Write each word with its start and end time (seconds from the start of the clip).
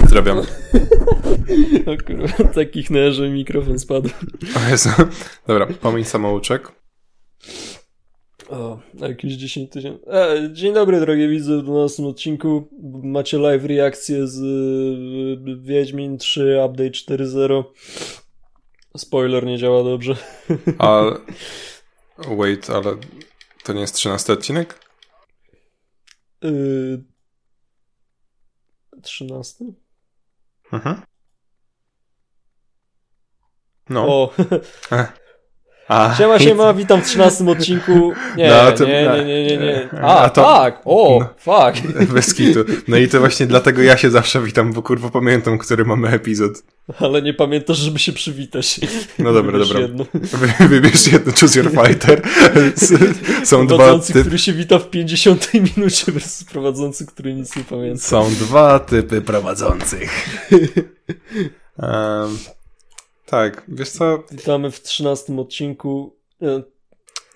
Pozdrawiam. 0.00 0.38
O 1.86 2.04
kurwa, 2.06 2.52
takich 2.54 2.88
że 3.10 3.30
mikrofon 3.30 3.78
spadł. 3.78 4.08
O 4.56 4.70
Jezu. 4.70 4.90
Dobra, 5.46 5.66
pomiń 5.66 6.04
samouczek. 6.04 6.72
O, 8.50 8.78
jakieś 8.94 9.32
10 9.32 9.72
tysięcy. 9.72 10.10
E, 10.10 10.50
dzień 10.52 10.74
dobry, 10.74 11.00
drogie 11.00 11.28
widzy, 11.28 11.58
w 11.58 11.62
12 11.62 12.06
odcinku 12.06 12.68
macie 13.02 13.38
live 13.38 13.64
reakcję 13.64 14.26
z 14.26 14.38
y, 14.38 15.56
Wiedźmin 15.60 16.18
3 16.18 16.60
Update 16.66 16.90
4.0. 16.90 17.64
Spoiler 18.96 19.46
nie 19.46 19.58
działa 19.58 19.84
dobrze. 19.84 20.16
A... 20.78 21.02
Wait, 22.38 22.70
ale 22.70 22.96
to 23.64 23.72
nie 23.72 23.80
jest 23.80 23.94
13 23.94 24.32
odcinek? 24.32 24.85
Y... 26.42 27.04
13? 29.02 29.76
Mhm. 30.72 31.04
No. 33.88 34.06
O, 34.08 34.32
A, 35.88 36.14
siema, 36.18 36.38
siema, 36.38 36.74
witam 36.74 37.02
w 37.02 37.04
13 37.06 37.44
odcinku. 37.50 38.12
Nie, 38.36 38.48
No, 38.50 38.72
to- 38.72 38.84
nie, 38.84 39.02
nie, 39.16 39.24
nie, 39.24 39.46
nie, 39.46 39.56
nie. 39.56 39.88
A 40.02 40.18
A, 40.18 40.30
to- 40.30 40.42
tak, 40.42 40.80
o, 40.84 41.18
no. 41.20 41.28
fuck. 41.38 41.86
Bez 42.14 42.34
kitu. 42.34 42.64
No 42.88 42.96
i 42.96 43.08
to 43.08 43.18
właśnie 43.20 43.46
dlatego 43.56 43.82
ja 43.82 43.96
się 43.96 44.10
zawsze 44.10 44.40
witam, 44.42 44.72
bo 44.72 44.82
kurwa 44.82 45.08
pamiętam, 45.10 45.58
który 45.58 45.84
mamy 45.84 46.08
epizod. 46.08 46.62
Ale 47.00 47.22
nie 47.22 47.34
pamiętasz, 47.34 47.76
żeby 47.78 47.98
się 47.98 48.12
przywitać. 48.12 48.80
No 49.18 49.32
dobra, 49.32 49.52
Wybierz 49.52 49.68
dobra. 49.68 49.82
Jedno. 49.82 50.04
Wy- 50.14 50.68
Wybierz 50.68 51.06
jedno, 51.06 51.32
choose 51.40 51.60
your 51.60 51.70
fighter. 51.70 52.22
Są 53.44 53.66
dwa 53.66 53.76
Prowadzący, 53.76 54.12
typy. 54.12 54.20
który 54.20 54.38
się 54.38 54.52
wita 54.52 54.78
w 54.78 54.90
50 54.90 55.50
minucie 55.76 56.12
versus 56.12 56.44
prowadzący, 56.44 57.06
który 57.06 57.34
nic 57.34 57.56
nie 57.56 57.64
pamięta. 57.64 58.02
Są 58.02 58.30
dwa 58.30 58.78
typy 58.78 59.20
prowadzących. 59.22 60.10
Um, 61.78 62.38
tak, 63.26 63.62
wiesz 63.68 63.90
co? 63.90 64.22
Witamy 64.30 64.70
w 64.70 64.82
13 64.82 65.36
odcinku. 65.40 66.16
E, 66.42 66.62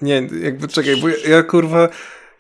Nie, 0.03 0.29
jakby 0.43 0.69
czekaj, 0.69 0.97
bo 0.97 1.09
ja, 1.09 1.17
ja 1.29 1.43
kurwa. 1.43 1.89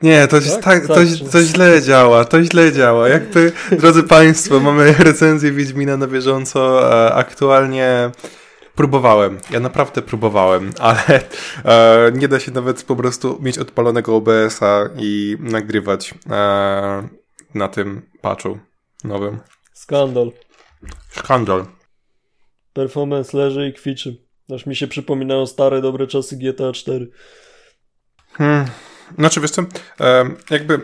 Nie, 0.02 0.28
to, 0.28 0.40
Tak? 0.40 0.62
tak? 0.62 0.86
to, 0.86 0.94
Tak, 0.94 1.04
to 1.32 1.42
źle 1.42 1.82
działa, 1.82 2.24
to 2.24 2.42
źle 2.44 2.72
działa. 2.72 3.08
Jakby, 3.08 3.52
drodzy 3.80 4.02
Państwo, 4.02 4.60
mamy 4.60 4.92
recenzję 4.98 5.52
Wiedźmina 5.52 5.96
na 5.96 6.06
bieżąco. 6.06 6.90
E, 7.06 7.14
aktualnie 7.14 8.10
próbowałem, 8.74 9.38
ja 9.50 9.60
naprawdę 9.60 10.02
próbowałem, 10.02 10.72
ale 10.78 11.20
e, 11.64 12.12
nie 12.14 12.28
da 12.28 12.40
się 12.40 12.52
nawet 12.52 12.82
po 12.82 12.96
prostu 12.96 13.38
mieć 13.42 13.58
odpalonego 13.58 14.16
OBS-a 14.16 14.88
i 14.96 15.36
nagrywać 15.40 16.14
e, 16.30 17.08
na 17.54 17.68
tym 17.68 18.02
patchu 18.20 18.58
nowym. 19.04 19.40
Skandal. 19.74 20.32
Skandal. 21.10 21.64
Performance 22.72 23.36
leży 23.38 23.68
i 23.68 23.72
kwiczy. 23.72 24.16
Aż 24.54 24.66
mi 24.66 24.76
się 24.76 24.86
przypominają 24.86 25.46
stare, 25.46 25.80
dobre 25.80 26.06
czasy 26.06 26.36
GTA 26.36 26.72
4. 26.72 27.10
Hmm. 28.32 28.66
Znaczy, 29.18 29.40
wiesz 29.40 29.50
co, 29.50 29.62
em, 30.00 30.36
jakby, 30.50 30.80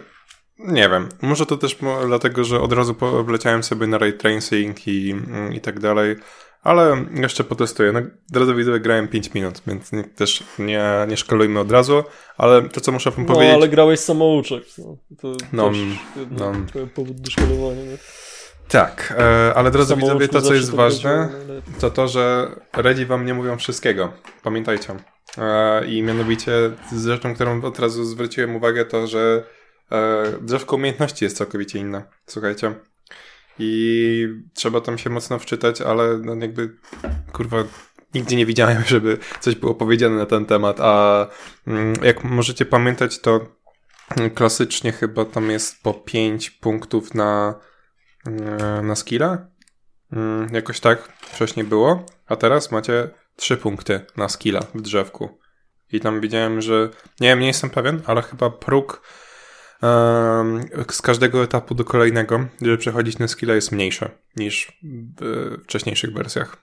nie 0.58 0.88
wiem, 0.88 1.08
może 1.22 1.46
to 1.46 1.56
też 1.56 1.76
dlatego, 2.06 2.44
że 2.44 2.60
od 2.60 2.72
razu 2.72 2.96
wleciałem 3.24 3.62
sobie 3.62 3.86
na 3.86 3.98
ray 3.98 4.12
tracing 4.12 4.88
i, 4.88 5.10
mm, 5.10 5.52
i 5.54 5.60
tak 5.60 5.80
dalej, 5.80 6.16
ale 6.62 7.04
jeszcze 7.14 7.44
potestuję. 7.44 7.92
No, 7.92 8.00
drodzy 8.30 8.54
widzowie, 8.54 8.80
grałem 8.80 9.08
5 9.08 9.34
minut, 9.34 9.62
więc 9.66 9.92
nie, 9.92 10.04
też 10.04 10.42
nie, 10.58 10.84
nie 11.08 11.16
szkolujmy 11.16 11.60
od 11.60 11.70
razu, 11.70 12.04
ale 12.36 12.68
to, 12.68 12.80
co 12.80 12.92
muszę 12.92 13.10
wam 13.10 13.26
No, 13.26 13.34
powiedzieć... 13.34 13.54
ale 13.54 13.68
grałeś 13.68 14.00
samouczek. 14.00 14.64
No, 14.78 14.96
to 15.20 15.32
No, 15.52 15.68
też 15.70 15.78
jedno, 16.16 16.52
no. 16.52 16.86
powód 16.94 17.20
do 17.20 17.30
szkolowania. 17.30 17.82
Nie? 17.82 17.98
Tak, 18.68 19.14
e, 19.18 19.54
ale 19.54 19.70
drodzy 19.70 19.96
widzowie, 19.96 20.28
to 20.28 20.42
co 20.42 20.54
jest 20.54 20.70
to 20.70 20.76
ważne, 20.76 21.28
najlepiej. 21.38 21.74
to 21.80 21.90
to, 21.90 22.08
że 22.08 22.50
Redzi 22.76 23.06
wam 23.06 23.26
nie 23.26 23.34
mówią 23.34 23.58
wszystkiego. 23.58 24.12
Pamiętajcie. 24.42 24.96
E, 25.38 25.86
I 25.86 26.02
mianowicie 26.02 26.52
z 26.92 27.06
rzeczą, 27.06 27.34
którą 27.34 27.62
od 27.62 27.78
razu 27.78 28.04
zwróciłem 28.04 28.56
uwagę, 28.56 28.84
to, 28.84 29.06
że 29.06 29.44
e, 29.92 30.24
drzewko 30.40 30.76
umiejętności 30.76 31.24
jest 31.24 31.36
całkowicie 31.36 31.78
inne. 31.78 32.02
Słuchajcie. 32.26 32.74
I 33.58 34.28
trzeba 34.54 34.80
tam 34.80 34.98
się 34.98 35.10
mocno 35.10 35.38
wczytać, 35.38 35.80
ale 35.80 36.18
no 36.18 36.34
jakby, 36.34 36.76
kurwa, 37.32 37.56
nigdzie 38.14 38.36
nie 38.36 38.46
widziałem, 38.46 38.84
żeby 38.86 39.18
coś 39.40 39.54
było 39.54 39.74
powiedziane 39.74 40.16
na 40.16 40.26
ten 40.26 40.46
temat, 40.46 40.80
a 40.80 41.26
mm, 41.66 41.94
jak 42.02 42.24
możecie 42.24 42.64
pamiętać, 42.64 43.18
to 43.18 43.40
mm, 44.16 44.30
klasycznie 44.30 44.92
chyba 44.92 45.24
tam 45.24 45.50
jest 45.50 45.82
po 45.82 45.94
5 45.94 46.50
punktów 46.50 47.14
na, 47.14 47.54
na 48.82 48.96
skilla. 48.96 49.46
Mm, 50.12 50.48
jakoś 50.54 50.80
tak 50.80 51.02
wcześniej 51.20 51.66
było, 51.66 52.06
a 52.26 52.36
teraz 52.36 52.72
macie 52.72 53.08
3 53.36 53.56
punkty 53.56 54.00
na 54.16 54.28
skilla 54.28 54.60
w 54.74 54.82
drzewku. 54.82 55.28
I 55.92 56.00
tam 56.00 56.20
widziałem, 56.20 56.60
że 56.60 56.88
nie 57.20 57.28
wiem, 57.28 57.40
nie 57.40 57.46
jestem 57.46 57.70
pewien, 57.70 58.00
ale 58.06 58.22
chyba 58.22 58.50
próg 58.50 59.02
z 60.90 61.02
każdego 61.02 61.42
etapu 61.42 61.74
do 61.74 61.84
kolejnego, 61.84 62.46
żeby 62.62 62.78
przechodzić 62.78 63.18
na 63.18 63.28
skilla 63.28 63.54
jest 63.54 63.72
mniejszy 63.72 64.08
niż 64.36 64.78
w 65.20 65.22
e, 65.56 65.58
wcześniejszych 65.64 66.12
wersjach. 66.12 66.56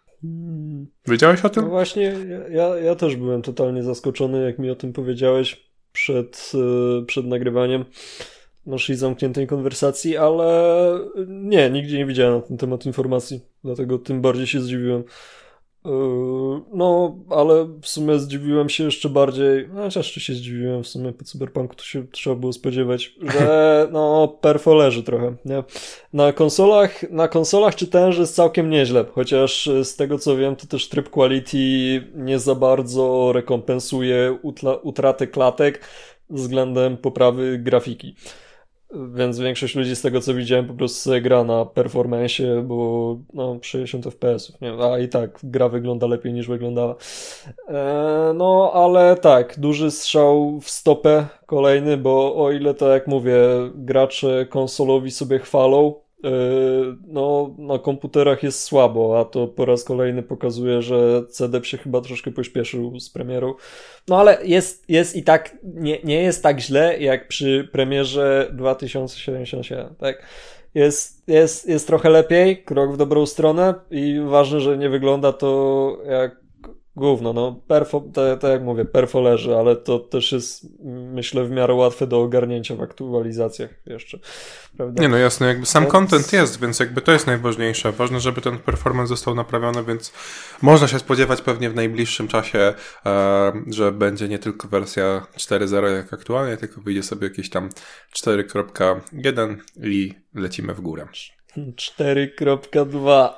Wiedziałeś 1.07 1.39
o 1.39 1.43
No 1.43 1.49
tym? 1.49 1.69
właśnie, 1.69 2.15
ja, 2.49 2.67
ja 2.67 2.95
też 2.95 3.15
byłem 3.15 3.41
totalnie 3.41 3.83
zaskoczony, 3.83 4.45
jak 4.45 4.59
mi 4.59 4.69
o 4.69 4.75
tym 4.75 4.93
powiedziałeś 4.93 5.69
przed, 5.91 6.51
e, 7.01 7.05
przed 7.05 7.25
nagrywaniem 7.25 7.85
naszej 8.65 8.95
zamkniętej 8.95 9.47
konwersacji, 9.47 10.17
ale 10.17 10.99
nie, 11.27 11.69
nigdzie 11.69 11.97
nie 11.97 12.05
widziałem 12.05 12.35
na 12.35 12.41
ten 12.41 12.57
temat 12.57 12.85
informacji, 12.85 13.41
dlatego 13.63 13.97
tym 13.99 14.21
bardziej 14.21 14.47
się 14.47 14.61
zdziwiłem. 14.61 15.03
E, 15.85 15.89
No, 16.73 17.17
ale 17.29 17.65
w 17.81 17.87
sumie 17.87 18.19
zdziwiłem 18.19 18.69
się 18.69 18.83
jeszcze 18.83 19.09
bardziej, 19.09 19.69
no 19.73 19.81
chociaż 19.81 20.11
czy 20.11 20.19
się 20.19 20.33
zdziwiłem 20.33 20.83
w 20.83 20.87
sumie 20.87 21.13
po 21.13 21.25
Cyberpunku, 21.25 21.75
to 21.75 21.83
się 21.83 22.07
trzeba 22.07 22.35
było 22.35 22.53
spodziewać, 22.53 23.15
że 23.33 23.87
no 23.91 24.27
perfo 24.41 24.75
leży 24.75 25.03
trochę, 25.03 25.35
nie? 25.45 25.63
Na 26.13 26.33
konsolach, 26.33 27.11
na 27.11 27.27
konsolach 27.27 27.75
czytałem, 27.75 28.11
że 28.11 28.21
jest 28.21 28.35
całkiem 28.35 28.69
nieźle, 28.69 29.05
chociaż 29.11 29.69
z 29.83 29.95
tego 29.95 30.19
co 30.19 30.37
wiem, 30.37 30.55
to 30.55 30.67
też 30.67 30.89
tryb 30.89 31.09
quality 31.09 31.57
nie 32.15 32.39
za 32.39 32.55
bardzo 32.55 33.31
rekompensuje 33.33 34.37
utratę 34.83 35.27
klatek 35.27 35.79
względem 36.29 36.97
poprawy 36.97 37.57
grafiki. 37.57 38.15
Więc 39.15 39.39
większość 39.39 39.75
ludzi 39.75 39.95
z 39.95 40.01
tego 40.01 40.21
co 40.21 40.33
widziałem 40.33 40.67
po 40.67 40.73
prostu 40.73 41.09
gra 41.21 41.43
na 41.43 41.65
performance, 41.65 42.61
bo 42.63 43.17
no 43.33 43.59
60 43.61 44.05
fps, 44.05 44.61
nie? 44.61 44.73
a 44.83 44.99
i 44.99 45.07
tak 45.07 45.39
gra 45.43 45.69
wygląda 45.69 46.07
lepiej 46.07 46.33
niż 46.33 46.47
wyglądała. 46.47 46.95
E, 47.67 48.31
no 48.35 48.71
ale 48.73 49.15
tak, 49.15 49.59
duży 49.59 49.91
strzał 49.91 50.59
w 50.59 50.69
stopę 50.69 51.25
kolejny, 51.45 51.97
bo 51.97 52.35
o 52.35 52.51
ile 52.51 52.73
to 52.73 52.89
jak 52.89 53.07
mówię, 53.07 53.37
gracze 53.75 54.45
konsolowi 54.49 55.11
sobie 55.11 55.39
chwalą, 55.39 56.02
no 57.07 57.55
na 57.57 57.79
komputerach 57.79 58.43
jest 58.43 58.63
słabo, 58.63 59.19
a 59.19 59.25
to 59.25 59.47
po 59.47 59.65
raz 59.65 59.83
kolejny 59.83 60.23
pokazuje, 60.23 60.81
że 60.81 61.23
CDEP 61.29 61.65
się 61.65 61.77
chyba 61.77 62.01
troszkę 62.01 62.31
pośpieszył 62.31 62.99
z 62.99 63.09
premierą. 63.09 63.53
No 64.07 64.19
ale 64.19 64.45
jest, 64.45 64.89
jest 64.89 65.15
i 65.15 65.23
tak, 65.23 65.57
nie, 65.63 65.99
nie 66.03 66.23
jest 66.23 66.43
tak 66.43 66.59
źle 66.59 66.99
jak 66.99 67.27
przy 67.27 67.69
premierze 67.71 68.49
2077, 68.53 69.95
tak? 69.95 70.23
Jest, 70.75 71.23
jest, 71.27 71.69
jest 71.69 71.87
trochę 71.87 72.09
lepiej, 72.09 72.63
krok 72.63 72.93
w 72.93 72.97
dobrą 72.97 73.25
stronę 73.25 73.73
i 73.91 74.19
ważne, 74.27 74.59
że 74.59 74.77
nie 74.77 74.89
wygląda 74.89 75.33
to 75.33 75.97
jak 76.09 76.42
gówno, 76.95 77.33
no 77.33 77.61
perfo, 77.67 78.03
tak 78.13 78.39
tak 78.39 78.51
jak 78.51 78.63
mówię, 78.63 78.85
perfo 78.85 79.21
leży, 79.21 79.55
ale 79.55 79.75
to 79.75 79.99
też 79.99 80.31
jest 80.31 80.67
myślę 81.13 81.45
w 81.45 81.51
miarę 81.51 81.73
łatwe 81.73 82.07
do 82.07 82.21
ogarnięcia 82.21 82.75
w 82.75 82.81
aktualizacjach 82.81 83.69
jeszcze, 83.85 84.19
prawda? 84.77 85.01
Nie 85.01 85.09
no 85.09 85.17
jasne, 85.17 85.47
jakby 85.47 85.65
sam 85.65 85.83
Więc- 85.83 85.91
content 85.91 86.33
jest, 86.33 86.61
więc 86.61 86.79
jakby 86.79 87.01
to 87.01 87.11
jest 87.11 87.27
najważniejsze. 87.27 87.91
Ważne, 87.91 88.19
żeby 88.19 88.41
ten 88.41 88.59
performance 88.59 89.07
został 89.09 89.35
naprawiony, 89.35 89.83
więc 89.83 90.13
można 90.61 90.87
się 90.87 90.99
spodziewać 90.99 91.41
pewnie 91.41 91.69
w 91.69 91.75
najbliższym 91.75 92.27
czasie, 92.27 92.73
e, 93.05 93.53
że 93.67 93.91
będzie 93.91 94.29
nie 94.29 94.39
tylko 94.39 94.67
wersja 94.67 95.27
4.0 95.37 95.95
jak 95.95 96.13
aktualnie, 96.13 96.57
tylko 96.57 96.81
wyjdzie 96.81 97.03
sobie 97.03 97.27
jakieś 97.27 97.49
tam 97.49 97.69
4.1 98.15 99.55
i 99.83 100.13
lecimy 100.35 100.73
w 100.73 100.81
górę. 100.81 101.07
4.2 101.57 103.29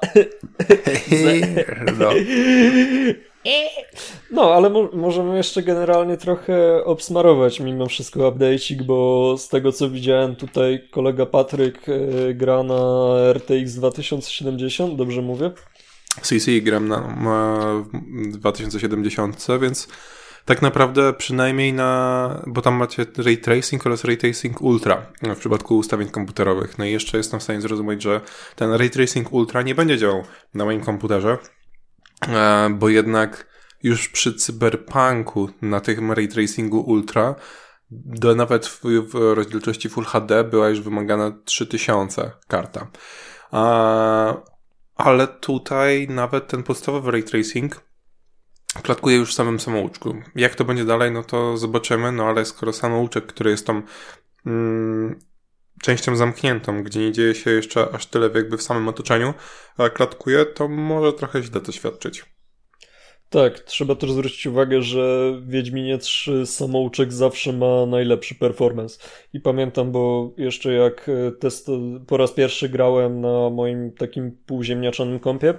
No. 2.00 2.09
No, 4.31 4.53
ale 4.53 4.69
mo 4.69 4.89
możemy 4.94 5.38
jeszcze 5.38 5.63
generalnie 5.63 6.18
trochę 6.18 6.86
obsmarować 6.86 7.59
mimo 7.59 7.86
wszystko 7.86 8.19
update'ik, 8.19 8.83
bo 8.83 9.36
z 9.38 9.50
tego 9.50 9.71
co 9.71 9.89
widziałem 9.89 10.36
tutaj 10.36 10.88
kolega 10.92 11.25
Patryk 11.25 11.89
e, 11.89 12.33
gra 12.33 12.63
na 12.63 12.75
RTX 13.33 13.74
2070, 13.74 14.95
dobrze 14.95 15.21
mówię? 15.21 15.51
CC 16.21 16.51
gram 16.62 16.88
na, 16.88 17.15
na 17.15 17.59
w 18.31 18.38
2070, 18.38 19.48
więc 19.62 19.88
Tak 20.45 20.62
naprawdę 20.62 21.13
przynajmniej 21.13 21.74
na, 21.74 22.44
bo 22.48 22.62
tam 22.62 22.75
macie 22.75 23.06
ray 23.18 23.38
tracing 23.38 23.86
oraz 23.86 24.03
ray 24.03 24.18
tracing 24.18 24.62
ultra 24.62 25.06
w 25.21 25.38
przypadku 25.38 25.77
ustawień 25.77 26.09
komputerowych. 26.09 26.77
No 26.77 26.86
i 26.86 26.91
jeszcze 26.91 27.18
jestem 27.18 27.39
w 27.39 27.44
stanie 27.44 27.62
zrozumieć, 27.62 28.01
że 28.01 28.21
ten 28.56 28.74
ray 28.74 28.89
tracing 28.89 29.33
ultra 29.33 29.62
nie 29.62 29.75
będzie 29.75 29.98
działał 29.98 30.24
na 30.53 30.65
moim 30.65 30.81
komputerze, 30.81 31.38
bo 32.69 32.89
jednak 32.89 33.48
już 33.83 34.10
przy 34.10 34.33
cyberpunku 34.33 35.50
na 35.62 35.80
tym 35.80 36.12
ray 36.12 36.27
tracingu 36.27 36.80
ultra 36.80 37.36
do 37.92 38.36
nawet 38.36 38.68
w, 38.68 38.81
w 38.83 39.33
rozdzielczości 39.36 39.89
Full 39.89 40.06
HD 40.06 40.44
była 40.44 40.69
już 40.69 40.81
wymagana 40.81 41.31
3000 41.45 42.31
karta. 42.48 42.88
A, 43.51 44.33
ale 44.95 45.27
tutaj 45.27 46.07
nawet 46.10 46.48
ten 46.48 46.63
podstawowy 46.63 47.12
ray 47.12 47.24
tracing 47.24 47.81
klatkuje 48.81 49.18
już 49.18 49.31
w 49.31 49.36
samym 49.36 49.60
samouczku. 49.60 50.16
Jak 50.36 50.56
to 50.56 50.66
będzie 50.66 50.86
dalej, 50.86 51.12
no 51.12 51.24
to 51.24 51.57
zobaczymy, 51.57 52.12
no 52.12 52.25
ale 52.25 52.45
skoro 52.45 52.74
samouczek, 52.74 53.25
który 53.25 53.51
jest 53.51 53.68
tą 53.68 53.81
mm, 54.45 55.19
częścią 55.81 56.16
zamkniętą, 56.16 56.83
gdzie 56.83 57.00
nie 57.00 57.12
dzieje 57.12 57.36
się 57.36 57.51
jeszcze 57.51 57.88
aż 57.94 58.06
tyle 58.06 58.30
jakby 58.36 58.57
w 58.57 58.62
samym 58.62 58.88
otoczeniu, 58.88 59.33
klatkuje, 59.94 60.45
to 60.45 60.68
może 60.68 61.13
trochę 61.13 61.44
źle 61.44 61.62
to 61.62 61.72
świadczyć. 61.72 62.25
Tak, 63.30 63.60
trzeba 63.60 63.95
też 63.95 64.12
zwrócić 64.12 64.48
uwagę, 64.48 64.81
że 64.81 65.33
Wiedźminie 65.48 65.98
3 65.98 66.45
samouczek 66.45 67.13
zawsze 67.13 67.54
ma 67.54 67.86
najlepszy 67.86 68.36
performance. 68.36 69.00
I 69.33 69.39
pamiętam, 69.39 69.92
bo 69.92 70.31
jeszcze 70.38 70.74
jak 70.74 71.10
e, 71.10 71.31
test 71.31 71.68
po 72.07 72.18
raz 72.18 72.31
pierwszy 72.31 72.69
grałem 72.69 73.22
na 73.22 73.50
moim 73.50 73.92
takim 73.92 74.38
półziemniaczanym 74.45 75.19
kompie, 75.19 75.54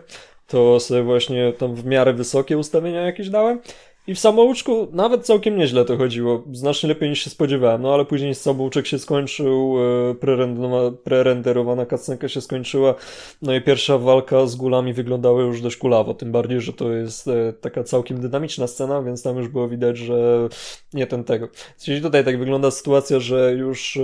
to 0.47 0.81
sobie 0.81 1.03
właśnie 1.03 1.53
tam 1.53 1.75
w 1.75 1.85
miarę 1.85 2.13
wysokie 2.15 2.59
ustawienia 2.59 3.01
jakieś 3.01 3.31
dałem 3.31 3.61
i 4.07 4.15
w 4.15 4.19
samouczku 4.19 4.89
nawet 4.93 5.27
całkiem 5.27 5.57
nieźle 5.57 5.85
to 5.85 5.97
chodziło. 5.97 6.43
Znacznie 6.53 6.89
lepiej 6.89 7.11
niż 7.11 7.25
się 7.25 7.31
spodziewałem. 7.31 7.83
No 7.83 7.95
ale 7.95 8.05
później 8.05 8.35
samouczek 8.35 8.87
się 8.87 8.99
skończył, 8.99 9.77
e, 10.11 10.91
prerenderowana 11.05 11.87
cutscenka 11.87 12.29
się 12.29 12.41
skończyła. 12.41 12.95
No 13.43 13.55
i 13.55 13.61
pierwsza 13.61 13.99
walka 13.99 14.47
z 14.47 14.57
gulami 14.57 14.93
wyglądała 14.93 15.43
już 15.43 15.61
dość 15.61 15.77
kulawo. 15.77 16.15
Tym 16.15 16.33
bardziej, 16.33 16.61
że 16.61 16.73
to 16.73 16.93
jest 16.93 17.29
e, 17.29 17.53
taka 17.53 17.85
całkiem 17.85 18.21
dynamiczna 18.21 18.67
scena, 18.67 19.03
więc 19.03 19.23
tam 19.23 19.37
już 19.37 19.49
było 19.49 19.69
widać, 19.69 19.99
że 19.99 20.49
nie 20.95 21.07
ten 21.07 21.25
tego. 21.25 21.49
Jeśli 21.79 22.03
tutaj 22.03 22.25
tak 22.25 22.39
wygląda 22.39 22.71
sytuacja, 22.71 23.21
że 23.21 23.53
już 23.53 23.97
e, 23.97 24.01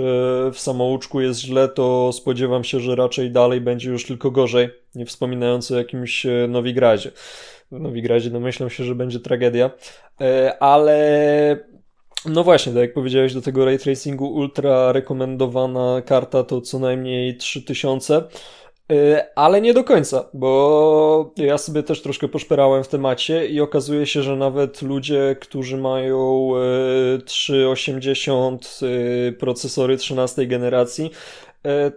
w 0.53 0.59
samouczku 0.59 1.21
jest 1.21 1.39
źle, 1.39 1.67
to 1.67 2.11
spodziewam 2.13 2.63
się, 2.63 2.79
że 2.79 2.95
raczej 2.95 3.31
dalej 3.31 3.61
będzie 3.61 3.89
już 3.89 4.05
tylko 4.05 4.31
gorzej. 4.31 4.69
Nie 4.95 5.05
wspominając 5.05 5.71
o 5.71 5.77
jakimś 5.77 6.27
Nowigradzie. 6.47 7.11
Nowigradzie 7.79 8.29
domyślam 8.29 8.69
się, 8.69 8.83
że 8.83 8.95
będzie 8.95 9.19
tragedia, 9.19 9.71
e, 10.21 10.57
ale 10.63 11.73
no 12.25 12.43
właśnie, 12.43 12.73
tak 12.73 12.81
jak 12.81 12.93
powiedziałeś, 12.93 13.33
do 13.33 13.41
tego 13.41 13.65
ray 13.65 13.79
tracingu 13.79 14.33
ultra 14.33 14.91
rekomendowana 14.91 16.01
karta 16.05 16.43
to 16.43 16.61
co 16.61 16.79
najmniej 16.79 17.37
3000, 17.37 18.23
e, 18.91 19.27
ale 19.35 19.61
nie 19.61 19.73
do 19.73 19.83
końca, 19.83 20.29
bo 20.33 21.33
ja 21.37 21.57
sobie 21.57 21.83
też 21.83 22.01
troszkę 22.01 22.27
poszperałem 22.27 22.83
w 22.83 22.87
temacie 22.87 23.47
i 23.47 23.61
okazuje 23.61 24.05
się, 24.05 24.21
że 24.23 24.35
nawet 24.35 24.81
ludzie, 24.81 25.35
którzy 25.39 25.77
mają 25.77 26.51
380 27.25 28.79
e, 28.81 29.31
procesory 29.31 29.97
13 29.97 30.47
generacji, 30.47 31.11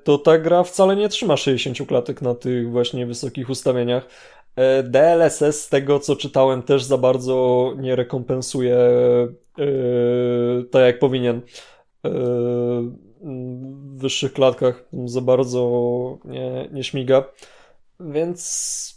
to 0.04 0.18
ta 0.18 0.38
gra 0.38 0.62
wcale 0.64 0.96
nie 0.96 1.08
trzyma 1.08 1.36
60 1.36 1.88
klatek 1.88 2.22
na 2.22 2.34
tych 2.34 2.70
właśnie 2.70 3.06
wysokich 3.06 3.50
ustawieniach. 3.50 4.08
E, 4.56 4.82
DLSS 4.82 5.64
z 5.64 5.68
tego 5.68 6.00
co 6.00 6.16
czytałem 6.16 6.62
też 6.62 6.84
za 6.84 6.98
bardzo 6.98 7.72
nie 7.78 7.96
rekompensuje 7.96 8.78
yy, 9.58 10.64
tak 10.70 10.82
jak 10.82 10.98
powinien. 10.98 11.40
Yy, 12.04 12.10
w 13.20 13.98
wyższych 13.98 14.32
klatkach 14.32 14.84
za 15.04 15.20
bardzo 15.20 16.18
nie, 16.24 16.68
nie 16.72 16.84
śmiga. 16.84 17.24
Więc 18.00 18.96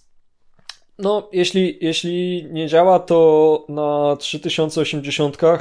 no 1.00 1.30
jeśli, 1.32 1.78
jeśli 1.82 2.48
nie 2.52 2.68
działa 2.68 3.00
to 3.00 3.66
na 3.70 4.16
3080 4.20 5.42
yy, 5.42 5.60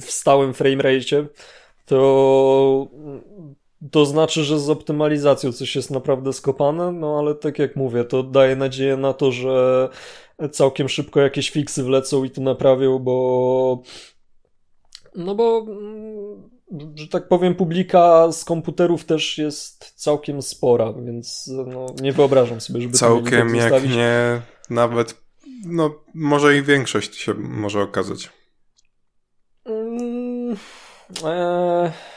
w 0.00 0.06
stałym 0.10 0.54
framerate 0.54 1.26
to 1.86 2.88
to 3.90 4.06
znaczy, 4.06 4.44
że 4.44 4.60
z 4.60 4.70
optymalizacją 4.70 5.52
coś 5.52 5.76
jest 5.76 5.90
naprawdę 5.90 6.32
skopane, 6.32 6.92
no 6.92 7.18
ale 7.18 7.34
tak 7.34 7.58
jak 7.58 7.76
mówię, 7.76 8.04
to 8.04 8.22
daje 8.22 8.56
nadzieję 8.56 8.96
na 8.96 9.12
to, 9.12 9.32
że 9.32 9.88
całkiem 10.52 10.88
szybko 10.88 11.20
jakieś 11.20 11.50
fiksy 11.50 11.82
wlecą 11.82 12.24
i 12.24 12.30
to 12.30 12.40
naprawią, 12.40 12.98
bo 12.98 13.82
no 15.14 15.34
bo 15.34 15.66
mm, 15.68 16.50
że 16.94 17.08
tak 17.08 17.28
powiem, 17.28 17.54
publika 17.54 18.32
z 18.32 18.44
komputerów 18.44 19.04
też 19.04 19.38
jest 19.38 19.92
całkiem 19.94 20.42
spora, 20.42 20.92
więc 20.92 21.50
no, 21.66 21.86
nie 22.02 22.12
wyobrażam 22.12 22.60
sobie, 22.60 22.80
żeby 22.80 22.94
całkiem 22.94 23.54
jak 23.54 23.70
zostawić. 23.70 23.96
nie 23.96 24.40
nawet 24.70 25.26
no 25.66 25.94
może 26.14 26.56
i 26.56 26.62
większość 26.62 27.16
się 27.16 27.34
może 27.34 27.82
okazać. 27.82 28.30
Mm, 29.64 30.56
e 31.24 32.15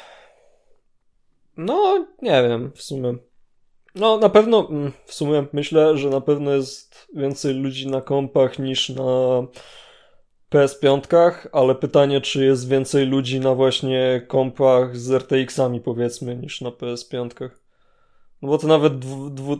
no, 1.59 2.07
nie 2.21 2.43
wiem, 2.43 2.71
w 2.75 2.81
sumie. 2.81 3.15
No, 3.95 4.17
na 4.17 4.29
pewno, 4.29 4.67
mm, 4.69 4.91
w 5.05 5.13
sumie 5.13 5.45
myślę, 5.53 5.97
że 5.97 6.09
na 6.09 6.21
pewno 6.21 6.51
jest 6.51 7.07
więcej 7.15 7.53
ludzi 7.53 7.87
na 7.87 8.01
kompach 8.01 8.59
niż 8.59 8.89
na 8.89 9.03
PS5, 10.51 11.33
ale 11.51 11.75
pytanie, 11.75 12.21
czy 12.21 12.45
jest 12.45 12.69
więcej 12.69 13.05
ludzi 13.05 13.39
na 13.39 13.55
właśnie 13.55 14.25
kompach 14.27 14.97
z 14.97 15.11
RTX-ami, 15.11 15.81
powiedzmy, 15.81 16.35
niż 16.35 16.61
na 16.61 16.69
PS5. 16.69 17.49
No 18.41 18.49
bo 18.49 18.57
to 18.57 18.67
nawet 18.67 18.93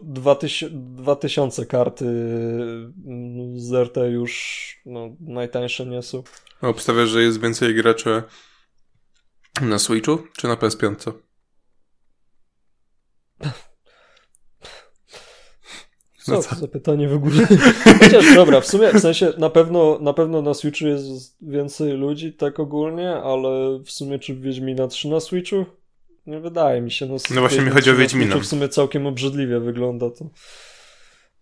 2000 0.04 1.66
karty 1.66 2.06
mm, 2.06 3.60
z 3.60 3.74
RT 3.74 3.98
już 3.98 4.81
no, 4.86 5.10
najtańsze 5.19 5.86
nie 5.86 6.01
są. 6.01 6.24
Obstawiasz, 6.62 7.10
że 7.10 7.24
jest 7.24 7.42
więcej 7.42 7.75
graczy 7.75 8.24
na 9.62 9.80
Switchu 9.80 10.18
czy 10.38 10.48
na 10.48 10.56
PS5? 10.56 11.13
Co, 16.30 16.36
no 16.36 16.41
co? 16.41 16.56
za 16.56 16.68
pytanie 16.68 17.07
w 17.07 17.13
ogóle? 17.13 17.47
Chociaż 18.03 18.36
dobra, 18.36 18.62
w 18.62 18.68
sumie, 18.68 18.94
w 18.94 19.00
sensie 19.00 19.33
na 19.38 19.50
pewno, 19.50 20.00
na 20.01 20.13
pewno 20.13 20.41
na 20.41 20.53
Switchu 20.53 20.88
jest 20.88 21.38
więcej 21.41 21.91
ludzi, 21.91 22.33
tak 22.33 22.59
ogólnie, 22.59 23.15
ale 23.15 23.80
w 23.86 23.91
sumie 23.91 24.19
czy 24.19 24.36
Wiedźmina 24.36 24.88
3 24.88 25.07
na 25.07 25.19
Switchu? 25.19 25.65
Nie 26.25 26.39
wydaje 26.39 26.81
mi 26.81 26.91
się. 26.91 27.06
No, 27.06 27.15
no 27.36 27.41
właśnie 27.41 27.62
mi 27.62 27.69
chodzi 27.69 27.91
o 27.91 27.95
Wiedźmina. 27.95 28.39
W 28.39 28.46
sumie 28.46 28.69
całkiem 28.69 29.08
obrzydliwie 29.08 29.60
wygląda 29.60 30.10
to. 30.10 30.29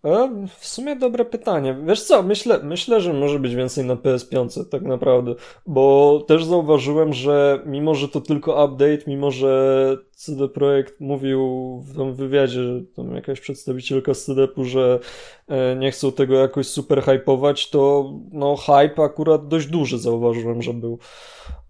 E, 0.04 0.46
w 0.58 0.66
sumie 0.66 0.96
dobre 0.96 1.24
pytanie. 1.24 1.76
Wiesz 1.86 2.02
co, 2.02 2.22
myślę, 2.22 2.60
myślę, 2.62 3.00
że 3.00 3.12
może 3.12 3.38
być 3.38 3.54
więcej 3.54 3.84
na 3.84 3.94
PS5 3.94 4.64
tak 4.70 4.82
naprawdę, 4.82 5.34
bo 5.66 6.24
też 6.28 6.44
zauważyłem, 6.44 7.12
że 7.12 7.62
mimo, 7.66 7.94
że 7.94 8.08
to 8.08 8.20
tylko 8.20 8.64
update, 8.64 8.98
mimo, 9.06 9.30
że 9.30 9.96
CD 10.10 10.48
Projekt 10.48 11.00
mówił 11.00 11.40
w 11.86 11.96
tym 11.96 12.14
wywiadzie, 12.14 12.62
że 12.62 12.80
tam 12.96 13.14
jakaś 13.14 13.40
przedstawicielka 13.40 14.14
z 14.14 14.24
CDP-u, 14.24 14.64
że 14.64 15.00
e, 15.48 15.76
nie 15.76 15.90
chcą 15.90 16.12
tego 16.12 16.34
jakoś 16.34 16.66
super 16.66 17.02
hypować, 17.02 17.70
to 17.70 18.12
no 18.32 18.56
hype 18.56 19.02
akurat 19.02 19.48
dość 19.48 19.66
duży 19.66 19.98
zauważyłem, 19.98 20.62
że 20.62 20.74
był. 20.74 20.98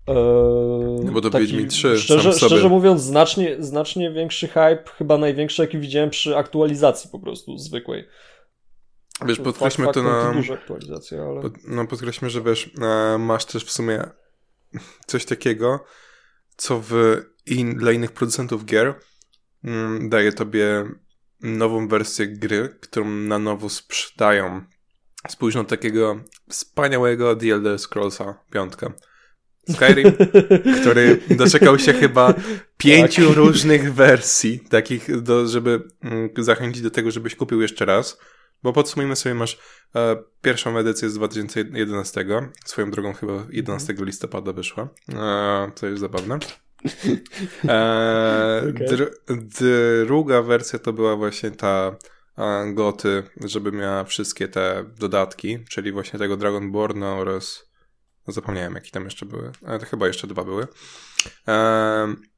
Eee, 0.08 1.04
no 1.04 1.12
bo 1.12 1.20
to 1.20 1.38
Wiedźmin 1.38 1.68
3 1.68 1.98
szczerze, 1.98 2.32
szczerze 2.32 2.68
mówiąc, 2.68 3.02
znacznie, 3.02 3.56
znacznie 3.58 4.10
większy 4.10 4.48
hype, 4.48 4.82
chyba 4.98 5.18
największy 5.18 5.62
jaki 5.62 5.78
widziałem 5.78 6.10
przy 6.10 6.36
aktualizacji 6.36 7.10
po 7.10 7.18
prostu 7.18 7.58
zwykłej. 7.58 8.08
Wiesz, 9.26 9.38
podkreślmy 9.38 9.84
fakt, 9.84 9.94
to 9.94 10.02
na... 10.02 10.32
Duża 10.32 10.54
aktualizacja, 10.54 11.22
ale... 11.22 11.40
Pod, 11.40 11.52
no 11.66 11.86
podkreślmy, 11.86 12.30
że 12.30 12.42
wiesz, 12.42 12.70
e, 12.80 13.18
masz 13.18 13.44
też 13.44 13.64
w 13.64 13.70
sumie 13.70 14.04
coś 15.06 15.24
takiego, 15.24 15.84
co 16.56 16.80
w 16.80 16.94
in, 17.46 17.76
dla 17.76 17.92
innych 17.92 18.12
producentów 18.12 18.64
gier 18.64 18.94
mm, 19.64 20.08
daje 20.08 20.32
tobie 20.32 20.84
nową 21.40 21.88
wersję 21.88 22.26
gry, 22.26 22.76
którą 22.80 23.08
na 23.08 23.38
nowo 23.38 23.68
sprzedają. 23.68 24.64
Spójrz 25.28 25.54
na 25.54 25.64
takiego 25.64 26.20
wspaniałego 26.48 27.30
Elder 27.30 27.78
Scrollsa 27.78 28.44
piątka. 28.52 28.92
Skyrim, 29.72 30.12
który 30.80 31.20
doczekał 31.30 31.78
się 31.78 31.92
chyba 31.92 32.34
pięciu 32.76 33.26
tak. 33.28 33.36
różnych 33.36 33.94
wersji, 33.94 34.60
takich, 34.60 35.22
do, 35.22 35.46
żeby 35.46 35.82
mm, 36.02 36.30
zachęcić 36.38 36.82
do 36.82 36.90
tego, 36.90 37.10
żebyś 37.10 37.34
kupił 37.34 37.62
jeszcze 37.62 37.84
raz. 37.84 38.18
Bo 38.62 38.72
podsumujmy 38.72 39.16
sobie, 39.16 39.34
masz 39.34 39.58
e, 39.96 40.16
pierwszą 40.42 40.78
edycję 40.78 41.10
z 41.10 41.14
2011, 41.14 42.24
swoją 42.64 42.90
drogą 42.90 43.12
chyba 43.12 43.46
11 43.50 43.90
mhm. 43.90 44.06
listopada 44.06 44.52
wyszła, 44.52 44.88
e, 45.14 45.70
co 45.74 45.86
jest 45.86 46.00
zabawne. 46.00 46.38
E, 47.64 48.62
okay. 48.70 48.86
dr 48.86 49.10
druga 50.06 50.42
wersja 50.42 50.78
to 50.78 50.92
była 50.92 51.16
właśnie 51.16 51.50
ta 51.50 51.96
goty, 52.74 53.22
żeby 53.44 53.72
miała 53.72 54.04
wszystkie 54.04 54.48
te 54.48 54.84
dodatki, 54.98 55.58
czyli 55.68 55.92
właśnie 55.92 56.18
tego 56.18 56.36
Dragonborna 56.36 57.14
oraz 57.14 57.67
zapomniałem 58.32 58.74
jakie 58.74 58.90
tam 58.90 59.04
jeszcze 59.04 59.26
były, 59.26 59.52
ale 59.66 59.78
to 59.78 59.86
chyba 59.86 60.06
jeszcze 60.06 60.26
dwa 60.26 60.44
były. 60.44 60.66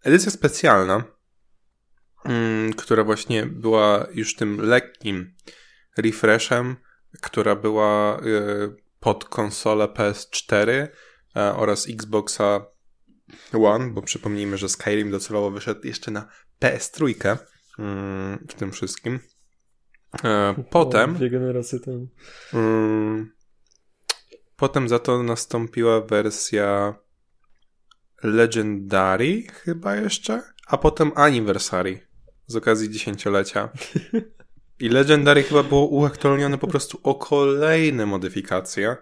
Edycja 0.03 0.31
specjalna, 0.31 1.05
mm, 2.25 2.73
która 2.73 3.05
właśnie 3.05 3.47
była 3.47 4.07
już 4.15 4.37
tym 4.37 4.61
lekkim 4.61 5.35
refreshem, 5.97 6.77
która 7.21 7.57
była 7.57 8.17
e, 8.17 8.21
pod 9.01 9.25
konsolę 9.25 9.85
PS4 9.87 10.69
e, 10.71 10.89
oraz 11.57 11.89
Xboxa 11.89 12.67
One, 13.53 13.91
bo 13.91 14.03
przypomnijmy, 14.03 14.59
że 14.59 14.69
Skyrim 14.69 15.11
docelowo 15.11 15.51
wyszedł 15.51 15.87
jeszcze 15.87 16.11
na 16.11 16.29
PS3 16.63 17.37
mm, 17.79 18.47
w 18.49 18.55
tym 18.55 18.73
wszystkim. 18.73 19.21
E, 20.25 20.55
potem. 20.71 21.15
Dwie 21.15 21.31
generacje 21.31 21.81
temu. 21.81 22.09
Potem 24.61 24.89
za 24.89 24.99
to 24.99 25.23
nastąpiła 25.23 26.01
wersja 26.01 26.95
Legendary, 28.23 29.43
chyba 29.43 29.97
jeszcze, 29.97 30.43
a 30.67 30.79
potem 30.79 31.13
Anniversary 31.15 32.07
z 32.47 32.57
okazji 32.57 32.91
dziesięciolecia. 32.91 33.69
I 34.81 34.89
Legendary 34.89 35.43
chyba 35.43 35.63
było 35.63 35.87
uaktualnione 35.87 36.59
po 36.59 36.67
prostu 36.67 37.01
o 37.03 37.15
kolejne 37.15 38.07
modyfikacje 38.07 38.97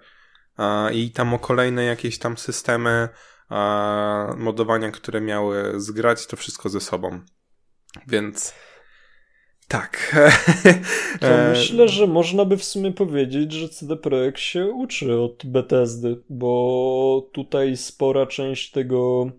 a, 0.56 0.90
i 0.92 1.10
tam 1.10 1.34
o 1.34 1.38
kolejne 1.38 1.84
jakieś 1.84 2.18
tam 2.18 2.38
systemy 2.38 3.08
a, 3.48 4.34
modowania, 4.36 4.90
które 4.90 5.20
miały 5.20 5.80
zgrać 5.80 6.26
to 6.26 6.36
wszystko 6.36 6.68
ze 6.68 6.80
sobą. 6.80 7.20
Więc 8.06 8.54
tak. 9.68 10.16
To 11.20 11.26
e, 11.26 11.50
myślę, 11.50 11.88
że 11.88 12.06
można 12.06 12.44
by 12.44 12.56
w 12.56 12.64
sumie 12.64 12.92
powiedzieć, 12.92 13.52
że 13.52 13.68
CD 13.68 13.96
Projekt 13.96 14.40
się 14.40 14.66
uczy 14.66 15.20
od 15.20 15.46
Bethesdy, 15.46 16.22
bo 16.30 17.28
tutaj 17.32 17.76
spora 17.76 18.26
część 18.26 18.70
tego 18.70 19.30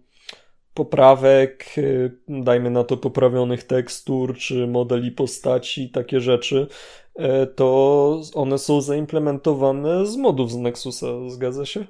poprawek, 0.73 1.65
y, 1.77 2.11
dajmy 2.27 2.69
na 2.69 2.83
to 2.83 2.97
poprawionych 2.97 3.63
tekstur, 3.63 4.37
czy 4.37 4.67
modeli 4.67 5.11
postaci, 5.11 5.89
takie 5.89 6.19
rzeczy, 6.19 6.67
e, 7.15 7.47
to 7.47 8.21
one 8.33 8.57
są 8.57 8.81
zaimplementowane 8.81 10.05
z 10.05 10.15
modów 10.15 10.51
z 10.51 10.55
Nexusa, 10.55 11.07
zgadza 11.27 11.65
się? 11.65 11.85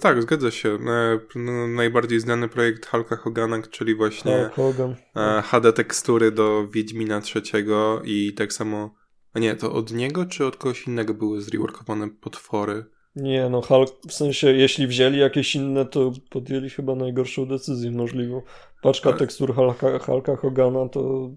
Tak, 0.00 0.22
zgadza 0.22 0.50
się. 0.50 0.68
E, 0.68 1.18
no, 1.34 1.68
najbardziej 1.68 2.20
znany 2.20 2.48
projekt 2.48 2.86
Hulka 2.86 3.16
Hogana, 3.16 3.62
czyli 3.62 3.94
właśnie 3.94 4.50
Hogan. 4.56 4.96
HD 5.44 5.72
tekstury 5.72 6.32
do 6.32 6.68
Wiedźmina 6.68 7.20
trzeciego 7.20 8.02
i 8.04 8.34
tak 8.34 8.52
samo... 8.52 8.94
A 9.34 9.38
nie, 9.38 9.56
to 9.56 9.72
od 9.72 9.92
niego 9.92 10.26
czy 10.26 10.46
od 10.46 10.56
kogoś 10.56 10.86
innego 10.86 11.14
były 11.14 11.40
zreworkowane 11.42 12.08
potwory? 12.10 12.84
Nie, 13.16 13.48
no 13.48 13.62
Hulk, 13.62 13.90
w 14.08 14.12
sensie, 14.12 14.52
jeśli 14.52 14.86
wzięli 14.86 15.18
jakieś 15.18 15.54
inne, 15.54 15.86
to 15.86 16.12
podjęli 16.30 16.70
chyba 16.70 16.94
najgorszą 16.94 17.46
decyzję 17.46 17.90
możliwą. 17.90 18.42
Paczka 18.82 19.08
Ale... 19.08 19.18
tekstur 19.18 19.54
Hulka, 19.54 19.98
Hulka 19.98 20.36
Hogana 20.36 20.88
to... 20.88 21.30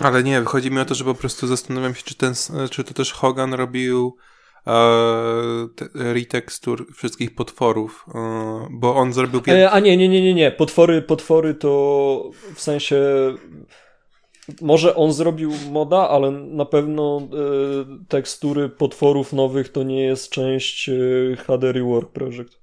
Ale 0.00 0.22
nie, 0.22 0.40
chodzi 0.40 0.70
mi 0.70 0.78
o 0.78 0.84
to, 0.84 0.94
że 0.94 1.04
po 1.04 1.14
prostu 1.14 1.46
zastanawiam 1.46 1.94
się, 1.94 2.02
czy, 2.04 2.14
ten, 2.14 2.34
czy 2.70 2.84
to 2.84 2.94
też 2.94 3.12
Hogan 3.12 3.54
robił 3.54 4.16
e, 4.16 4.31
retekstur 5.94 6.94
wszystkich 6.94 7.34
potworów, 7.34 8.06
e, 8.14 8.68
bo 8.70 8.96
on 8.96 9.12
zrobił... 9.12 9.40
E, 9.48 9.70
a 9.70 9.80
nie, 9.80 9.96
nie, 9.96 10.08
nie, 10.08 10.22
nie, 10.22 10.34
nie. 10.34 10.50
Potwory, 10.50 11.02
potwory 11.02 11.54
to 11.54 12.30
w 12.54 12.60
sensie 12.60 12.96
może 14.60 14.96
on 14.96 15.12
zrobił 15.12 15.52
moda, 15.70 16.08
ale 16.08 16.30
na 16.30 16.64
pewno 16.64 17.28
tekstury 18.08 18.68
potworów 18.68 19.32
nowych 19.32 19.68
to 19.68 19.82
nie 19.82 20.04
jest 20.04 20.30
część 20.30 20.90
HD 21.38 21.72
Rework 21.72 22.12
Project. 22.12 22.62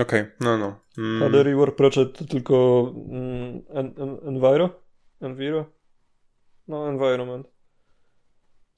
Okej, 0.00 0.20
okay, 0.20 0.32
no 0.40 0.58
no. 0.58 0.80
Mm. 0.98 1.20
HD 1.20 1.42
Rework 1.42 1.76
Project 1.76 2.18
to 2.18 2.24
tylko 2.24 2.86
mm, 2.94 3.62
en, 3.68 3.94
en, 3.98 4.18
Enviro? 4.28 4.70
Enviro? 5.20 5.66
No, 6.68 6.88
Environment. 6.88 7.51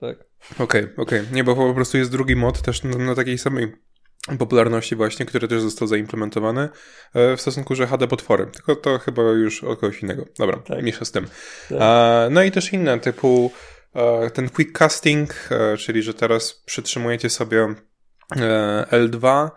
Tak. 0.09 0.27
Okej, 0.61 0.85
okay, 0.85 0.95
okej. 0.97 1.21
Okay. 1.21 1.33
Nie, 1.33 1.45
bo 1.45 1.57
po 1.57 1.75
prostu 1.75 1.99
jest 1.99 2.11
drugi 2.11 2.37
mod 2.37 2.63
też 2.63 2.83
na, 2.83 2.99
na 2.99 3.15
takiej 3.15 3.39
samej 3.39 3.73
popularności 4.39 4.97
właśnie, 4.97 5.27
który 5.27 5.49
też 5.49 5.63
został 5.63 5.89
zaimplementowany 5.89 6.69
e, 7.15 7.37
w 7.37 7.41
stosunku, 7.41 7.75
że 7.75 7.87
HD 7.87 8.09
potwory. 8.09 8.47
Tylko 8.47 8.77
to 8.77 8.99
chyba 8.99 9.23
już 9.23 9.65
o 9.65 9.77
kogoś 9.77 10.03
innego. 10.03 10.25
Dobra, 10.39 10.57
tak. 10.57 10.83
mniejsza 10.83 11.05
z 11.05 11.13
tym. 11.13 11.27
Tak. 11.69 12.31
No 12.31 12.43
i 12.43 12.51
też 12.51 12.73
inne, 12.73 13.01
typu 13.01 13.53
e, 13.95 14.31
ten 14.31 14.49
quick 14.49 14.79
casting, 14.79 15.35
e, 15.51 15.77
czyli 15.77 16.03
że 16.03 16.15
teraz 16.15 16.63
przytrzymujecie 16.67 17.31
sobie 17.31 17.75
L2 18.91 19.51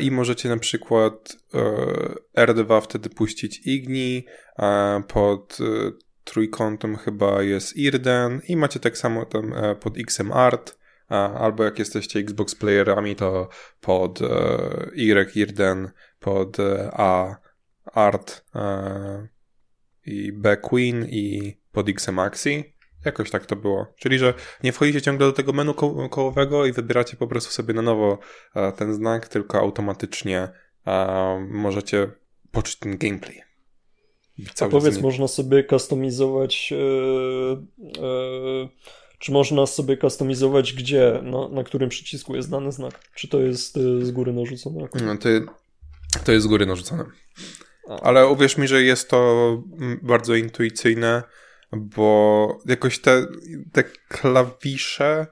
i 0.00 0.10
możecie 0.10 0.48
na 0.48 0.56
przykład 0.56 1.36
R2 2.38 2.82
wtedy 2.82 3.10
puścić 3.10 3.60
Igni, 3.66 4.26
pod 5.08 5.58
trójkątem 6.24 6.96
chyba 6.96 7.42
jest 7.42 7.76
Irden 7.76 8.40
i 8.48 8.56
macie 8.56 8.80
tak 8.80 8.98
samo 8.98 9.24
tam 9.24 9.54
pod 9.80 9.98
XM 9.98 10.32
Art, 10.32 10.82
albo 11.18 11.64
jak 11.64 11.78
jesteście 11.78 12.20
Xbox 12.20 12.54
playerami, 12.54 13.16
to 13.16 13.48
pod 13.80 14.22
e, 14.22 14.26
Y 14.96 15.36
Irden, 15.36 15.90
pod 16.20 16.60
e, 16.60 16.90
A 16.92 17.36
Art 17.92 18.44
e, 18.54 19.28
i 20.06 20.32
B 20.32 20.56
Queen 20.56 21.06
i 21.08 21.56
pod 21.72 21.88
X 21.88 22.08
Maxi. 22.08 22.74
Jakoś 23.04 23.30
tak 23.30 23.46
to 23.46 23.56
było. 23.56 23.86
Czyli, 23.96 24.18
że 24.18 24.34
nie 24.62 24.72
wchodzicie 24.72 25.02
ciągle 25.02 25.26
do 25.26 25.32
tego 25.32 25.52
menu 25.52 25.74
ko 25.74 26.08
kołowego 26.08 26.66
i 26.66 26.72
wybieracie 26.72 27.16
po 27.16 27.26
prostu 27.26 27.52
sobie 27.52 27.74
na 27.74 27.82
nowo 27.82 28.18
ten 28.76 28.94
znak, 28.94 29.28
tylko 29.28 29.58
automatycznie 29.58 30.48
możecie 31.48 32.10
poczuć 32.52 32.76
ten 32.76 32.98
gameplay. 32.98 33.42
A 34.60 34.68
powiedz, 34.68 35.00
można 35.00 35.28
sobie 35.28 35.64
kustomizować 35.64 36.70
yy, 36.70 36.76
yy 37.80 38.68
czy 39.22 39.32
można 39.32 39.66
sobie 39.66 39.96
kustomizować, 39.96 40.72
gdzie, 40.72 41.20
na, 41.22 41.48
na 41.48 41.64
którym 41.64 41.88
przycisku 41.88 42.36
jest 42.36 42.50
dany 42.50 42.72
znak? 42.72 43.00
Czy 43.14 43.28
to 43.28 43.40
jest 43.40 43.76
y, 43.76 44.06
z 44.06 44.10
góry 44.10 44.32
narzucone? 44.32 44.88
No, 45.04 45.16
to, 45.16 45.28
to 46.24 46.32
jest 46.32 46.44
z 46.44 46.48
góry 46.48 46.66
narzucone. 46.66 47.04
A. 47.88 48.00
Ale 48.00 48.26
uwierz 48.26 48.56
mi, 48.56 48.68
że 48.68 48.82
jest 48.82 49.10
to 49.10 49.62
mm, 49.78 50.00
bardzo 50.02 50.34
intuicyjne, 50.34 51.22
bo 51.72 52.58
jakoś 52.66 52.98
te, 52.98 53.26
te 53.72 53.84
klawisze, 54.08 55.26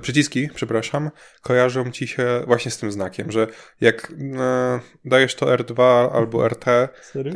przyciski, 0.00 0.48
przepraszam, 0.54 1.10
kojarzą 1.42 1.90
ci 1.90 2.08
się 2.08 2.42
właśnie 2.46 2.70
z 2.70 2.78
tym 2.78 2.92
znakiem, 2.92 3.32
że 3.32 3.46
jak 3.80 4.12
e, 4.38 4.80
dajesz 5.04 5.34
to 5.34 5.46
R2 5.46 6.08
albo 6.12 6.48
RT 6.48 6.64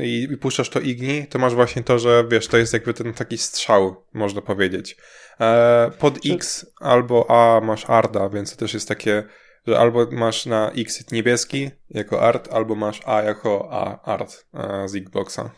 i, 0.01 0.29
i 0.31 0.37
puszczasz 0.37 0.71
to 0.71 0.81
igni, 0.81 1.27
to 1.27 1.39
masz 1.39 1.55
właśnie 1.55 1.83
to, 1.83 1.99
że 1.99 2.25
wiesz, 2.31 2.47
to 2.49 2.59
jest 2.59 2.73
jakby 2.73 2.95
ten 2.95 3.13
taki 3.13 3.39
strzał, 3.39 4.05
można 4.13 4.43
powiedzieć. 4.43 4.97
E, 5.41 5.91
pod 5.99 6.19
X 6.27 6.67
albo 6.81 7.27
A 7.31 7.61
masz 7.61 7.91
Arda, 7.91 8.29
więc 8.29 8.51
to 8.51 8.57
też 8.57 8.75
jest 8.75 8.89
takie, 8.89 9.23
że 9.67 9.79
albo 9.79 10.07
masz 10.11 10.47
na 10.47 10.71
X 10.71 11.13
niebieski 11.13 11.71
jako 11.91 12.23
art, 12.23 12.53
albo 12.53 12.75
masz 12.75 13.01
A 13.07 13.23
jako 13.23 13.69
A 13.71 14.13
art 14.13 14.47
e, 14.55 14.89
z 14.89 14.97
Xboxa. 14.97 15.51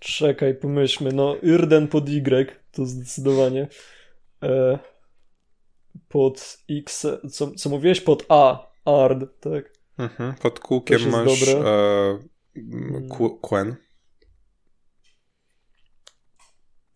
Czekaj, 0.00 0.54
pomyślmy. 0.54 1.12
No, 1.12 1.36
Irden 1.42 1.88
pod 1.88 2.08
Y 2.08 2.56
to 2.72 2.86
zdecydowanie. 2.86 3.68
E, 4.42 4.78
pod 6.08 6.58
X, 6.70 7.06
co, 7.30 7.50
co 7.50 7.70
mówiłeś? 7.70 8.00
Pod 8.00 8.24
A, 8.28 8.70
Ard, 8.84 9.40
tak? 9.40 9.72
Mhm, 9.98 10.34
pod 10.34 10.60
kółkiem 10.60 11.10
masz 11.10 11.48
e, 11.48 12.18
mm. 12.56 13.08
Quen. 13.40 13.76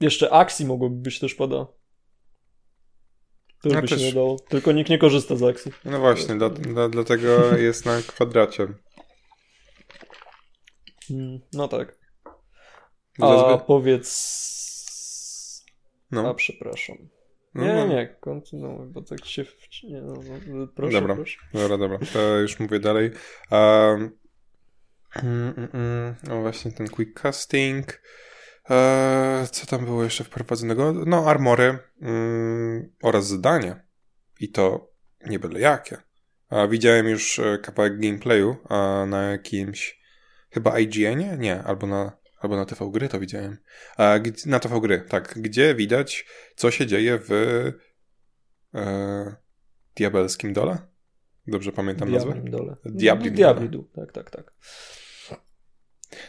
Jeszcze 0.00 0.32
akcji 0.32 0.66
mogłoby 0.66 0.96
być 0.96 1.18
też 1.18 1.34
pada. 1.34 1.66
To 3.62 3.68
by 3.68 3.88
też... 3.88 3.90
się 3.90 4.06
nie 4.06 4.12
dało. 4.12 4.38
Tylko 4.38 4.72
nikt 4.72 4.90
nie 4.90 4.98
korzysta 4.98 5.36
z 5.36 5.42
akcji. 5.42 5.72
No 5.84 6.00
właśnie, 6.00 6.34
dla, 6.34 6.50
dla, 6.50 6.88
dlatego 6.88 7.56
jest 7.56 7.86
na 7.86 8.02
kwadracie. 8.02 8.68
Hmm, 11.08 11.40
no 11.52 11.68
tak. 11.68 11.98
A 13.20 13.58
powiedz... 13.58 14.44
No. 16.10 16.30
A 16.30 16.34
przepraszam. 16.34 16.96
No, 17.54 17.64
nie, 17.64 17.74
no. 17.74 17.86
nie, 17.86 18.16
kontynuuj, 18.20 18.86
bo 18.86 19.02
tak 19.02 19.24
się... 19.24 19.44
Nie, 19.84 20.00
no, 20.00 20.14
no, 20.46 20.66
proszę, 20.66 21.00
dobra, 21.00 21.14
proszę. 21.14 21.38
Dobra, 21.52 21.78
dobra, 21.78 21.98
to 22.12 22.38
już 22.38 22.60
mówię 22.60 22.80
dalej. 22.80 23.10
Um, 23.50 24.18
mm, 25.22 25.68
mm, 25.74 26.14
no 26.28 26.40
właśnie 26.40 26.72
ten 26.72 26.88
quick 26.88 27.20
casting... 27.20 28.02
Eee, 28.70 29.48
co 29.48 29.66
tam 29.66 29.84
było 29.84 30.04
jeszcze 30.04 30.24
wprowadzonego? 30.24 30.92
No, 30.92 31.26
armory 31.26 31.78
mm, 32.02 32.92
oraz 33.02 33.26
zadanie. 33.26 33.84
I 34.40 34.48
to 34.48 34.90
nie 35.26 35.38
byle 35.38 35.60
jakie. 35.60 35.96
A 36.48 36.66
widziałem 36.66 37.08
już 37.08 37.38
e, 37.38 37.58
kawałek 37.58 38.00
gameplayu 38.00 38.56
a 38.68 39.06
na 39.08 39.22
jakimś 39.22 40.00
chyba 40.50 40.78
IGN-ie? 40.78 41.36
Nie, 41.38 41.62
albo 41.62 41.86
na 41.86 42.12
albo 42.44 42.56
na 42.56 42.64
TV 42.64 42.90
Gry 42.90 43.08
to 43.08 43.20
widziałem. 43.20 43.58
A, 43.96 44.18
na 44.46 44.60
TV 44.60 44.80
Gry, 44.80 45.04
tak. 45.08 45.34
Gdzie 45.36 45.74
widać, 45.74 46.26
co 46.56 46.70
się 46.70 46.86
dzieje 46.86 47.18
w 47.28 47.32
e, 48.74 49.36
Diabelskim 49.96 50.52
Dole? 50.52 50.78
Dobrze 51.46 51.72
pamiętam 51.72 52.08
Diablim 52.08 52.36
nazwę? 52.36 52.50
Dole. 52.50 52.76
Diablim 52.84 53.34
Diabli 53.34 53.70
Dole. 53.70 53.84
Tak, 53.94 54.12
tak, 54.12 54.30
tak. 54.30 54.52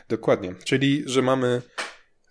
Dokładnie. 0.09 0.55
Czyli, 0.63 1.03
że 1.05 1.21
mamy 1.21 1.61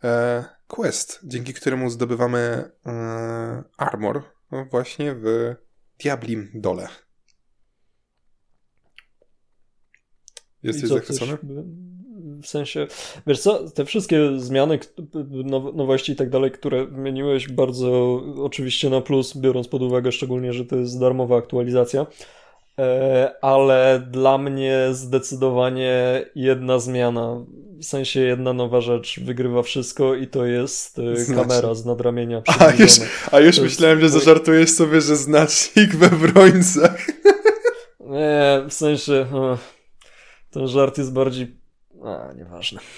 e, 0.05 0.45
quest, 0.67 1.21
dzięki 1.25 1.55
któremu 1.55 1.91
zdobywamy 1.91 2.71
e, 2.87 3.63
armor 3.77 4.23
właśnie 4.71 5.15
w 5.15 5.55
Diablim 5.99 6.51
Dole. 6.55 6.89
Jesteś 10.63 10.89
zachwycony? 10.89 11.39
W 12.45 12.49
sensie, 12.49 12.87
wiesz 13.27 13.41
co, 13.41 13.71
te 13.71 13.85
wszystkie 13.85 14.19
zmiany, 14.37 14.79
nowości 15.75 16.13
i 16.13 16.17
tak 16.17 16.31
dalej, 16.31 16.51
które 16.51 16.87
wymieniłeś 16.87 17.49
bardzo 17.49 18.23
oczywiście 18.43 18.91
na 18.91 19.01
plus, 19.01 19.37
biorąc 19.37 19.69
pod 19.69 19.83
uwagę 19.83 20.13
szczególnie, 20.13 20.53
że 20.53 20.65
to 20.65 20.77
jest 20.77 21.01
darmowa 21.01 21.37
aktualizacja, 21.37 22.07
e, 22.79 23.35
ale 23.43 24.07
dla 24.11 24.39
mnie 24.39 24.89
zdecydowanie 24.93 26.25
jedna 26.35 26.79
zmiana, 26.79 27.45
w 27.79 27.85
sensie 27.85 28.21
jedna 28.21 28.53
nowa 28.53 28.81
rzecz 28.81 29.21
wygrywa 29.21 29.63
wszystko 29.63 30.15
i 30.15 30.27
to 30.27 30.47
jest 30.47 30.99
e, 30.99 31.17
znaczy. 31.17 31.41
kamera 31.41 31.75
z 31.75 31.85
nadramienia. 31.85 32.43
A 32.59 32.73
już, 32.83 32.93
a 33.33 33.41
już 33.41 33.59
myślałem, 33.59 34.01
jest... 34.01 34.15
że 34.15 34.21
zażartujesz 34.21 34.71
sobie, 34.71 35.01
że 35.01 35.17
znacznik 35.17 35.97
we 35.97 36.11
brońcach. 36.29 37.07
Nie, 38.01 38.63
w 38.69 38.73
sensie... 38.73 39.27
Ten 40.51 40.69
żart 40.69 40.99
jest 40.99 41.13
bardziej. 41.13 41.57
A, 42.05 42.33
nieważne. 42.33 42.81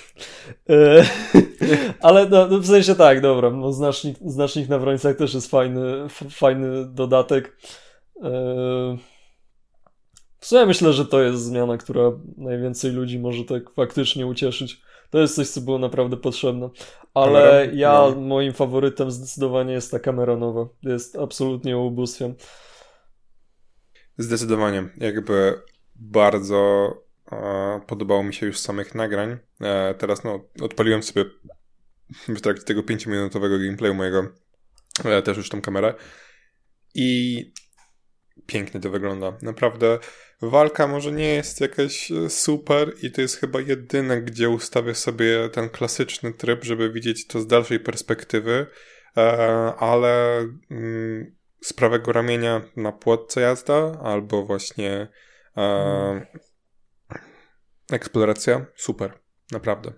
E, 0.70 1.04
ale 2.06 2.28
no, 2.28 2.46
no, 2.46 2.58
w 2.58 2.66
sensie 2.66 2.94
tak, 2.94 3.20
dobra. 3.20 3.50
No, 3.50 3.72
znacznik, 3.72 4.16
znacznik 4.26 4.68
na 4.68 4.78
wrońcach 4.78 5.16
też 5.16 5.34
jest 5.34 5.50
fajny, 5.50 6.08
fajny 6.30 6.86
dodatek. 6.86 7.56
E, 8.22 8.30
w 10.38 10.46
sumie 10.46 10.66
myślę, 10.66 10.92
że 10.92 11.06
to 11.06 11.22
jest 11.22 11.44
zmiana, 11.44 11.76
która 11.76 12.12
najwięcej 12.36 12.92
ludzi 12.92 13.18
może 13.18 13.44
tak 13.44 13.70
faktycznie 13.70 14.26
ucieszyć. 14.26 14.80
To 15.10 15.18
jest 15.18 15.34
coś, 15.34 15.48
co 15.48 15.60
było 15.60 15.78
naprawdę 15.78 16.16
potrzebne. 16.16 16.70
Ale 17.14 17.40
kamera? 17.40 17.72
ja, 17.78 18.02
no. 18.14 18.20
moim 18.20 18.52
faworytem 18.52 19.10
zdecydowanie 19.10 19.72
jest 19.72 19.90
ta 19.90 19.98
kamera 19.98 20.36
nowa. 20.36 20.68
Jest 20.82 21.16
absolutnie 21.16 21.78
ubóstwem. 21.78 22.34
Zdecydowanie. 24.18 24.88
Jakby 24.96 25.60
bardzo 25.94 26.90
Podobało 27.86 28.22
mi 28.22 28.34
się 28.34 28.46
już 28.46 28.58
samych 28.58 28.94
nagrań. 28.94 29.38
E, 29.60 29.94
teraz 29.94 30.24
no, 30.24 30.44
odpaliłem 30.60 31.02
sobie 31.02 31.24
w 32.28 32.40
trakcie 32.40 32.64
tego 32.64 32.82
5-minutowego 32.82 33.64
gameplayu 33.64 33.94
mojego 33.94 34.28
e, 35.04 35.22
też 35.22 35.36
już 35.36 35.48
tą 35.48 35.60
kamerę 35.60 35.94
i 36.94 37.52
pięknie 38.46 38.80
to 38.80 38.90
wygląda. 38.90 39.38
Naprawdę 39.42 39.98
walka 40.42 40.86
może 40.86 41.12
nie 41.12 41.34
jest 41.34 41.60
jakaś 41.60 42.10
e, 42.10 42.30
super 42.30 42.92
i 43.02 43.10
to 43.12 43.20
jest 43.20 43.36
chyba 43.36 43.60
jedyne, 43.60 44.22
gdzie 44.22 44.50
ustawię 44.50 44.94
sobie 44.94 45.48
ten 45.48 45.68
klasyczny 45.68 46.32
tryb, 46.32 46.64
żeby 46.64 46.92
widzieć 46.92 47.26
to 47.26 47.40
z 47.40 47.46
dalszej 47.46 47.80
perspektywy, 47.80 48.66
ale 49.78 50.38
mm, 50.70 51.36
z 51.60 51.72
prawego 51.72 52.12
ramienia 52.12 52.62
na 52.76 52.92
płotce 52.92 53.40
jazda 53.40 53.98
albo 54.02 54.44
właśnie 54.44 55.08
Eksploracja, 57.92 58.66
super, 58.76 59.12
naprawdę. 59.52 59.92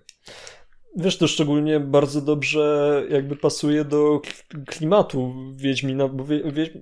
Wiesz, 0.95 1.17
to 1.17 1.27
szczególnie 1.27 1.79
bardzo 1.79 2.21
dobrze 2.21 3.03
jakby 3.09 3.35
pasuje 3.35 3.85
do 3.85 4.21
klimatu 4.67 5.33
Wiedźmina, 5.55 6.07
bo 6.07 6.25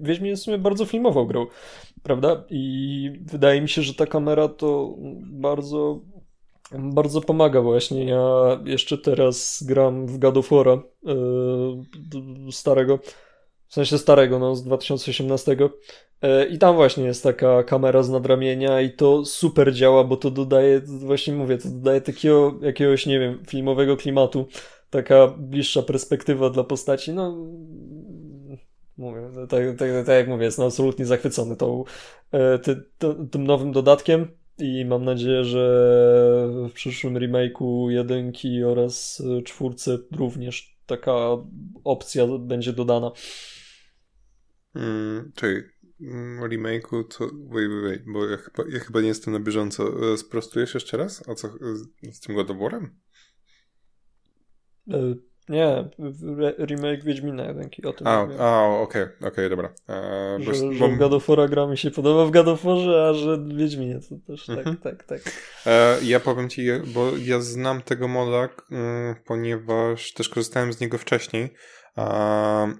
Wiedźmin 0.01 0.29
jest 0.29 0.41
w 0.41 0.45
sumie 0.45 0.57
bardzo 0.57 0.85
filmował 0.85 1.27
grą, 1.27 1.47
prawda? 2.03 2.43
I 2.49 3.11
wydaje 3.21 3.61
mi 3.61 3.69
się, 3.69 3.81
że 3.81 3.93
ta 3.93 4.05
kamera 4.05 4.47
to 4.47 4.95
bardzo 5.21 6.01
bardzo 6.71 7.21
pomaga 7.21 7.61
właśnie. 7.61 8.05
Ja 8.05 8.59
jeszcze 8.65 8.97
teraz 8.97 9.63
gram 9.67 10.07
w 10.07 10.17
God 10.17 10.37
of 10.37 10.51
yy, 10.51 12.51
starego, 12.51 12.99
w 13.67 13.73
sensie 13.73 13.97
starego, 13.97 14.39
no 14.39 14.55
z 14.55 14.63
2018 14.63 15.51
E, 15.51 15.69
I 16.49 16.57
tam 16.57 16.75
właśnie 16.75 17.03
jest 17.03 17.23
taka 17.23 17.63
kamera 17.63 18.03
z 18.03 18.09
nadramienia 18.09 18.81
i 18.81 18.91
to 18.91 19.25
super 19.25 19.73
działa, 19.73 20.03
bo 20.03 20.17
to 20.17 20.31
dodaje, 20.31 20.81
właśnie 20.85 21.33
mówię, 21.33 21.57
to 21.57 21.69
dodaje 21.69 22.01
takiego 22.01 22.59
jakiegoś, 22.61 23.05
nie 23.05 23.19
wiem, 23.19 23.43
filmowego 23.47 23.97
klimatu, 23.97 24.47
taka 24.89 25.27
bliższa 25.27 25.81
perspektywa 25.81 26.49
dla 26.49 26.63
postaci, 26.63 27.13
no 27.13 27.47
mówię, 28.97 29.21
tak, 29.49 29.63
tak, 29.77 29.89
tak 30.05 30.15
jak 30.15 30.27
mówię, 30.27 30.45
jestem 30.45 30.65
absolutnie 30.65 31.05
zachwycony 31.05 31.55
tą, 31.55 31.83
e, 32.31 32.59
ty, 32.59 32.83
ty, 32.97 33.07
tym 33.31 33.43
nowym 33.47 33.71
dodatkiem 33.71 34.27
i 34.57 34.85
mam 34.85 35.05
nadzieję, 35.05 35.43
że 35.43 35.63
w 36.69 36.73
przyszłym 36.73 37.13
remake'u 37.13 37.89
jedynki 37.89 38.63
oraz 38.63 39.23
czwórce 39.45 39.97
również 40.11 40.77
taka 40.85 41.13
opcja 41.83 42.27
będzie 42.39 42.73
dodana. 42.73 43.11
Hmm, 44.73 45.31
czyli 45.35 45.53
Mm, 45.55 45.76
remake'u, 46.49 47.03
to 47.03 47.25
wait, 47.25 47.69
wait, 47.69 47.83
wait, 47.83 48.01
bo 48.05 48.25
ja 48.25 48.37
chyba, 48.37 48.63
ja 48.69 48.79
chyba 48.79 49.01
nie 49.01 49.07
jestem 49.07 49.33
na 49.33 49.39
bieżąco. 49.39 50.13
E, 50.13 50.17
sprostujesz 50.17 50.73
jeszcze 50.73 50.97
raz? 50.97 51.29
A 51.29 51.35
co 51.35 51.49
z 52.11 52.19
tym 52.19 52.35
godoworem? 52.35 52.95
E, 54.91 55.15
nie, 55.49 55.89
remake 56.59 57.03
Wiedźmina 57.03 57.45
jedynki, 57.45 57.85
o 57.85 57.93
tym 57.93 58.07
A, 58.07 58.21
okej, 58.21 58.33
okej, 58.81 59.03
okay, 59.03 59.27
okay, 59.27 59.49
dobra. 59.49 59.73
E, 59.89 60.37
że, 60.39 60.51
bo, 60.51 60.73
że 60.73 61.19
w 61.19 61.27
War 61.27 61.49
gra 61.49 61.67
mi 61.67 61.77
się 61.77 61.91
podoba 61.91 62.25
w 62.25 62.31
God 62.31 62.47
of 62.47 62.63
Warze, 62.63 63.07
a 63.09 63.13
że 63.13 63.37
w 63.37 63.57
Wiedźminie 63.57 63.99
to 64.09 64.15
też 64.27 64.45
tak, 64.45 64.57
mhm. 64.57 64.77
tak, 64.77 65.03
tak. 65.03 65.21
E, 65.65 65.97
ja 66.03 66.19
powiem 66.19 66.49
ci, 66.49 66.67
bo 66.93 67.11
ja 67.17 67.39
znam 67.39 67.81
tego 67.81 68.07
moda, 68.07 68.49
mm, 68.71 69.15
ponieważ 69.25 70.13
też 70.13 70.29
korzystałem 70.29 70.73
z 70.73 70.79
niego 70.79 70.97
wcześniej. 70.97 71.43
E, 71.43 71.47
E, 71.97 72.73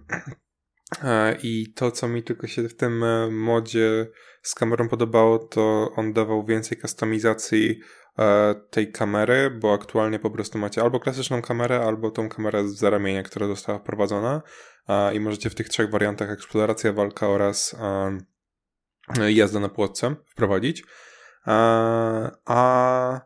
I 1.44 1.74
to, 1.76 1.92
co 1.92 2.08
mi 2.08 2.24
tylko 2.24 2.48
się 2.48 2.70
w 2.70 2.76
tym 2.76 3.04
e, 3.04 3.32
modzie 3.32 4.08
z 4.42 4.56
kamerą 4.56 4.90
podobało, 4.90 5.40
to 5.40 5.92
on 5.96 6.14
dawał 6.14 6.46
więcej 6.46 6.78
kustomizacji 6.78 7.80
e, 8.20 8.56
tej 8.70 8.92
kamery, 8.92 9.50
bo 9.50 9.74
aktualnie 9.74 10.20
po 10.20 10.32
prostu 10.32 10.58
macie 10.58 10.82
albo 10.82 11.00
klasyczną 11.00 11.42
kamerę, 11.42 11.80
albo 11.80 12.12
tą 12.12 12.30
kamerę 12.30 12.68
z 12.68 12.78
zaramienia, 12.78 13.24
która 13.24 13.48
została 13.48 13.80
wprowadzona 13.80 14.42
i 15.14 15.20
możecie 15.20 15.50
w 15.50 15.56
tych 15.56 15.70
trzech 15.70 15.90
wariantach 15.90 16.30
eksploracja, 16.30 16.94
walka 16.94 17.28
oraz 17.28 17.76
jazda 19.28 19.60
na 19.60 19.70
płotce 19.70 20.16
wprowadzić. 20.26 20.84
A 22.46 23.22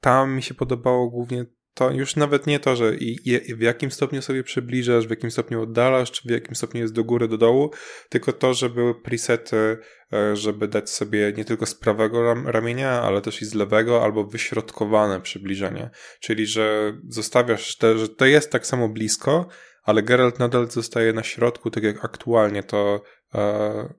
tam 0.00 0.34
mi 0.34 0.42
się 0.42 0.54
podobało 0.54 1.10
głównie 1.10 1.44
to 1.74 1.90
już 1.90 2.16
nawet 2.16 2.46
nie 2.46 2.60
to, 2.60 2.76
że 2.76 2.94
i, 2.96 3.28
i 3.50 3.54
w 3.54 3.60
jakim 3.60 3.90
stopniu 3.90 4.22
sobie 4.22 4.42
przybliżasz, 4.42 5.06
w 5.06 5.10
jakim 5.10 5.30
stopniu 5.30 5.62
oddalasz, 5.62 6.10
czy 6.10 6.28
w 6.28 6.30
jakim 6.30 6.54
stopniu 6.54 6.80
jest 6.80 6.94
do 6.94 7.04
góry, 7.04 7.28
do 7.28 7.38
dołu, 7.38 7.70
tylko 8.08 8.32
to, 8.32 8.54
że 8.54 8.70
były 8.70 9.02
presety, 9.02 9.78
e, 10.12 10.36
żeby 10.36 10.68
dać 10.68 10.90
sobie 10.90 11.32
nie 11.36 11.44
tylko 11.44 11.66
z 11.66 11.74
prawego 11.74 12.34
ramienia, 12.34 13.02
ale 13.02 13.20
też 13.20 13.42
i 13.42 13.44
z 13.44 13.54
lewego, 13.54 14.02
albo 14.02 14.24
wyśrodkowane 14.24 15.20
przybliżenie. 15.20 15.90
Czyli, 16.20 16.46
że 16.46 16.96
zostawiasz, 17.08 17.76
te, 17.76 17.98
że 17.98 18.08
to 18.08 18.24
jest 18.24 18.50
tak 18.50 18.66
samo 18.66 18.88
blisko, 18.88 19.48
ale 19.82 20.02
Geralt 20.02 20.38
nadal 20.38 20.70
zostaje 20.70 21.12
na 21.12 21.22
środku, 21.22 21.70
tak 21.70 21.82
jak 21.82 22.04
aktualnie 22.04 22.62
to 22.62 23.02
e, 23.34 23.94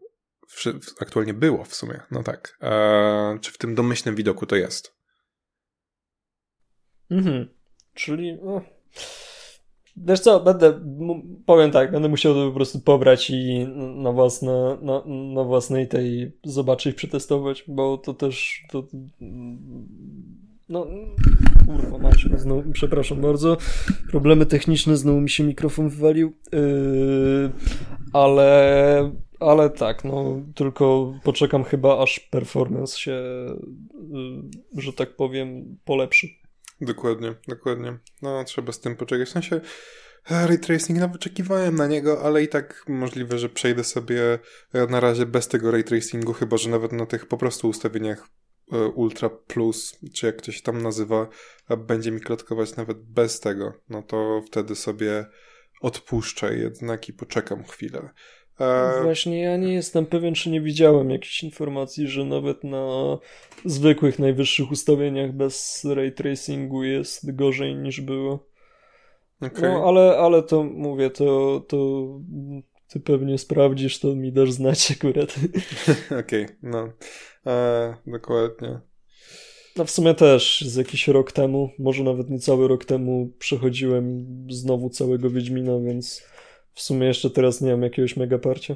w, 0.47 0.65
aktualnie 1.01 1.33
było 1.33 1.63
w 1.63 1.75
sumie. 1.75 2.01
No 2.11 2.23
tak. 2.23 2.57
E, 2.61 3.39
czy 3.41 3.51
w 3.51 3.57
tym 3.57 3.75
domyślnym 3.75 4.15
widoku 4.15 4.45
to 4.45 4.55
jest? 4.55 4.95
Mhm. 7.11 7.55
Czyli. 7.95 8.37
No, 8.43 8.61
wiesz 9.97 10.19
co, 10.19 10.39
będę. 10.39 10.79
Powiem 11.45 11.71
tak, 11.71 11.91
będę 11.91 12.09
musiał 12.09 12.33
to 12.33 12.47
po 12.47 12.55
prostu 12.55 12.79
pobrać 12.79 13.29
i 13.29 13.67
na, 13.95 14.11
własne, 14.11 14.77
na, 14.81 15.03
na 15.33 15.43
własnej 15.43 15.87
tej 15.87 16.31
zobaczyć, 16.43 16.95
przetestować, 16.95 17.63
bo 17.67 17.97
to 17.97 18.13
też. 18.13 18.63
To, 18.71 18.83
no, 20.69 20.87
kurwa, 21.65 21.97
macie, 21.97 22.29
znowu, 22.37 22.71
przepraszam 22.71 23.21
bardzo. 23.21 23.57
Problemy 24.11 24.45
techniczne, 24.45 24.97
znowu 24.97 25.21
mi 25.21 25.29
się 25.29 25.43
mikrofon 25.43 25.89
wywalił. 25.89 26.33
Yy, 26.51 27.51
ale, 28.13 29.11
ale 29.39 29.69
tak, 29.69 30.03
no, 30.03 30.41
tylko 30.55 31.13
poczekam 31.23 31.63
chyba, 31.63 32.03
aż 32.03 32.19
performance 32.19 32.99
się, 32.99 33.21
yy, 34.73 34.81
że 34.81 34.93
tak 34.93 35.15
powiem, 35.15 35.77
polepszy. 35.85 36.44
Dokładnie, 36.81 37.35
dokładnie. 37.47 37.97
No, 38.21 38.43
trzeba 38.43 38.71
z 38.71 38.79
tym 38.79 38.95
poczekać. 38.95 39.29
W 39.29 39.31
sensie 39.31 39.61
e, 40.31 40.47
ray 40.47 40.59
tracing, 40.59 40.99
nawet 40.99 41.15
oczekiwałem 41.15 41.75
na 41.75 41.87
niego, 41.87 42.21
ale 42.21 42.43
i 42.43 42.47
tak 42.47 42.83
możliwe, 42.87 43.39
że 43.39 43.49
przejdę 43.49 43.83
sobie 43.83 44.39
e, 44.73 44.87
na 44.87 44.99
razie 44.99 45.25
bez 45.25 45.47
tego 45.47 45.71
ray 45.71 45.83
tracingu, 45.83 46.33
chyba 46.33 46.57
że 46.57 46.69
nawet 46.69 46.91
na 46.91 47.05
tych 47.05 47.25
po 47.25 47.37
prostu 47.37 47.69
ustawieniach 47.69 48.27
e, 48.71 48.77
Ultra 48.87 49.29
Plus, 49.29 49.99
czy 50.13 50.25
jak 50.25 50.41
to 50.41 50.51
się 50.51 50.61
tam 50.61 50.81
nazywa, 50.81 51.27
będzie 51.77 52.11
mi 52.11 52.21
klatkować 52.21 52.75
nawet 52.75 52.97
bez 52.97 53.39
tego, 53.39 53.73
no 53.89 54.03
to 54.03 54.41
wtedy 54.47 54.75
sobie 54.75 55.25
odpuszczę 55.81 56.57
jednak 56.57 57.09
i 57.09 57.13
poczekam 57.13 57.63
chwilę. 57.63 58.09
E... 58.59 59.03
Właśnie 59.03 59.41
ja 59.41 59.57
nie 59.57 59.73
jestem 59.73 60.05
pewien, 60.05 60.33
czy 60.33 60.49
nie 60.49 60.61
widziałem 60.61 61.09
jakichś 61.09 61.43
informacji, 61.43 62.07
że 62.07 62.25
nawet 62.25 62.63
na 62.63 63.17
zwykłych 63.65 64.19
najwyższych 64.19 64.71
ustawieniach 64.71 65.31
bez 65.31 65.85
ray 65.85 66.11
tracingu 66.11 66.83
jest 66.83 67.35
gorzej 67.35 67.75
niż 67.75 68.01
było. 68.01 68.47
Okay. 69.41 69.61
No 69.61 69.87
ale, 69.87 70.17
ale 70.17 70.43
to 70.43 70.63
mówię, 70.63 71.09
to, 71.09 71.61
to 71.67 72.07
ty 72.87 72.99
pewnie 72.99 73.37
sprawdzisz, 73.37 73.99
to 73.99 74.15
mi 74.15 74.31
dasz 74.31 74.51
znać 74.51 74.91
akurat. 74.91 75.35
Okej, 76.19 76.43
okay, 76.45 76.55
no. 76.63 76.89
E, 77.47 77.95
dokładnie. 78.07 78.79
No 79.75 79.85
w 79.85 79.91
sumie 79.91 80.13
też 80.13 80.61
z 80.61 80.75
jakiś 80.75 81.07
rok 81.07 81.31
temu, 81.31 81.69
może 81.79 82.03
nawet 82.03 82.29
niecały 82.29 82.67
rok 82.67 82.85
temu 82.85 83.31
przechodziłem 83.39 84.25
znowu 84.49 84.89
całego 84.89 85.29
Wiedźmina, 85.29 85.79
więc 85.79 86.23
w 86.75 86.81
sumie 86.81 87.07
jeszcze 87.07 87.29
teraz 87.29 87.61
nie 87.61 87.71
mam 87.71 87.81
jakiegoś 87.81 88.17
mega 88.17 88.37
parcia. 88.37 88.75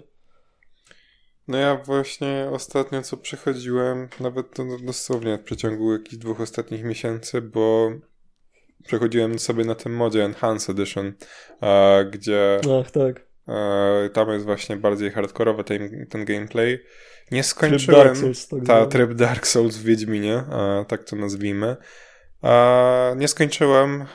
No 1.47 1.57
ja 1.57 1.75
właśnie 1.75 2.47
ostatnio 2.51 3.01
co 3.01 3.17
przechodziłem, 3.17 4.07
nawet 4.19 4.53
to 4.53 4.65
dosłownie 4.83 5.38
w 5.38 5.43
przeciągu 5.43 5.93
jakichś 5.93 6.15
dwóch 6.15 6.41
ostatnich 6.41 6.83
miesięcy, 6.83 7.41
bo 7.41 7.91
przechodziłem 8.88 9.39
sobie 9.39 9.65
na 9.65 9.75
tym 9.75 9.95
modzie 9.95 10.25
Enhanced 10.25 10.69
Edition, 10.69 11.13
gdzie 12.12 12.62
Ach, 12.81 12.91
tak. 12.91 13.21
tam 14.13 14.29
jest 14.29 14.45
właśnie 14.45 14.77
bardziej 14.77 15.12
hardkorowy 15.12 15.63
ten, 15.63 16.05
ten 16.09 16.25
gameplay. 16.25 16.79
Nie 17.31 17.43
skończyłem. 17.43 18.01
Tryb 18.01 18.05
Dark 18.05 18.17
Souls, 18.17 18.47
tak 18.47 18.65
ta, 18.65 18.85
tryb 18.85 19.13
Dark 19.13 19.47
Souls 19.47 19.77
w 19.77 19.83
Wiedźminie, 19.83 20.43
tak 20.88 21.03
to 21.03 21.15
nazwijmy. 21.15 21.77
Nie 23.17 23.28
skończyłem, 23.28 24.06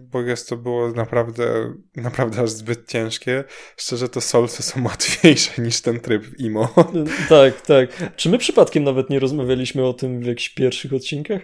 bo 0.00 0.20
jest 0.20 0.48
to 0.48 0.56
było 0.56 0.88
naprawdę, 0.88 1.74
naprawdę 1.96 2.42
aż 2.42 2.50
zbyt 2.50 2.88
ciężkie. 2.88 3.44
Szczerze 3.76 4.08
to 4.08 4.20
Soulsy 4.20 4.62
są 4.62 4.84
łatwiejsze 4.88 5.62
niż 5.62 5.80
ten 5.80 6.00
tryb 6.00 6.38
IMO. 6.38 6.68
Tak, 7.28 7.60
tak. 7.60 8.16
Czy 8.16 8.28
my 8.28 8.38
przypadkiem 8.38 8.84
nawet 8.84 9.10
nie 9.10 9.18
rozmawialiśmy 9.18 9.84
o 9.84 9.92
tym 9.92 10.20
w 10.20 10.26
jakichś 10.26 10.48
pierwszych 10.48 10.92
odcinkach? 10.92 11.42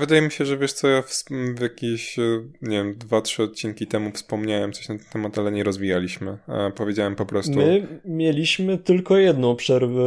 Wydaje 0.00 0.22
mi 0.22 0.30
się, 0.30 0.44
że 0.44 0.58
wiesz 0.58 0.72
co, 0.72 0.88
ja 0.88 1.02
w, 1.02 1.24
w 1.56 1.60
jakieś, 1.60 2.18
e, 2.18 2.22
nie 2.62 2.76
wiem, 2.76 2.98
dwa, 2.98 3.20
trzy 3.20 3.42
odcinki 3.42 3.86
temu 3.86 4.10
wspomniałem 4.12 4.72
coś 4.72 4.88
na 4.88 4.98
ten 4.98 5.06
temat, 5.12 5.38
ale 5.38 5.52
nie 5.52 5.64
rozwijaliśmy. 5.64 6.38
Powiedziałem 6.76 7.16
po 7.16 7.26
prostu... 7.26 7.52
My 7.52 8.00
mieliśmy 8.04 8.78
tylko 8.78 9.18
jedną 9.18 9.56
przerwę 9.56 10.02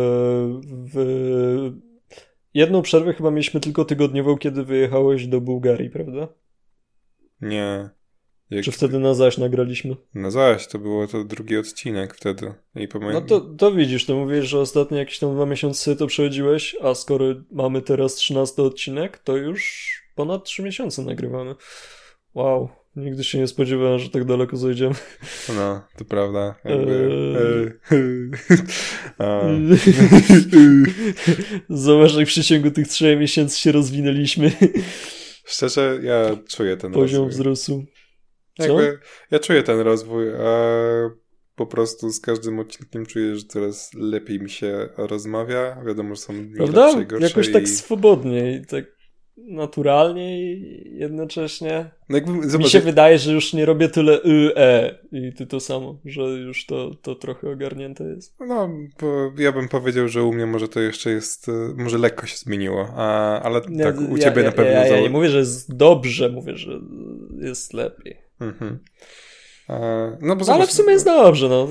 w 0.93 1.71
Jedną 2.55 2.81
przerwę 2.81 3.13
chyba 3.13 3.31
mieliśmy 3.31 3.59
tylko 3.59 3.85
tygodniową, 3.85 4.37
kiedy 4.37 4.63
wyjechałeś 4.63 5.27
do 5.27 5.41
Bułgarii, 5.41 5.89
prawda? 5.89 6.27
Nie. 7.41 7.89
Jak... 8.49 8.65
Czy 8.65 8.71
wtedy 8.71 8.99
na 8.99 9.13
zaś 9.13 9.37
nagraliśmy? 9.37 9.95
Na 10.13 10.31
zaś, 10.31 10.67
to 10.67 10.79
było 10.79 11.07
to 11.07 11.23
drugi 11.23 11.57
odcinek 11.57 12.13
wtedy. 12.13 12.53
I 12.75 12.87
No 13.13 13.21
to, 13.21 13.41
to 13.41 13.71
widzisz, 13.71 14.05
to 14.05 14.15
mówisz, 14.15 14.45
że 14.45 14.59
ostatnie 14.59 14.97
jakieś 14.97 15.19
tam 15.19 15.35
dwa 15.35 15.45
miesiące 15.45 15.95
to 15.95 16.07
przechodziłeś, 16.07 16.75
a 16.81 16.93
skoro 16.93 17.25
mamy 17.51 17.81
teraz 17.81 18.15
trzynasty 18.15 18.61
odcinek, 18.61 19.17
to 19.17 19.37
już 19.37 19.91
ponad 20.15 20.43
trzy 20.43 20.63
miesiące 20.63 21.01
nagrywamy. 21.01 21.55
Wow. 22.33 22.69
Nigdy 22.95 23.23
się 23.23 23.39
nie 23.39 23.47
spodziewałem, 23.47 23.99
że 23.99 24.09
tak 24.09 24.25
daleko 24.25 24.57
zajdziemy. 24.57 24.95
No, 25.55 25.81
to 25.97 26.05
prawda. 26.05 26.55
Jakby... 26.65 27.09
Eee... 27.91 28.31
Zobacz, 31.69 32.15
jak 32.15 32.27
w 32.27 32.31
przeciągu 32.31 32.71
tych 32.71 32.87
trzech 32.87 33.19
miesięcy 33.19 33.59
się 33.59 33.71
rozwinęliśmy. 33.71 34.51
Szczerze, 35.45 35.99
ja 36.03 36.37
czuję 36.47 36.77
ten 36.77 36.91
Poziom 36.91 37.23
rozwój. 37.23 37.29
wzrostu. 37.29 37.85
Jakby, 38.59 38.99
ja 39.31 39.39
czuję 39.39 39.63
ten 39.63 39.79
rozwój, 39.79 40.27
a 40.39 40.49
po 41.55 41.65
prostu 41.65 42.09
z 42.09 42.19
każdym 42.21 42.59
odcinkiem 42.59 43.05
czuję, 43.05 43.35
że 43.35 43.45
coraz 43.45 43.93
lepiej 43.93 44.39
mi 44.39 44.49
się 44.49 44.89
rozmawia. 44.97 45.83
Wiadomo, 45.85 46.15
że 46.15 46.21
są 46.21 46.33
Prawda? 46.57 46.85
lepsze 46.85 47.01
i 47.01 47.05
gorsze. 47.05 47.27
Jakoś 47.27 47.51
tak 47.51 47.69
swobodniej, 47.69 48.65
tak 48.65 48.94
naturalnie 49.37 50.53
i 50.53 50.97
jednocześnie 50.97 51.89
no 52.09 52.17
jakby, 52.17 52.49
zobacz, 52.49 52.65
mi 52.65 52.71
się 52.71 52.77
jak... 52.77 52.85
wydaje, 52.85 53.19
że 53.19 53.33
już 53.33 53.53
nie 53.53 53.65
robię 53.65 53.89
tyle 53.89 54.23
y, 54.23 54.51
e 54.55 54.99
i 55.11 55.33
ty 55.33 55.47
to 55.47 55.59
samo, 55.59 55.99
że 56.05 56.21
już 56.21 56.65
to, 56.65 56.95
to 57.01 57.15
trochę 57.15 57.51
ogarnięte 57.51 58.03
jest. 58.03 58.35
No, 58.39 58.69
ja 59.37 59.51
bym 59.51 59.69
powiedział, 59.69 60.07
że 60.07 60.23
u 60.23 60.33
mnie 60.33 60.45
może 60.45 60.67
to 60.67 60.79
jeszcze 60.79 61.09
jest, 61.09 61.47
y, 61.47 61.51
może 61.77 61.97
lekko 61.97 62.25
się 62.25 62.37
zmieniło, 62.37 62.87
a, 62.95 63.41
ale 63.41 63.61
tak 63.61 63.95
u 64.09 64.17
ciebie 64.17 64.41
ja, 64.41 64.47
na 64.47 64.51
pewno... 64.51 64.71
Ja, 64.71 64.87
ja, 64.87 64.95
ja 64.95 65.01
nie 65.01 65.09
mówię, 65.09 65.29
że 65.29 65.37
jest 65.37 65.75
dobrze, 65.75 66.29
mówię, 66.29 66.57
że 66.57 66.79
jest 67.41 67.73
lepiej. 67.73 68.17
Mhm. 68.39 68.79
No, 70.21 70.35
bo 70.35 70.45
zobacz, 70.45 70.59
ale 70.59 70.67
w 70.67 70.71
sumie 70.71 70.91
jest 70.91 71.05
dobrze, 71.05 71.49
no. 71.49 71.67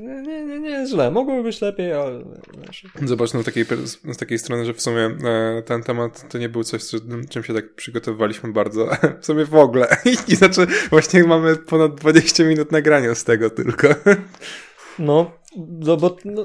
Nie, 0.00 0.22
nie, 0.22 0.60
nie 0.60 0.70
jest 0.70 0.92
źle. 0.92 1.10
Mogłoby 1.10 1.42
być 1.42 1.60
lepiej, 1.60 1.92
ale... 1.92 2.24
Zobacz 3.04 3.34
no, 3.34 3.42
takiej, 3.44 3.64
z 3.86 4.16
takiej 4.16 4.38
strony, 4.38 4.64
że 4.64 4.74
w 4.74 4.82
sumie 4.82 5.00
e, 5.00 5.62
ten 5.62 5.82
temat 5.82 6.28
to 6.28 6.38
nie 6.38 6.48
był 6.48 6.64
coś, 6.64 6.82
czym 7.30 7.44
się 7.44 7.54
tak 7.54 7.74
przygotowywaliśmy 7.74 8.52
bardzo. 8.52 8.88
W 9.20 9.26
sumie 9.26 9.44
w 9.44 9.54
ogóle. 9.54 9.96
I 10.28 10.36
znaczy 10.36 10.66
właśnie 10.90 11.24
mamy 11.24 11.56
ponad 11.56 11.94
20 11.94 12.44
minut 12.44 12.72
nagrania 12.72 13.14
z 13.14 13.24
tego 13.24 13.50
tylko. 13.50 13.88
No, 14.98 15.30
no 15.56 15.96
bo... 15.96 16.16
No, 16.24 16.44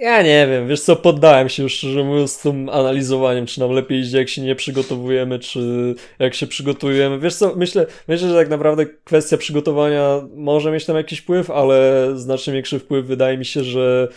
ja 0.00 0.22
nie 0.22 0.46
wiem, 0.50 0.68
wiesz 0.68 0.80
co, 0.80 0.96
poddałem 0.96 1.48
się 1.48 1.62
już 1.62 1.74
szczerze 1.74 2.04
mówiąc 2.04 2.32
z 2.32 2.38
tym 2.38 2.68
analizowaniem, 2.68 3.46
czy 3.46 3.60
nam 3.60 3.70
lepiej 3.70 4.00
idzie, 4.00 4.18
jak 4.18 4.28
się 4.28 4.42
nie 4.42 4.54
przygotowujemy, 4.54 5.38
czy 5.38 5.94
jak 6.18 6.34
się 6.34 6.46
przygotujemy. 6.46 7.18
Wiesz 7.18 7.34
co, 7.34 7.54
myślę, 7.56 7.86
myślę, 8.08 8.28
że 8.28 8.34
tak 8.34 8.48
naprawdę 8.48 8.86
kwestia 8.86 9.36
przygotowania 9.36 10.22
może 10.34 10.72
mieć 10.72 10.84
tam 10.84 10.96
jakiś 10.96 11.18
wpływ, 11.18 11.50
ale 11.50 12.08
znacznie 12.14 12.52
większy 12.52 12.78
wpływ 12.78 13.06
wydaje 13.06 13.38
mi 13.38 13.44
się, 13.44 13.64
że 13.64 14.08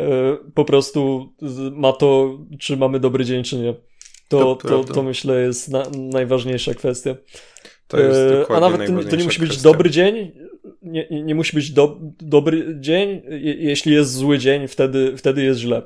y, 0.00 0.04
po 0.54 0.64
prostu 0.64 1.28
ma 1.72 1.92
to, 1.92 2.38
czy 2.58 2.76
mamy 2.76 3.00
dobry 3.00 3.24
dzień, 3.24 3.42
czy 3.44 3.56
nie. 3.56 3.74
To, 4.28 4.56
to, 4.56 4.68
to, 4.68 4.94
to 4.94 5.02
myślę 5.02 5.40
jest 5.40 5.68
na, 5.68 5.82
najważniejsza 5.94 6.74
kwestia. 6.74 7.14
To 7.88 8.00
jest 8.00 8.50
e, 8.50 8.56
A 8.56 8.60
nawet 8.60 8.86
to, 8.86 9.04
to 9.10 9.16
nie 9.16 9.24
musi 9.24 9.40
być 9.40 9.62
dobry 9.62 9.90
dzień, 9.90 10.32
nie, 10.82 11.08
nie 11.10 11.34
musi 11.34 11.56
być 11.56 11.70
do, 11.70 12.00
dobry 12.20 12.76
dzień, 12.80 13.22
jeśli 13.58 13.92
jest 13.92 14.12
zły 14.12 14.38
dzień, 14.38 14.68
wtedy, 14.68 15.16
wtedy 15.16 15.42
jest 15.42 15.60
źle. 15.60 15.82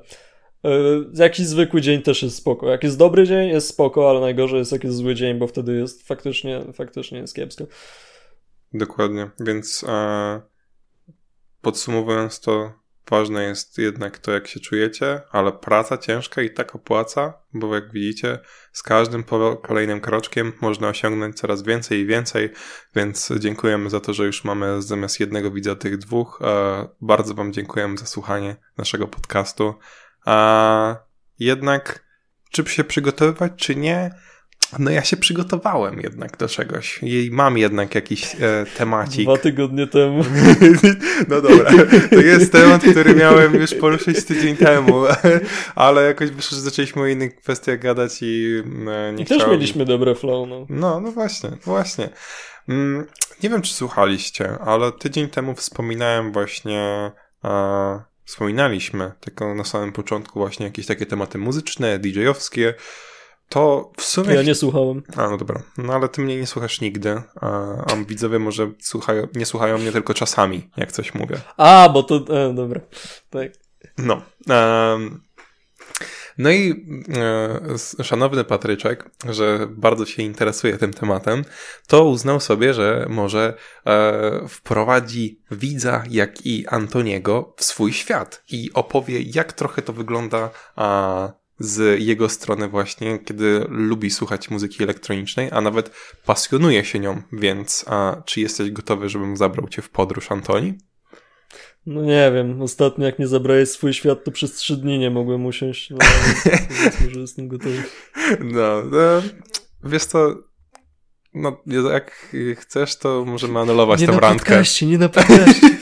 E, 0.65 0.71
jakiś 1.15 1.47
zwykły 1.47 1.81
dzień 1.81 2.03
też 2.03 2.23
jest 2.23 2.37
spoko. 2.37 2.71
Jak 2.71 2.85
jest 2.85 2.99
dobry 2.99 3.27
dzień, 3.27 3.49
jest 3.49 3.69
spoko, 3.69 4.11
ale 4.11 4.21
najgorzej 4.21 4.59
jest 4.59 4.73
jak 4.73 4.85
jest 4.85 4.97
zły 4.97 5.15
dzień, 5.15 5.39
bo 5.39 5.47
wtedy 5.47 5.77
jest 5.77 6.07
faktycznie, 6.07 6.65
faktycznie 6.73 7.19
jest 7.19 7.35
kiepsko. 7.35 7.67
Dokładnie, 8.75 9.31
więc 9.41 9.85
e, 9.89 10.41
podsumowując 11.63 12.41
to, 12.41 12.73
Ważne 13.11 13.45
jest 13.45 13.79
jednak 13.79 14.19
to, 14.19 14.33
jak 14.33 14.49
się 14.49 14.61
czujecie, 14.61 15.21
ale 15.31 15.53
praca 15.53 15.99
ciężka 15.99 16.43
i 16.43 16.51
tak 16.51 16.75
opłaca, 16.75 17.33
bo 17.55 17.75
jak 17.75 17.93
widzicie, 17.93 18.39
z 18.73 18.83
każdym 18.83 19.25
kolejnym 19.63 20.01
kroczkiem 20.01 20.53
można 20.61 20.89
osiągnąć 20.89 21.37
coraz 21.37 21.63
więcej 21.63 22.01
i 22.01 22.07
więcej, 22.07 22.51
więc 22.97 23.33
dziękujemy 23.39 23.91
za 23.91 24.01
to, 24.01 24.15
że 24.15 24.27
już 24.27 24.45
mamy 24.45 24.83
zamiast 24.83 25.21
jednego 25.21 25.51
widza 25.51 25.75
tych 25.75 25.99
dwóch. 25.99 26.41
Bardzo 27.01 27.35
Wam 27.35 27.53
dziękujemy 27.53 27.99
za 27.99 28.07
słuchanie 28.07 28.57
naszego 28.79 29.09
podcastu. 29.09 29.75
A 30.25 30.97
jednak, 31.39 32.05
czy 32.51 32.65
się 32.67 32.85
przygotowywać, 32.85 33.53
czy 33.57 33.77
nie? 33.77 34.11
No 34.79 34.91
ja 34.91 35.05
się 35.05 35.17
przygotowałem 35.17 36.01
jednak 36.01 36.37
do 36.37 36.49
czegoś 36.49 37.01
i 37.03 37.29
mam 37.33 37.59
jednak 37.59 37.95
jakiś 37.95 38.35
e, 38.35 38.67
temacik. 38.77 39.25
Dwa 39.25 39.37
tygodnie 39.37 39.87
temu. 39.87 40.25
no 41.29 41.41
dobra, 41.41 41.71
to 42.11 42.21
jest 42.21 42.53
temat, 42.53 42.83
który 42.83 43.15
miałem 43.15 43.55
już 43.55 43.75
poruszyć 43.75 44.25
tydzień 44.25 44.57
temu, 44.57 45.03
ale 45.75 46.03
jakoś 46.03 46.31
wyszło, 46.31 46.57
że 46.57 46.63
zaczęliśmy 46.63 47.03
o 47.03 47.07
innych 47.07 47.37
kwestiach 47.37 47.79
gadać 47.79 48.19
i 48.23 48.63
e, 48.89 49.13
nie 49.13 49.23
I 49.23 49.25
chciałem... 49.25 49.43
też 49.43 49.51
mieliśmy 49.51 49.85
dobre 49.85 50.15
flow, 50.15 50.49
no. 50.49 50.67
No, 50.69 51.01
no 51.01 51.13
właśnie, 51.13 51.51
właśnie. 51.65 52.09
Mm, 52.69 53.07
nie 53.43 53.51
wiem, 53.51 53.63
czy 53.63 53.75
słuchaliście, 53.75 54.59
ale 54.59 54.93
tydzień 54.93 55.29
temu 55.29 55.55
wspominałem 55.55 56.33
właśnie... 56.33 57.13
E, 57.45 58.09
wspominaliśmy 58.25 59.13
tylko 59.21 59.55
na 59.55 59.65
samym 59.65 59.93
początku 59.93 60.39
właśnie 60.39 60.67
jakieś 60.67 60.87
takie 60.87 61.07
tematy 61.07 61.39
muzyczne, 61.39 61.99
DJ-owskie, 61.99 62.75
to 63.49 63.93
w 63.97 64.03
sumie... 64.03 64.35
Ja 64.35 64.43
nie 64.43 64.55
słuchałem. 64.55 65.03
A, 65.17 65.29
no 65.29 65.37
dobra. 65.37 65.63
No 65.79 65.95
ale 65.95 66.09
ty 66.09 66.23
mnie 66.23 66.37
nie 66.37 66.47
słuchasz 66.47 66.81
nigdy, 66.81 67.23
a, 67.41 67.49
a 67.93 67.97
widzowie 67.97 68.39
może 68.39 68.71
słuchają, 68.81 69.27
nie 69.35 69.47
słuchają 69.47 69.79
mnie 69.79 69.93
tylko 69.93 70.15
czasami, 70.15 70.71
jak 70.77 70.93
coś 70.93 71.15
mówię. 71.15 71.37
A, 71.57 71.89
bo 71.93 72.03
to... 72.03 72.17
E, 72.17 72.55
dobra. 72.55 72.81
Tak. 73.31 73.53
No. 73.99 74.23
No 76.39 76.51
i 76.51 76.87
e, 77.99 78.05
szanowny 78.05 78.45
Patryczek, 78.45 79.11
że 79.29 79.67
bardzo 79.71 80.07
się 80.07 80.23
interesuje 80.23 80.79
tym 80.79 80.93
tematem, 80.93 81.45
to 81.87 82.05
uznał 82.05 82.41
sobie, 82.41 82.75
że 82.75 83.07
może 83.09 83.55
e, 83.87 84.49
wprowadzi 84.49 85.41
widza, 85.51 86.03
jak 86.11 86.47
i 86.47 86.67
Antoniego 86.67 87.55
w 87.57 87.65
swój 87.65 87.93
świat 87.93 88.43
i 88.51 88.71
opowie, 88.75 89.21
jak 89.23 89.53
trochę 89.53 89.83
to 89.83 89.93
wygląda 89.93 90.51
a, 90.77 91.33
z 91.59 92.01
jego 92.01 92.29
strony 92.29 92.69
właśnie, 92.69 93.19
kiedy 93.19 93.67
lubi 93.69 94.11
słuchać 94.11 94.51
muzyki 94.51 94.83
elektronicznej, 94.83 95.49
a 95.53 95.61
nawet 95.61 95.91
pasjonuje 96.27 96.85
się 96.85 96.99
nią, 96.99 97.23
więc 97.33 97.85
a, 97.87 98.23
czy 98.27 98.41
jesteś 98.41 98.71
gotowy, 98.71 99.09
żebym 99.09 99.37
zabrał 99.37 99.69
cię 99.69 99.83
w 99.83 99.91
podróż, 99.91 100.33
Antoni? 100.33 100.75
No 101.87 102.03
nie 102.03 102.31
wiem, 102.35 102.63
ostatnio 102.63 103.07
jak 103.07 103.19
nie 103.19 103.27
zabrałeś 103.27 103.69
swój 103.69 103.95
świat, 103.95 104.25
to 104.25 104.31
przez 104.31 104.55
trzy 104.55 104.77
dni 104.77 104.99
nie 104.99 105.11
mogłem 105.11 105.47
usiąść, 105.47 105.91
no 105.91 105.97
powiedzmy, 106.69 107.11
że 107.11 107.21
jestem 107.21 107.49
gotowy. 107.49 107.83
No, 108.41 108.83
no 108.91 109.23
wiesz 109.85 110.05
co, 110.05 110.48
no 111.43 111.91
jak 111.91 112.37
chcesz, 112.57 112.97
to 112.97 113.25
możemy 113.25 113.59
anulować 113.59 114.01
nie 114.01 114.07
tę 114.07 114.21
randkę. 114.21 114.45
Podcaście, 114.45 114.87
nie 114.87 114.99
na 114.99 115.09
podcaście. 115.09 115.69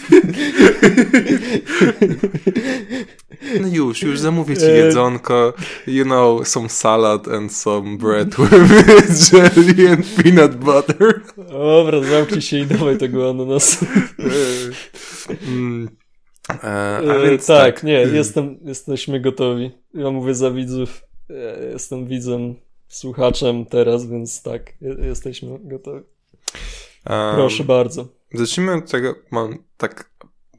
No 3.60 3.68
już, 3.68 4.02
już 4.02 4.18
zamówię 4.18 4.56
ci 4.56 4.64
jedzonko, 4.64 5.52
you 5.86 6.04
know, 6.04 6.48
some 6.48 6.68
salad 6.68 7.28
and 7.28 7.52
some 7.52 7.96
bread 7.96 8.28
with 8.28 9.32
jelly 9.32 9.88
and 9.90 10.06
peanut 10.22 10.56
butter. 10.56 11.20
Dobra, 11.36 12.02
zamknij 12.02 12.42
się 12.42 12.58
i 12.58 12.66
dawaj 12.66 12.98
tego 12.98 13.30
ananas. 13.30 13.84
Mm, 15.48 15.88
e, 16.48 16.56
a 16.60 17.00
E, 17.00 17.26
więc 17.30 17.46
tak, 17.46 17.74
tak, 17.74 17.84
nie, 17.84 17.92
jestem, 17.92 18.58
jesteśmy 18.64 19.20
gotowi. 19.20 19.70
Ja 19.94 20.10
mówię 20.10 20.34
za 20.34 20.50
widzów. 20.50 21.02
Ja 21.28 21.70
jestem 21.72 22.06
widzem, 22.06 22.54
słuchaczem 22.98 23.66
teraz, 23.66 24.06
więc 24.06 24.42
tak, 24.42 24.72
je- 24.80 24.96
jesteśmy 25.06 25.58
gotowi. 25.62 26.00
Proszę 27.34 27.64
bardzo. 27.64 28.08
Zacznijmy 28.34 28.74
od 28.74 28.90
tego, 28.90 29.14
mam 29.30 29.58
tak 29.76 30.10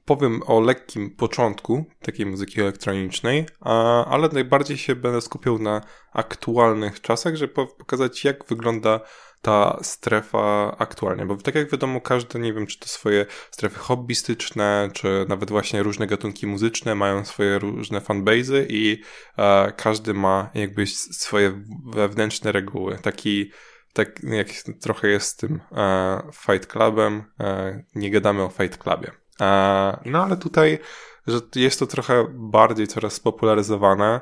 powiem 0.05 0.41
o 0.45 0.59
lekkim 0.59 1.15
początku 1.15 1.85
takiej 2.01 2.25
muzyki 2.25 2.61
elektronicznej, 2.61 3.45
a, 3.59 4.05
ale 4.05 4.29
najbardziej 4.29 4.77
się 4.77 4.95
będę 4.95 5.21
skupiał 5.21 5.59
na 5.59 5.81
aktualnych 6.13 7.01
czasach, 7.01 7.35
żeby 7.35 7.53
po- 7.53 7.67
pokazać 7.67 8.23
jak 8.23 8.45
wygląda 8.45 8.99
ta 9.41 9.79
strefa 9.81 10.75
aktualnie, 10.77 11.25
bo 11.25 11.37
tak 11.37 11.55
jak 11.55 11.71
wiadomo 11.71 12.01
każdy, 12.01 12.39
nie 12.39 12.53
wiem 12.53 12.67
czy 12.67 12.79
to 12.79 12.87
swoje 12.87 13.25
strefy 13.51 13.79
hobbystyczne, 13.79 14.89
czy 14.93 15.25
nawet 15.29 15.49
właśnie 15.49 15.83
różne 15.83 16.07
gatunki 16.07 16.47
muzyczne 16.47 16.95
mają 16.95 17.25
swoje 17.25 17.59
różne 17.59 18.01
fanbazy 18.01 18.67
i 18.69 19.01
e, 19.37 19.71
każdy 19.71 20.13
ma 20.13 20.49
jakby 20.53 20.87
swoje 20.87 21.63
wewnętrzne 21.85 22.51
reguły. 22.51 22.97
Taki 23.01 23.51
tak 23.97 24.23
jak 24.23 24.47
trochę 24.81 25.07
jest 25.07 25.27
z 25.27 25.35
tym 25.35 25.61
e, 25.71 26.21
Fight 26.33 26.67
Clubem, 26.67 27.23
e, 27.39 27.83
nie 27.95 28.11
gadamy 28.11 28.43
o 28.43 28.49
Fight 28.49 28.77
Clubie. 28.77 29.11
E, 29.41 29.99
no 30.05 30.23
ale 30.23 30.37
tutaj, 30.37 30.79
że 31.27 31.39
jest 31.55 31.79
to 31.79 31.87
trochę 31.87 32.27
bardziej 32.33 32.87
coraz 32.87 33.13
spopularyzowane, 33.13 34.21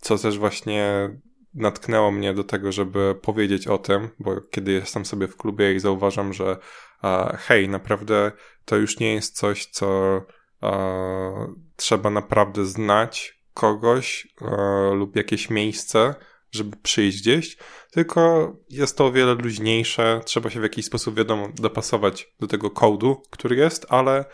co 0.00 0.18
też 0.18 0.38
właśnie 0.38 1.10
natknęło 1.54 2.10
mnie 2.10 2.34
do 2.34 2.44
tego, 2.44 2.72
żeby 2.72 3.14
powiedzieć 3.22 3.68
o 3.68 3.78
tym, 3.78 4.08
bo 4.18 4.40
kiedy 4.40 4.72
jestem 4.72 5.04
sobie 5.04 5.28
w 5.28 5.36
klubie 5.36 5.74
i 5.74 5.80
zauważam, 5.80 6.32
że 6.32 6.56
e, 7.04 7.38
hej, 7.40 7.68
naprawdę 7.68 8.32
to 8.64 8.76
już 8.76 8.98
nie 8.98 9.14
jest 9.14 9.36
coś, 9.36 9.66
co 9.66 10.20
e, 10.62 11.54
trzeba 11.76 12.10
naprawdę 12.10 12.64
znać 12.64 13.40
kogoś 13.54 14.28
e, 14.42 14.94
lub 14.94 15.16
jakieś 15.16 15.50
miejsce, 15.50 16.14
żeby 16.52 16.76
przyjść 16.76 17.20
gdzieś, 17.20 17.56
tylko 17.90 18.52
jest 18.70 18.96
to 18.96 19.06
o 19.06 19.12
wiele 19.12 19.34
luźniejsze, 19.34 20.20
trzeba 20.24 20.50
się 20.50 20.60
w 20.60 20.62
jakiś 20.62 20.84
sposób, 20.84 21.16
wiadomo, 21.16 21.48
dopasować 21.54 22.34
do 22.40 22.46
tego 22.46 22.70
kodu, 22.70 23.22
który 23.30 23.56
jest, 23.56 23.86
ale 23.88 24.24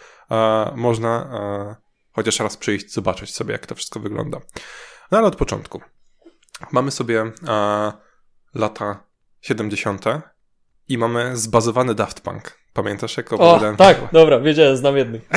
można 0.76 1.30
chociaż 2.12 2.40
raz 2.40 2.56
przyjść, 2.56 2.92
zobaczyć 2.92 3.34
sobie, 3.34 3.52
jak 3.52 3.66
to 3.66 3.74
wszystko 3.74 4.00
wygląda. 4.00 4.40
No 5.10 5.18
ale 5.18 5.26
od 5.26 5.36
początku. 5.36 5.80
Mamy 6.72 6.90
sobie 6.90 7.20
e, 7.48 7.92
lata 8.54 9.04
70. 9.40 10.04
i 10.88 10.98
mamy 10.98 11.36
zbazowany 11.36 11.94
Daft 11.94 12.20
Punk. 12.20 12.58
Pamiętasz, 12.72 13.16
jak 13.16 13.32
O, 13.32 13.36
opowiadałem? 13.36 13.76
tak, 13.76 13.98
dobra, 14.12 14.40
wiedziałem, 14.40 14.76
znam 14.76 14.96
jednych. 14.96 15.28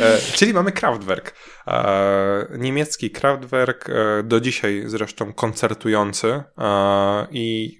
E, 0.00 0.18
czyli 0.18 0.52
mamy 0.54 0.72
Kraftwerk. 0.72 1.34
E, 1.66 2.46
niemiecki 2.58 3.10
Kraftwerk, 3.10 3.88
e, 3.90 4.22
do 4.22 4.40
dzisiaj 4.40 4.82
zresztą 4.86 5.32
koncertujący 5.32 6.42
i 7.30 7.78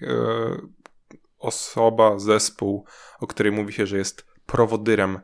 osoba, 1.39 2.19
zespół, 2.19 2.85
o 3.21 3.27
której 3.27 3.53
mówi 3.53 3.73
się, 3.73 3.87
że 3.87 3.97
jest 3.99 4.27
prowodyrem 4.47 5.21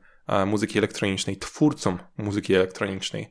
muzyki 0.47 0.79
elektronicznej, 0.79 1.37
twórcą 1.37 1.99
muzyki 2.19 2.55
elektronicznej. 2.55 3.31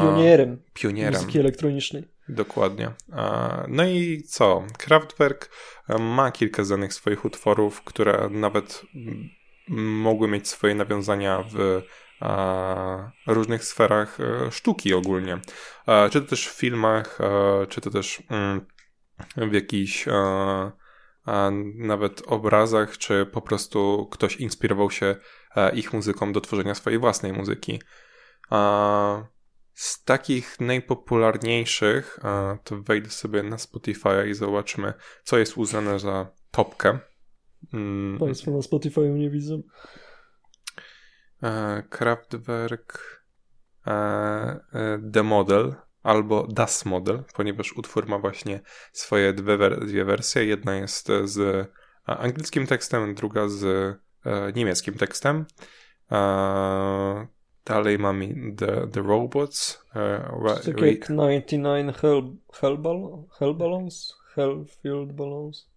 Pionierem 0.00 0.62
Pionierem. 0.74 1.12
muzyki 1.14 1.38
elektronicznej. 1.40 2.08
Dokładnie. 2.30 2.90
E, 3.12 3.64
No 3.68 3.84
i 3.84 4.22
co? 4.28 4.62
Kraftwerk 4.78 5.50
e, 5.88 5.98
ma 5.98 6.30
kilka 6.32 6.64
znanych 6.64 6.94
swoich 6.94 7.24
utworów, 7.24 7.82
które 7.82 8.28
nawet 8.30 8.82
mogły 9.78 10.28
mieć 10.28 10.48
swoje 10.48 10.74
nawiązania 10.74 11.44
w 11.52 11.82
e, 12.22 13.10
różnych 13.26 13.64
sferach 13.64 14.18
sztuki 14.50 14.94
ogólnie. 14.94 15.38
Czy 16.10 16.20
to 16.20 16.28
też 16.28 16.48
w 16.48 16.52
filmach, 16.58 17.18
czy 17.68 17.80
to 17.80 17.90
też 17.90 18.22
mm, 18.30 18.66
w 19.36 19.52
jakichś 19.52 20.06
nawet 21.74 22.22
obrazach, 22.26 22.98
czy 22.98 23.26
po 23.26 23.42
prostu 23.42 24.08
ktoś 24.12 24.36
inspirował 24.36 24.90
się 24.90 25.16
ich 25.74 25.92
muzyką 25.92 26.32
do 26.32 26.40
tworzenia 26.40 26.74
swojej 26.74 26.98
własnej 26.98 27.32
muzyki. 27.32 27.80
Z 29.72 30.04
takich 30.04 30.60
najpopularniejszych, 30.60 32.18
to 32.64 32.82
wejdę 32.82 33.10
sobie 33.10 33.42
na 33.42 33.58
Spotify 33.58 34.28
i 34.30 34.34
zobaczmy, 34.34 34.92
co 35.24 35.38
jest 35.38 35.56
uznane 35.56 35.98
za 35.98 36.30
topkę. 36.50 36.98
Mm, 37.74 38.18
Państwo 38.18 38.50
na 38.50 38.62
Spotify 38.62 39.00
nie 39.00 39.30
widzą. 39.30 39.62
e, 41.42 41.82
Kraftwerk 41.90 43.22
e, 43.86 43.90
e, 43.92 44.60
The 45.12 45.22
Model 45.22 45.74
albo 46.02 46.46
Das 46.46 46.84
Model, 46.84 47.24
ponieważ 47.34 47.72
utwór 47.72 48.08
ma 48.08 48.18
właśnie 48.18 48.60
swoje 48.92 49.32
dwie, 49.32 49.56
wer- 49.58 49.86
dwie 49.86 50.04
wersje. 50.04 50.44
Jedna 50.44 50.74
jest 50.74 51.08
z 51.24 51.68
angielskim 52.04 52.66
tekstem, 52.66 53.14
druga 53.14 53.48
z 53.48 53.96
niemieckim 54.54 54.94
tekstem. 54.94 55.46
Dalej 57.70 57.98
mamy 57.98 58.34
The, 58.56 58.86
the 58.92 59.02
Robots. 59.02 59.84
E, 59.96 60.18
Tak 60.64 60.76
ra- 60.76 60.86
jak 60.86 61.08
99 61.08 61.96
Hell, 61.96 62.22
hell, 62.52 62.78
ball, 62.78 63.24
hell 63.38 63.54
Balloons? 63.54 64.14
Hellfield 64.34 65.12
Balloons? 65.12 65.68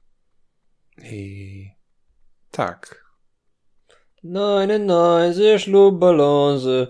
I 1.12 1.68
tak. 2.52 3.04
99 4.24 5.36
ze 5.36 5.60
Schlubbalonsy. 5.60 6.88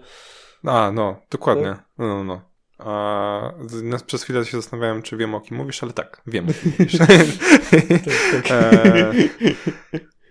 A, 0.64 0.92
no, 0.92 1.22
dokładnie. 1.32 1.76
No, 1.98 2.08
no, 2.08 2.24
no. 2.24 2.42
A, 2.78 3.54
z- 3.66 4.04
przez 4.04 4.24
chwilę 4.24 4.46
się 4.46 4.58
zastanawiałem, 4.58 5.02
czy 5.02 5.18
wiem 5.18 5.36
o 5.36 5.42
kim 5.42 5.58
mówisz, 5.58 5.84
ale 5.84 5.94
tak, 5.94 6.22
wiem. 6.28 6.48
Tak, 6.98 7.08
tak. 8.44 8.52
E, 8.52 9.14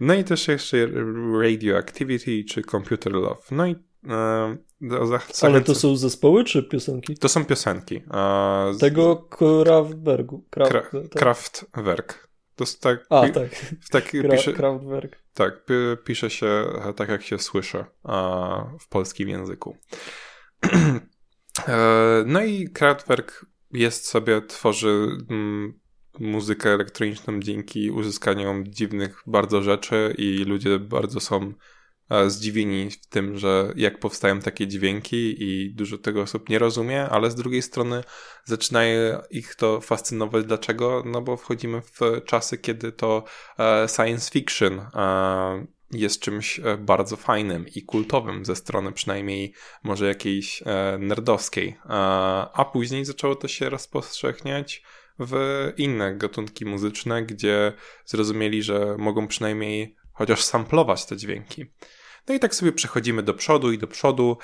no 0.01 0.15
i 0.15 0.25
też 0.25 0.49
jeszcze 0.49 0.77
Radioactivity 1.43 2.45
czy 2.45 2.63
Computer 2.63 3.13
Love. 3.13 3.43
No 3.51 3.67
i 3.67 3.77
e, 4.09 4.57
za- 5.07 5.47
Ale 5.47 5.61
to 5.61 5.75
są 5.75 5.97
zespoły 5.97 6.45
czy 6.45 6.63
piosenki? 6.63 7.17
to 7.17 7.29
są 7.29 7.45
piosenki. 7.45 8.03
Z- 8.73 8.79
Tego 8.81 9.17
Kraftwerku. 9.17 10.47
Kraft, 10.51 10.73
Kra- 10.73 11.03
tak. 11.09 11.11
Kraftwerk. 11.23 12.29
To 12.57 12.65
jest 12.65 12.81
tak, 12.83 13.07
A, 13.11 13.29
tak. 13.29 13.49
tak 13.91 14.11
Kra, 14.11 14.31
pisze, 14.37 14.53
Kraftwerk. 14.53 15.23
Tak, 15.35 15.65
pi- 15.65 16.05
pisze 16.05 16.31
się 16.31 16.65
tak, 16.97 17.09
jak 17.09 17.23
się 17.23 17.39
słyszy 17.39 17.85
w 18.81 18.89
polskim 18.89 19.29
języku. 19.29 19.77
E, 21.69 22.25
no 22.27 22.43
i 22.45 22.69
Kraftwerk 22.69 23.47
jest 23.73 24.07
sobie, 24.07 24.43
tworzy 24.43 25.09
mm, 25.31 25.81
muzykę 26.19 26.71
elektroniczną 26.71 27.41
dzięki 27.41 27.91
uzyskaniu 27.91 28.63
dziwnych 28.67 29.23
bardzo 29.27 29.63
rzeczy 29.63 30.15
i 30.19 30.45
ludzie 30.45 30.79
bardzo 30.79 31.21
są 31.21 31.53
zdziwieni 32.27 32.91
w 32.91 33.07
tym, 33.07 33.39
że 33.39 33.73
jak 33.77 33.99
powstają 33.99 34.41
takie 34.41 34.67
dźwięki 34.67 35.43
i 35.43 35.75
dużo 35.75 35.99
tego 35.99 36.23
osób 36.23 36.49
nie 36.49 36.59
rozumie, 36.59 37.03
ale 37.03 37.31
z 37.31 37.35
drugiej 37.35 37.63
strony 37.63 38.05
zaczyna 38.45 38.81
ich 39.31 39.55
to 39.55 39.81
fascynować. 39.81 40.45
Dlaczego? 40.45 41.03
No 41.07 41.23
bo 41.23 41.37
wchodzimy 41.37 41.81
w 41.81 42.25
czasy, 42.27 42.59
kiedy 42.59 42.93
to 42.93 43.25
e, 43.59 43.87
science 43.89 44.31
fiction 44.31 44.81
e, 44.95 45.67
jest 45.93 46.21
czymś 46.21 46.59
e, 46.59 46.77
bardzo 46.79 47.17
fajnym 47.17 47.67
i 47.75 47.83
kultowym 47.83 48.45
ze 48.45 48.57
strony 48.57 48.93
przynajmniej 48.93 49.55
może 49.83 50.07
jakiejś 50.07 50.63
e, 50.63 50.99
nerdowskiej. 50.99 51.69
E, 51.69 51.93
a 52.53 52.71
później 52.73 53.05
zaczęło 53.05 53.35
to 53.35 53.49
się 53.49 53.71
rozpowszechniać 53.71 54.83
w 55.19 55.73
inne 55.77 56.17
gatunki 56.17 56.65
muzyczne, 56.65 57.23
gdzie 57.23 57.73
zrozumieli, 58.05 58.63
że 58.63 58.97
mogą 58.99 59.29
przynajmniej 59.29 59.97
chociaż 60.13 60.43
samplować 60.43 61.07
te 61.07 61.17
dźwięki. 61.17 61.67
No 62.29 62.35
i 62.35 62.41
tak 62.41 62.55
sobie 62.55 62.73
przechodzimy 62.73 63.23
do 63.23 63.35
przodu 63.35 63.73
i 63.73 63.79
do 63.79 63.87
przodu, 63.87 64.37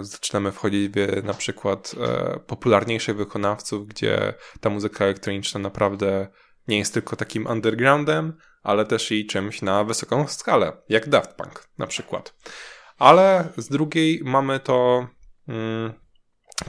zaczynamy 0.00 0.52
wchodzić 0.52 0.92
w 0.92 1.24
na 1.24 1.34
przykład 1.34 1.94
e, 2.00 2.40
popularniejszych 2.46 3.16
wykonawców, 3.16 3.86
gdzie 3.86 4.34
ta 4.60 4.70
muzyka 4.70 5.04
elektroniczna 5.04 5.60
naprawdę 5.60 6.28
nie 6.68 6.78
jest 6.78 6.94
tylko 6.94 7.16
takim 7.16 7.46
undergroundem, 7.46 8.36
ale 8.62 8.84
też 8.84 9.12
i 9.12 9.26
czymś 9.26 9.62
na 9.62 9.84
wysoką 9.84 10.28
skalę, 10.28 10.72
jak 10.88 11.08
Daft 11.08 11.32
Punk 11.32 11.68
na 11.78 11.86
przykład. 11.86 12.34
Ale 12.98 13.48
z 13.56 13.68
drugiej 13.68 14.20
mamy 14.24 14.60
to 14.60 15.06
mm, 15.48 15.92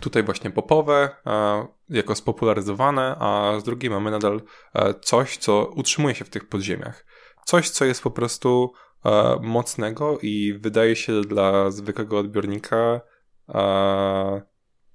tutaj 0.01 0.23
właśnie 0.23 0.51
popowe, 0.51 1.09
e, 1.25 1.67
jako 1.89 2.15
spopularyzowane, 2.15 3.15
a 3.19 3.59
z 3.59 3.63
drugiej 3.63 3.91
mamy 3.91 4.11
nadal 4.11 4.41
e, 4.73 4.93
coś, 4.93 5.37
co 5.37 5.65
utrzymuje 5.75 6.15
się 6.15 6.25
w 6.25 6.29
tych 6.29 6.49
podziemiach. 6.49 7.05
Coś, 7.45 7.69
co 7.69 7.85
jest 7.85 8.03
po 8.03 8.11
prostu 8.11 8.73
e, 9.05 9.39
mocnego 9.41 10.19
i 10.21 10.53
wydaje 10.59 10.95
się 10.95 11.21
dla 11.21 11.71
zwykłego 11.71 12.19
odbiornika 12.19 13.01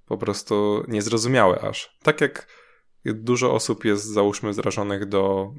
po 0.05 0.17
prostu 0.17 0.83
niezrozumiałe 0.87 1.61
aż. 1.61 1.97
Tak 2.03 2.21
jak 2.21 2.47
dużo 3.05 3.53
osób 3.53 3.85
jest, 3.85 4.05
załóżmy, 4.05 4.53
zrażonych 4.53 5.05
do 5.05 5.53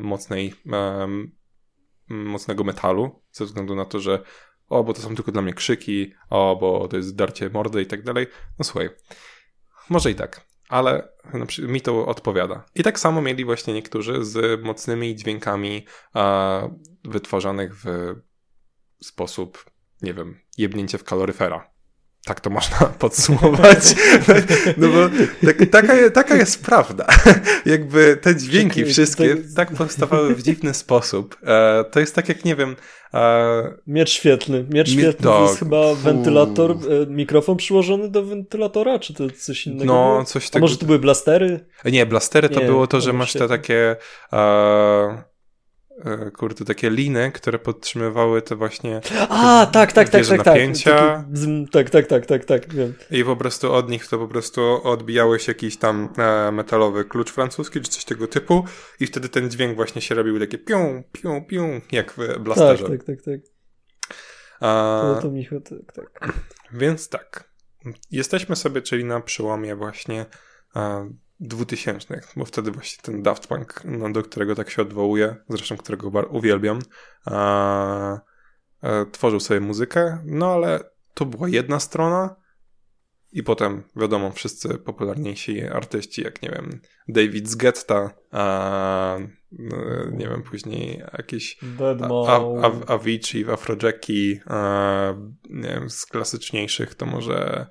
mocnej, 0.00 0.54
mocnego 2.08 2.64
metalu, 2.64 3.22
ze 3.32 3.44
względu 3.44 3.74
na 3.74 3.84
to, 3.84 4.00
że 4.00 4.22
o, 4.68 4.84
bo 4.84 4.92
to 4.92 5.00
są 5.02 5.14
tylko 5.14 5.32
dla 5.32 5.42
mnie 5.42 5.54
krzyki, 5.54 6.12
o, 6.30 6.56
bo 6.60 6.88
to 6.88 6.96
jest 6.96 7.16
darcie 7.16 7.50
mordy 7.50 7.82
i 7.82 7.86
tak 7.86 8.02
dalej. 8.02 8.26
No 8.58 8.64
słuchaj, 8.64 8.90
może 9.90 10.10
i 10.10 10.14
tak, 10.14 10.46
ale 10.70 11.08
mi 11.58 11.80
to 11.80 12.06
odpowiada. 12.06 12.64
I 12.74 12.82
tak 12.82 12.98
samo 12.98 13.22
mieli 13.22 13.44
właśnie 13.44 13.74
niektórzy 13.74 14.24
z 14.24 14.62
mocnymi 14.62 15.16
dźwiękami 15.16 15.86
a, 16.14 16.68
wytworzonych 17.04 17.74
w 17.74 18.14
sposób, 19.02 19.70
nie 20.02 20.14
wiem, 20.14 20.40
jebnięcie 20.58 20.98
w 20.98 21.04
kaloryfera. 21.04 21.70
Tak 22.24 22.40
to 22.40 22.50
można 22.50 22.76
podsumować. 22.98 23.94
No 24.76 24.88
bo 24.88 25.08
tak, 25.46 25.70
taka, 25.70 26.10
taka 26.10 26.36
jest 26.36 26.64
prawda. 26.64 27.06
Jakby 27.66 28.16
te 28.16 28.36
dźwięki 28.36 28.84
wszystkie 28.84 29.36
tak 29.56 29.72
powstawały 29.72 30.34
w 30.34 30.42
dziwny 30.42 30.74
sposób. 30.74 31.36
E, 31.46 31.84
to 31.90 32.00
jest 32.00 32.14
tak 32.14 32.28
jak, 32.28 32.44
nie 32.44 32.56
wiem... 32.56 32.76
E... 33.14 33.74
Miecz 33.86 34.10
świetlny. 34.10 34.64
Miecz 34.70 34.90
świetlny 34.90 35.30
to 35.30 35.42
jest 35.42 35.58
chyba 35.58 35.94
wentylator, 35.94 36.70
e, 36.70 36.76
mikrofon 37.06 37.56
przyłożony 37.56 38.10
do 38.10 38.24
wentylatora, 38.24 38.98
czy 38.98 39.14
to 39.14 39.24
coś 39.30 39.66
innego 39.66 39.84
No, 39.84 40.12
było? 40.12 40.24
coś 40.24 40.50
takiego. 40.50 40.64
Może 40.64 40.76
to 40.76 40.86
były 40.86 40.98
blastery? 40.98 41.66
Nie, 41.84 42.06
blastery 42.06 42.48
to 42.48 42.60
nie, 42.60 42.66
było 42.66 42.86
to, 42.86 43.00
że 43.00 43.12
masz 43.12 43.32
te 43.32 43.48
takie... 43.48 43.96
E, 44.32 45.29
kurde, 46.36 46.64
takie 46.64 46.90
liny, 46.90 47.32
które 47.32 47.58
podtrzymywały 47.58 48.42
te 48.42 48.56
właśnie 48.56 49.00
A, 49.28 49.66
tak, 49.72 49.92
tak, 49.92 50.08
tak, 50.08 50.26
tak, 50.26 50.46
napięcia. 50.46 51.24
Tak, 51.72 51.90
tak, 51.90 52.06
tak, 52.06 52.26
tak, 52.26 52.44
tak, 52.44 52.74
wiem. 52.74 52.94
I 53.10 53.24
po 53.24 53.36
prostu 53.36 53.72
od 53.72 53.90
nich 53.90 54.08
to 54.08 54.18
po 54.18 54.28
prostu 54.28 54.80
odbijałeś 54.84 55.48
jakiś 55.48 55.76
tam 55.76 56.08
e, 56.18 56.52
metalowy 56.52 57.04
klucz 57.04 57.32
francuski, 57.32 57.80
czy 57.80 57.90
coś 57.90 58.04
tego 58.04 58.26
typu 58.26 58.64
i 59.00 59.06
wtedy 59.06 59.28
ten 59.28 59.50
dźwięk 59.50 59.76
właśnie 59.76 60.02
się 60.02 60.14
robił 60.14 60.40
takie 60.40 60.58
pią, 60.58 61.02
pią, 61.12 61.44
pią, 61.44 61.80
jak 61.92 62.12
w 62.12 62.38
blasterze. 62.38 62.88
Tak, 62.88 63.04
tak, 63.04 63.06
tak, 63.06 63.22
tak. 63.22 63.40
A, 64.60 65.12
to, 65.14 65.22
to 65.22 65.30
Michał, 65.30 65.60
tak, 65.60 65.92
tak. 65.92 66.32
Więc 66.72 67.08
tak. 67.08 67.50
Jesteśmy 68.10 68.56
sobie, 68.56 68.82
czyli 68.82 69.04
na 69.04 69.20
przełomie 69.20 69.76
właśnie 69.76 70.26
dwutysięcznych, 71.40 72.32
bo 72.36 72.44
wtedy 72.44 72.70
właśnie 72.70 73.02
ten 73.02 73.22
Daft 73.22 73.46
Punk, 73.46 73.82
no, 73.84 74.12
do 74.12 74.22
którego 74.22 74.54
tak 74.54 74.70
się 74.70 74.82
odwołuje, 74.82 75.36
zresztą 75.48 75.76
którego 75.76 76.08
uwielbiam, 76.30 76.78
a, 77.24 78.20
a, 78.82 79.04
tworzył 79.12 79.40
sobie 79.40 79.60
muzykę, 79.60 80.18
no 80.24 80.52
ale 80.52 80.80
to 81.14 81.26
była 81.26 81.48
jedna 81.48 81.80
strona 81.80 82.36
i 83.32 83.42
potem, 83.42 83.82
wiadomo, 83.96 84.30
wszyscy 84.30 84.78
popularniejsi 84.78 85.62
artyści, 85.62 86.22
jak 86.22 86.42
nie 86.42 86.48
wiem, 86.48 86.80
David 87.08 87.48
z 87.48 87.54
Getta, 87.56 88.10
a, 88.30 89.18
no, 89.52 89.76
nie 90.10 90.28
wiem, 90.28 90.42
później 90.42 91.02
jakiś 91.18 91.58
Avicii, 92.86 93.50
Afrojacki, 93.50 94.40
nie 95.50 95.68
wiem, 95.68 95.90
z 95.90 96.06
klasyczniejszych 96.06 96.94
to 96.94 97.06
może 97.06 97.66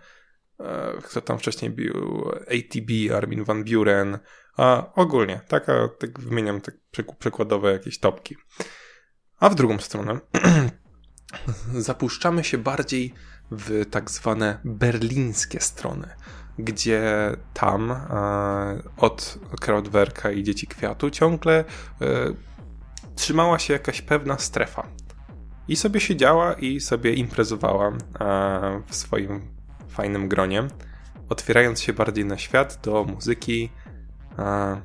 kto 1.03 1.21
tam 1.21 1.39
wcześniej 1.39 1.71
był, 1.71 2.31
ATB, 2.31 3.15
Armin 3.15 3.43
van 3.43 3.63
Buren, 3.63 4.19
a 4.57 4.93
ogólnie, 4.95 5.41
taka, 5.47 5.89
tak 5.99 6.19
wymieniam 6.19 6.61
tak 6.61 6.75
przykładowe 7.19 7.71
jakieś 7.71 7.99
topki. 7.99 8.35
A 9.39 9.49
w 9.49 9.55
drugą 9.55 9.79
stronę 9.79 10.19
zapuszczamy 11.87 12.43
się 12.43 12.57
bardziej 12.57 13.13
w 13.51 13.85
tak 13.89 14.11
zwane 14.11 14.59
berlińskie 14.63 15.59
strony, 15.59 16.07
gdzie 16.57 17.03
tam 17.53 17.91
e, 17.91 17.97
od 18.97 19.39
Krautwerka 19.61 20.31
i 20.31 20.43
Dzieci 20.43 20.67
Kwiatu 20.67 21.09
ciągle 21.09 21.59
e, 21.59 21.65
trzymała 23.15 23.59
się 23.59 23.73
jakaś 23.73 24.01
pewna 24.01 24.37
strefa. 24.37 24.87
I 25.67 25.75
sobie 25.75 25.99
siedziała 25.99 26.53
i 26.53 26.79
sobie 26.79 27.13
imprezowała 27.13 27.87
e, 27.87 28.81
w 28.87 28.95
swoim 28.95 29.58
fajnym 29.89 30.27
gronie, 30.27 30.67
otwierając 31.29 31.81
się 31.81 31.93
bardziej 31.93 32.25
na 32.25 32.37
świat, 32.37 32.79
do 32.83 33.03
muzyki 33.03 33.69
hmm, 34.35 34.81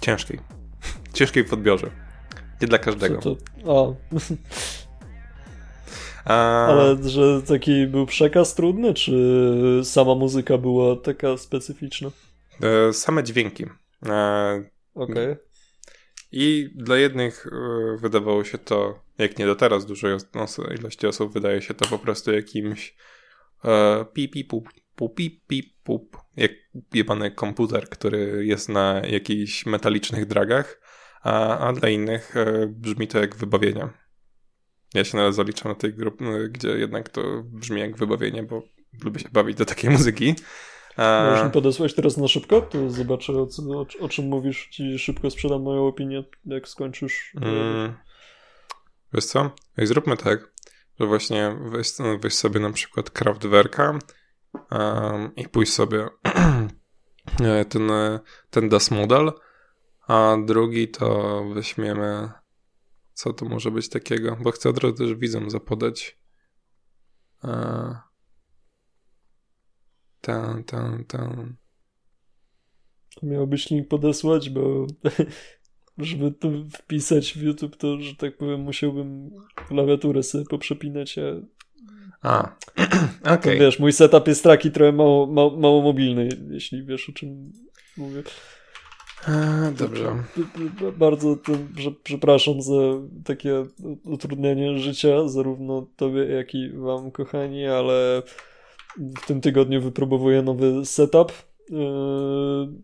ciężkiej. 0.00 0.38
ciężkiej 1.14 1.44
w 1.44 1.52
odbiorze. 1.52 1.90
Nie 2.60 2.68
dla 2.68 2.78
każdego. 2.78 3.20
To, 3.20 3.36
o. 3.64 3.96
A... 6.24 6.66
Ale 6.66 7.08
że 7.08 7.42
taki 7.42 7.86
był 7.86 8.06
przekaz 8.06 8.54
trudny, 8.54 8.94
czy 8.94 9.80
sama 9.84 10.14
muzyka 10.14 10.58
była 10.58 10.96
taka 10.96 11.36
specyficzna? 11.36 12.10
E, 12.62 12.92
same 12.92 13.24
dźwięki. 13.24 13.64
E, 14.06 14.64
Okej. 14.94 15.12
Okay. 15.14 15.36
I 16.32 16.70
dla 16.74 16.96
jednych 16.96 17.46
e, 17.46 17.96
wydawało 17.96 18.44
się 18.44 18.58
to, 18.58 19.00
jak 19.22 19.38
nie 19.38 19.46
do 19.46 19.54
teraz, 19.54 19.86
dużej 19.86 20.16
ilości 20.78 21.06
osób 21.06 21.32
wydaje 21.32 21.62
się 21.62 21.74
to 21.74 21.88
po 21.88 21.98
prostu 21.98 22.32
jakimś 22.32 22.96
e, 23.64 24.04
pip, 24.12 24.32
pip, 24.32 24.48
pup, 24.48 24.68
pup, 24.96 25.14
pip, 25.14 25.46
pip, 25.46 25.66
pup, 25.84 26.16
jak 26.36 26.50
jebany 26.94 27.30
komputer, 27.30 27.88
który 27.88 28.46
jest 28.46 28.68
na 28.68 29.02
jakichś 29.08 29.66
metalicznych 29.66 30.26
dragach, 30.26 30.80
a, 31.22 31.58
a 31.58 31.72
dla 31.72 31.88
innych 31.88 32.36
e, 32.36 32.66
brzmi 32.66 33.08
to 33.08 33.18
jak 33.18 33.36
wybawienie. 33.36 33.88
Ja 34.94 35.04
się 35.04 35.16
nawet 35.16 35.34
zaliczam 35.34 35.72
na 35.72 35.78
tej 35.78 35.94
grupy, 35.94 36.48
gdzie 36.50 36.68
jednak 36.68 37.08
to 37.08 37.22
brzmi 37.44 37.80
jak 37.80 37.96
wybawienie, 37.96 38.42
bo 38.42 38.62
lubię 39.04 39.20
się 39.20 39.28
bawić 39.32 39.56
do 39.56 39.64
takiej 39.64 39.90
muzyki. 39.96 40.34
A... 40.96 41.26
Możesz 41.30 41.44
mi 41.44 41.50
podesłać 41.50 41.94
teraz 41.94 42.16
na 42.16 42.28
szybko? 42.28 42.60
To 42.60 42.90
zobaczę, 42.90 43.32
o, 43.32 43.48
o, 43.74 43.86
o, 44.00 44.08
czym 44.08 44.24
mówisz. 44.24 44.68
Ci 44.70 44.98
szybko 44.98 45.30
sprzedam 45.30 45.62
moją 45.62 45.86
opinię, 45.86 46.24
jak 46.44 46.68
skończysz. 46.68 47.32
Mm. 47.40 47.94
Wiesz 49.14 49.24
co? 49.24 49.50
I 49.78 49.86
zróbmy 49.86 50.16
tak, 50.16 50.52
że 51.00 51.06
właśnie 51.06 51.56
weź, 51.60 51.88
weź 52.20 52.34
sobie 52.34 52.60
na 52.60 52.72
przykład 52.72 53.10
Kraftwerka 53.10 53.98
um, 54.70 55.34
i 55.36 55.48
pójść 55.48 55.72
sobie 55.72 56.08
ten, 57.68 57.90
ten 58.50 58.68
Das 58.68 58.90
Model, 58.90 59.32
a 60.06 60.36
drugi 60.46 60.88
to 60.88 61.42
weźmiemy 61.54 62.32
co 63.22 63.32
to 63.32 63.44
może 63.44 63.70
być 63.70 63.88
takiego, 63.88 64.36
bo 64.40 64.50
chcę 64.50 64.68
od 64.68 64.78
razu 64.78 64.94
też 64.94 65.14
widzom 65.14 65.50
zapodać. 65.50 66.18
E, 67.44 67.96
ten, 70.20 70.64
ten, 70.64 71.04
ten. 71.04 71.56
Miałbyś 73.22 73.70
link 73.70 73.88
podesłać, 73.88 74.50
bo 74.50 74.86
żeby 76.02 76.32
to 76.32 76.48
wpisać 76.72 77.32
w 77.32 77.42
YouTube, 77.42 77.76
to, 77.76 78.00
że 78.00 78.16
tak 78.16 78.36
powiem, 78.36 78.60
musiałbym 78.60 79.30
klawiaturę 79.54 80.22
sobie 80.22 80.44
poprzepinać, 80.44 81.18
a... 81.18 81.22
A, 82.22 82.42
okej. 83.20 83.34
Okay. 83.34 83.58
Wiesz, 83.58 83.78
mój 83.78 83.92
setup 83.92 84.28
jest 84.28 84.44
taki 84.44 84.70
trochę 84.70 84.92
mało, 84.92 85.26
mało, 85.26 85.56
mało 85.56 85.82
mobilny, 85.82 86.28
jeśli 86.50 86.84
wiesz, 86.84 87.08
o 87.08 87.12
czym 87.12 87.52
mówię. 87.96 88.22
dobrze. 89.78 90.24
Bardzo 90.96 91.36
przepraszam 92.02 92.62
za 92.62 92.72
takie 93.24 93.66
utrudnianie 94.04 94.78
życia, 94.78 95.28
zarówno 95.28 95.86
tobie, 95.96 96.24
jak 96.24 96.54
i 96.54 96.70
wam, 96.70 97.10
kochani, 97.10 97.66
ale 97.66 98.22
w 98.96 99.26
tym 99.26 99.40
tygodniu 99.40 99.82
wypróbowuję 99.82 100.42
nowy 100.42 100.86
setup. 100.86 101.32
Yy, 101.70 102.82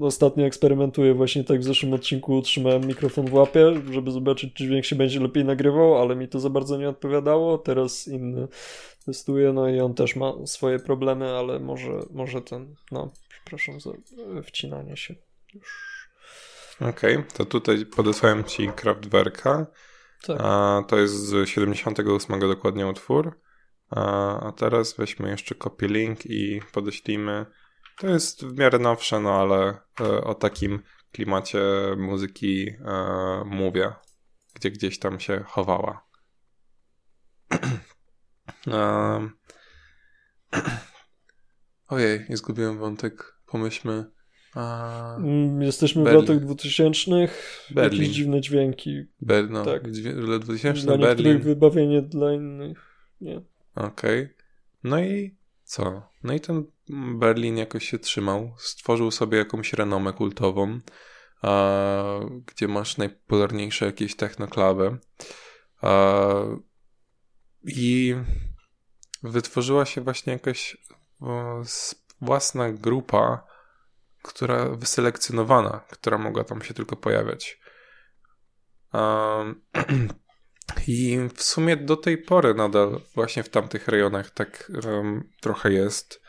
ostatnio 0.00 0.46
eksperymentuję 0.46 1.14
właśnie 1.14 1.44
tak 1.44 1.60
w 1.60 1.64
zeszłym 1.64 1.92
odcinku 1.92 2.36
utrzymałem 2.36 2.86
mikrofon 2.86 3.26
w 3.26 3.34
łapie, 3.34 3.82
żeby 3.90 4.10
zobaczyć, 4.10 4.54
czy 4.54 4.64
dźwięk 4.64 4.84
się 4.84 4.96
będzie 4.96 5.20
lepiej 5.20 5.44
nagrywał, 5.44 5.98
ale 5.98 6.16
mi 6.16 6.28
to 6.28 6.40
za 6.40 6.50
bardzo 6.50 6.76
nie 6.76 6.88
odpowiadało. 6.88 7.58
Teraz 7.58 8.08
inny 8.08 8.48
testuję, 9.06 9.52
no 9.52 9.68
i 9.68 9.80
on 9.80 9.94
też 9.94 10.16
ma 10.16 10.46
swoje 10.46 10.78
problemy, 10.78 11.30
ale 11.30 11.60
może, 11.60 11.92
może 12.10 12.42
ten, 12.42 12.74
no, 12.92 13.12
przepraszam 13.28 13.80
za 13.80 13.90
wcinanie 14.42 14.96
się. 14.96 15.14
Już 15.54 15.96
Okej, 16.80 17.16
okay, 17.16 17.30
to 17.36 17.44
tutaj 17.44 17.86
podesłałem 17.86 18.44
ci 18.44 18.68
Kraftwerka. 18.68 19.66
Tak. 20.26 20.36
A, 20.40 20.82
to 20.88 20.98
jest 20.98 21.14
z 21.14 21.48
78 21.48 22.40
dokładnie 22.40 22.86
utwór. 22.86 23.40
A, 23.90 24.40
a 24.48 24.52
teraz 24.52 24.96
weźmy 24.96 25.30
jeszcze 25.30 25.54
copy 25.54 25.86
link 25.86 26.26
i 26.26 26.60
podeślimy. 26.72 27.46
To 27.96 28.08
jest 28.08 28.44
w 28.44 28.58
miarę 28.58 28.78
nowsze, 28.78 29.20
no 29.20 29.40
ale 29.40 29.78
e, 30.00 30.24
o 30.24 30.34
takim 30.34 30.82
klimacie 31.12 31.62
muzyki 31.96 32.68
e, 32.68 33.44
mówię, 33.46 33.92
gdzie 34.54 34.70
gdzieś 34.70 34.98
tam 34.98 35.20
się 35.20 35.44
chowała. 35.46 36.06
ojej, 41.88 42.26
nie 42.28 42.36
zgubiłem 42.36 42.78
wątek. 42.78 43.36
Pomyślmy. 43.46 44.04
A... 44.54 45.16
Mm, 45.16 45.62
jesteśmy 45.62 46.04
Berlin. 46.04 46.24
w 46.24 46.28
latach 46.28 46.44
2000. 46.44 47.10
Berlin. 47.70 48.00
Jakieś 48.00 48.14
dziwne 48.16 48.40
dźwięki. 48.40 49.04
Ber 49.20 49.50
no, 49.50 49.64
tak. 49.64 49.90
2000 50.40 50.82
Dla 50.82 50.98
Berlin. 50.98 51.08
niektórych 51.08 51.42
wybawienie, 51.42 52.02
dla 52.02 52.32
innych 52.32 52.78
nie. 53.20 53.36
Okej. 53.74 54.22
Okay. 54.22 54.34
No 54.84 55.00
i 55.00 55.36
co? 55.64 56.02
No 56.24 56.34
i 56.34 56.40
ten 56.40 56.64
Berlin 56.88 57.56
jakoś 57.56 57.88
się 57.88 57.98
trzymał. 57.98 58.54
Stworzył 58.58 59.10
sobie 59.10 59.38
jakąś 59.38 59.72
renomę 59.72 60.12
kultową, 60.12 60.80
a, 61.42 62.04
gdzie 62.46 62.68
masz 62.68 62.96
najpopularniejsze 62.96 63.86
jakieś 63.86 64.16
technokluby. 64.16 64.98
A, 65.82 66.24
I 67.62 68.14
wytworzyła 69.22 69.84
się 69.86 70.00
właśnie 70.00 70.32
jakaś 70.32 70.76
o, 71.20 71.62
własna 72.20 72.72
grupa, 72.72 73.46
która 74.22 74.68
wyselekcjonowana, 74.68 75.80
która 75.90 76.18
mogła 76.18 76.44
tam 76.44 76.62
się 76.62 76.74
tylko 76.74 76.96
pojawiać. 76.96 77.60
I 80.88 81.18
w 81.34 81.42
sumie 81.42 81.76
do 81.76 81.96
tej 81.96 82.18
pory 82.18 82.54
nadal 82.54 83.00
właśnie 83.14 83.42
w 83.42 83.48
tamtych 83.48 83.88
rejonach 83.88 84.30
tak 84.30 84.72
um, 84.84 85.30
trochę 85.40 85.72
jest. 85.72 86.25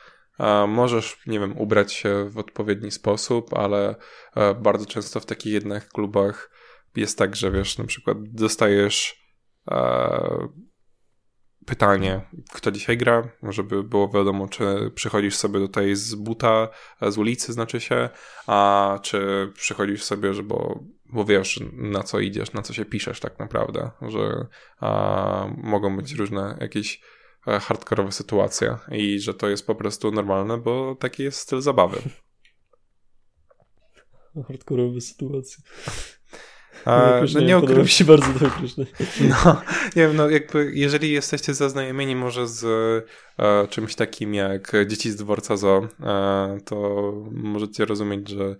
Możesz, 0.68 1.18
nie 1.28 1.40
wiem, 1.40 1.58
ubrać 1.58 1.94
się 1.94 2.30
w 2.30 2.38
odpowiedni 2.38 2.92
sposób, 2.92 3.54
ale 3.54 3.96
um, 4.36 4.62
bardzo 4.64 4.86
często 4.86 5.20
w 5.20 5.26
takich 5.26 5.54
jednak 5.54 5.88
klubach 5.88 6.52
jest 6.96 7.18
tak, 7.18 7.36
że 7.36 7.52
wiesz, 7.52 7.78
na 7.78 7.86
przykład 7.86 8.18
dostajesz 8.22 9.24
e, 9.72 10.48
pytanie, 11.66 12.22
kto 12.54 12.72
dzisiaj 12.72 12.98
gra, 12.98 13.30
żeby 13.44 13.84
było 13.84 14.10
wiadomo, 14.10 14.48
czy 14.48 14.92
przychodzisz 14.96 15.36
sobie 15.36 15.60
tutaj 15.60 15.96
z 15.96 16.16
buta, 16.16 16.68
z 17.02 17.18
ulicy 17.18 17.54
znaczy 17.54 17.80
się, 17.80 18.10
a 18.48 19.00
czy 19.02 19.52
przychodzisz 19.56 20.04
sobie, 20.04 20.34
że 20.34 20.44
bo, 20.44 20.80
bo 21.06 21.26
wiesz 21.26 21.60
na 21.74 22.04
co 22.04 22.20
idziesz, 22.20 22.54
na 22.54 22.62
co 22.62 22.74
się 22.74 22.86
piszesz 22.86 23.20
tak 23.20 23.40
naprawdę, 23.40 23.92
że 24.02 24.48
a, 24.80 25.48
mogą 25.58 25.98
być 25.98 26.14
różne 26.14 26.58
jakieś 26.62 26.96
e, 26.96 27.17
hardkorowe 27.48 28.12
sytuacje 28.12 28.78
i 28.92 29.20
że 29.20 29.34
to 29.34 29.50
jest 29.50 29.68
po 29.68 29.76
prostu 29.76 30.12
normalne, 30.12 30.58
bo 30.58 30.96
taki 30.96 31.24
jest 31.24 31.40
styl 31.40 31.62
zabawy. 31.62 31.98
Hardkorowe 34.48 35.02
sytuacje. 35.02 35.64
A, 36.86 37.22
no 37.34 37.40
nie, 37.40 37.60
podoba 37.60 37.82
mi 37.82 37.88
się 37.88 38.06
bardzo 38.06 38.40
to 38.40 38.48
określenie. 38.48 38.92
No, 39.30 39.62
nie 39.96 40.08
wiem, 40.08 40.16
no 40.16 40.30
jakby 40.30 40.72
jeżeli 40.74 41.12
jesteście 41.12 41.54
zaznajomieni 41.54 42.16
może 42.16 42.48
z 42.48 42.64
e, 43.40 43.68
czymś 43.68 43.96
takim 43.96 44.34
jak 44.34 44.72
Dzieci 44.88 45.12
z 45.12 45.16
dworca 45.16 45.58
Zo, 45.58 45.88
e, 46.04 46.58
to 46.66 46.78
możecie 47.32 47.86
rozumieć, 47.86 48.30
że 48.30 48.44
e, 48.44 48.56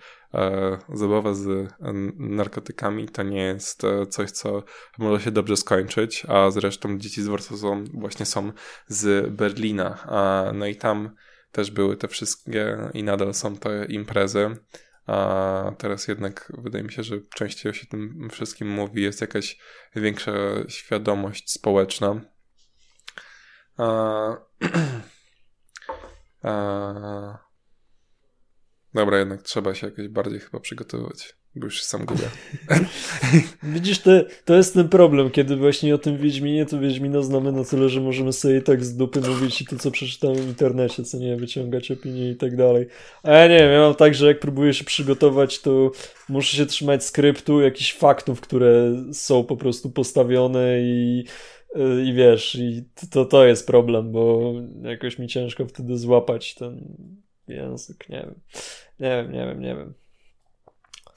zabawa 0.94 1.34
z 1.34 1.74
narkotykami 2.18 3.10
to 3.10 3.24
nie 3.24 3.42
jest 3.42 3.84
e, 3.84 4.06
coś, 4.06 4.32
co 4.32 4.64
może 4.98 5.24
się 5.24 5.32
dobrze 5.32 5.58
skończyć, 5.58 6.26
a 6.28 6.52
zresztą 6.52 6.98
Dzieci 6.98 7.24
z 7.24 7.26
Zo 7.52 7.78
właśnie 7.94 8.26
są 8.26 8.52
z 8.88 9.32
Berlina, 9.34 10.08
no 10.54 10.66
i 10.66 10.76
tam 10.76 11.16
też 11.52 11.72
były 11.72 11.98
te 11.98 12.08
wszystkie 12.08 12.78
i 12.94 13.04
nadal 13.04 13.34
są 13.34 13.58
te 13.58 13.86
imprezy 13.86 14.56
a 15.08 15.72
teraz 15.78 16.08
jednak 16.08 16.52
wydaje 16.58 16.84
mi 16.84 16.92
się, 16.92 17.04
że 17.04 17.22
częściej 17.36 17.74
się 17.74 17.86
tym 17.86 18.30
wszystkim 18.32 18.70
mówi, 18.70 19.02
jest 19.02 19.22
jakaś 19.22 19.58
większa 19.96 20.32
świadomość 20.68 21.52
społeczna. 21.52 22.22
A, 23.78 24.38
a, 26.44 27.47
dobra, 28.98 29.20
jednak 29.20 29.42
trzeba 29.42 29.76
się 29.76 29.88
jakoś 29.88 30.08
bardziej 30.08 30.40
chyba 30.40 30.60
przygotowywać 30.60 31.36
bo 31.60 31.66
już 31.66 31.84
sam 31.84 32.06
gubię. 32.06 32.30
Widzisz, 33.64 34.00
to, 34.00 34.12
to 34.46 34.56
jest 34.56 34.74
ten 34.74 34.90
problem, 34.90 35.30
kiedy 35.30 35.56
właśnie 35.56 35.96
o 35.96 35.98
tym 35.98 36.18
Wiedźminie, 36.18 36.66
to 36.66 36.80
Wiedźmina 36.80 37.22
znamy 37.22 37.52
na 37.52 37.64
tyle, 37.64 37.90
że 37.90 38.02
możemy 38.02 38.34
sobie 38.34 38.62
tak 38.62 38.86
z 38.86 38.96
dupy 38.96 39.22
mówić 39.22 39.62
i 39.62 39.66
to, 39.66 39.76
co 39.76 39.92
przeczytałem 39.92 40.38
w 40.38 40.48
internecie, 40.48 41.04
co 41.04 41.18
nie, 41.18 41.36
wyciągać 41.36 41.92
opinie 41.92 42.32
i 42.32 42.36
tak 42.36 42.56
dalej. 42.56 42.88
A 43.24 43.32
ja 43.32 43.48
nie 43.48 43.58
wiem, 43.58 43.72
ja 43.72 43.80
mam 43.80 43.96
tak, 43.96 44.16
że 44.16 44.28
jak 44.28 44.40
próbuję 44.40 44.74
się 44.74 44.84
przygotować, 44.84 45.62
to 45.62 45.92
muszę 46.30 46.58
się 46.58 46.66
trzymać 46.66 47.04
skryptu, 47.04 47.62
jakichś 47.62 47.94
faktów, 47.94 48.42
które 48.42 49.04
są 49.14 49.44
po 49.44 49.58
prostu 49.58 49.90
postawione 49.90 50.82
i 50.82 51.24
i 52.06 52.14
wiesz, 52.14 52.56
i 52.56 52.84
to, 53.12 53.26
to 53.26 53.46
jest 53.46 53.68
problem, 53.68 54.12
bo 54.12 54.54
jakoś 54.82 55.20
mi 55.20 55.28
ciężko 55.28 55.66
wtedy 55.66 55.98
złapać 55.98 56.56
ten 56.56 56.96
język, 57.48 58.10
nie 58.10 58.20
wiem. 58.20 58.40
Nie 59.00 59.10
wiem, 59.10 59.32
nie 59.32 59.46
wiem, 59.46 59.62
nie 59.62 59.76
wiem. 59.76 59.94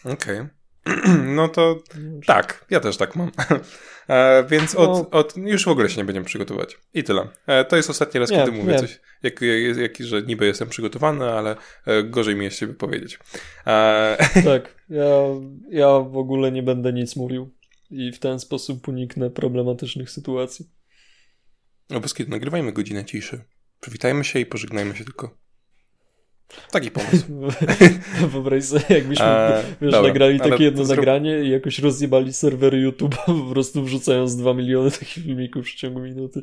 Okej. 0.05 0.41
Okay. 0.41 0.51
No 1.37 1.49
to 1.49 1.83
tak, 2.27 2.67
ja 2.71 2.81
też 2.81 2.97
tak 2.97 3.17
mam. 3.17 3.31
E, 4.09 4.45
więc 4.49 4.75
od, 4.75 4.91
no. 4.91 5.11
od, 5.11 5.37
już 5.37 5.65
w 5.65 5.69
ogóle 5.69 5.91
się 5.91 5.97
nie 5.97 6.05
będziemy 6.05 6.27
przygotować. 6.27 6.79
I 6.95 7.05
tyle. 7.05 7.29
E, 7.47 7.65
to 7.65 7.77
jest 7.77 7.91
ostatni 7.91 8.21
raz, 8.21 8.31
nie, 8.31 8.37
kiedy 8.37 8.53
mówię 8.53 8.73
nie. 8.73 8.79
coś, 8.79 9.01
jak, 9.23 9.41
jak, 9.77 9.97
że 10.01 10.23
niby 10.23 10.47
jestem 10.47 10.69
przygotowany, 10.69 11.25
ale 11.25 11.57
e, 11.87 12.03
gorzej 12.03 12.37
mi 12.37 12.45
jest 12.45 12.59
się 12.59 12.67
wypowiedzieć. 12.67 13.19
E, 13.67 14.17
tak, 14.45 14.85
ja, 14.89 15.05
ja 15.69 15.89
w 15.89 16.17
ogóle 16.17 16.53
nie 16.53 16.63
będę 16.63 16.93
nic 16.93 17.17
mówił 17.17 17.55
i 17.91 18.13
w 18.13 18.19
ten 18.19 18.41
sposób 18.41 18.89
uniknę 18.89 19.31
problematycznych 19.31 20.11
sytuacji. 20.11 20.71
No 21.91 22.01
bez 22.01 22.15
kiedy 22.15 22.31
nagrywajmy 22.31 22.73
godzinę 22.73 23.05
ciszy. 23.05 23.45
Przywitajmy 23.81 24.25
się 24.25 24.39
i 24.39 24.47
pożegnajmy 24.47 24.97
się 24.97 25.05
tylko. 25.05 25.40
Taki 26.71 26.91
pomysł. 27.01 27.27
Wyobraź 28.29 28.65
sobie, 28.65 28.85
jakbyśmy 28.89 29.25
A, 29.25 29.63
wiesz, 29.81 29.93
dobra, 29.93 30.09
nagrali 30.09 30.41
takie 30.41 30.65
jedno 30.65 30.85
zrób... 30.85 30.97
nagranie 30.97 31.41
i 31.41 31.51
jakoś 31.51 31.79
rozjebali 31.79 32.33
serwery 32.33 32.79
YouTube, 32.79 33.17
po 33.27 33.35
prostu 33.35 33.85
wrzucając 33.85 34.37
2 34.37 34.55
miliony 34.55 34.91
takich 34.91 35.25
filmików 35.25 35.63
w 35.63 35.67
przeciągu 35.67 36.01
minuty. 36.01 36.43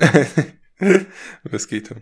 Bez 1.52 1.66
kitu. 1.66 1.94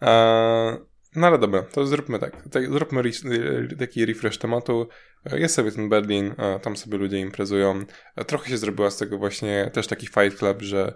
A, 0.00 0.76
no 1.16 1.26
ale 1.26 1.38
dobra, 1.38 1.62
to 1.62 1.86
zróbmy 1.86 2.18
tak. 2.18 2.48
tak 2.48 2.72
zróbmy 2.72 3.02
re 3.24 3.76
taki 3.76 4.06
refresh 4.06 4.38
tematu. 4.38 4.88
Jest 5.32 5.54
sobie 5.54 5.72
ten 5.72 5.88
Berlin, 5.88 6.34
tam 6.62 6.76
sobie 6.76 6.98
ludzie 6.98 7.20
imprezują. 7.20 7.84
Trochę 8.26 8.50
się 8.50 8.58
zrobiła 8.58 8.90
z 8.90 8.96
tego 8.96 9.18
właśnie 9.18 9.70
też 9.72 9.86
taki 9.86 10.06
fight 10.06 10.38
club, 10.38 10.62
że 10.62 10.94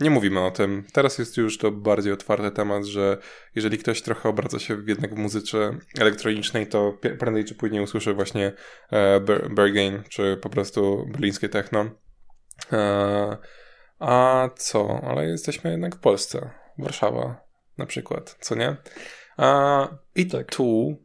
nie 0.00 0.10
mówimy 0.10 0.40
o 0.40 0.50
tym. 0.50 0.84
Teraz 0.92 1.18
jest 1.18 1.36
już 1.36 1.58
to 1.58 1.70
bardziej 1.70 2.12
otwarty 2.12 2.50
temat, 2.50 2.84
że 2.84 3.18
jeżeli 3.54 3.78
ktoś 3.78 4.02
trochę 4.02 4.28
obraca 4.28 4.58
się 4.58 4.76
jednak 4.86 5.14
w 5.14 5.18
muzyce 5.18 5.78
elektronicznej, 5.98 6.66
to 6.66 6.98
prędzej 7.18 7.44
czy 7.44 7.54
później 7.54 7.82
usłyszy 7.82 8.14
właśnie 8.14 8.52
e, 8.90 9.20
Bergain, 9.50 10.02
czy 10.08 10.38
po 10.42 10.50
prostu 10.50 11.06
berlińskie 11.12 11.48
techno. 11.48 11.90
E, 12.72 13.36
a 13.98 14.48
co? 14.56 15.00
Ale 15.04 15.26
jesteśmy 15.26 15.70
jednak 15.70 15.96
w 15.96 16.00
Polsce. 16.00 16.50
Warszawa 16.78 17.44
na 17.78 17.86
przykład, 17.86 18.36
co 18.40 18.54
nie? 18.54 18.76
I 20.14 20.26
tak. 20.26 20.54
tu 20.54 20.96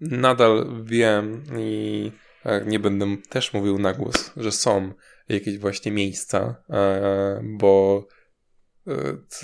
nadal 0.00 0.82
wiem 0.84 1.42
i 1.58 2.12
e, 2.44 2.64
nie 2.64 2.78
będę 2.78 3.06
też 3.28 3.52
mówił 3.52 3.78
na 3.78 3.92
głos, 3.92 4.32
że 4.36 4.52
są 4.52 4.92
jakieś 5.28 5.58
właśnie 5.58 5.92
miejsca, 5.92 6.62
e, 6.70 7.40
bo 7.44 8.06
e, 8.86 8.92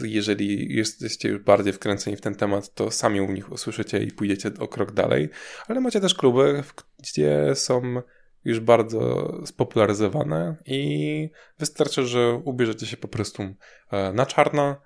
jeżeli 0.03 0.77
jesteście 0.77 1.29
już 1.29 1.39
bardziej 1.43 1.73
wkręceni 1.73 2.17
w 2.17 2.21
ten 2.21 2.35
temat, 2.35 2.75
to 2.75 2.91
sami 2.91 3.21
u 3.21 3.33
nich 3.33 3.53
usłyszycie 3.53 4.03
i 4.03 4.13
pójdziecie 4.13 4.51
o 4.59 4.69
krok 4.69 4.93
dalej, 4.93 5.29
ale 5.69 5.81
macie 5.81 6.01
też 6.01 6.15
kluby, 6.15 6.63
gdzie 6.99 7.55
są 7.55 8.03
już 8.45 8.61
bardzo 8.61 9.33
spopularyzowane 9.47 10.57
i 10.67 11.31
wystarczy, 11.59 12.07
że 12.07 12.41
ubierzecie 12.45 12.87
się 12.87 12.97
po 12.97 13.09
prostu 13.09 13.43
na 14.15 14.27
czarno, 14.27 14.77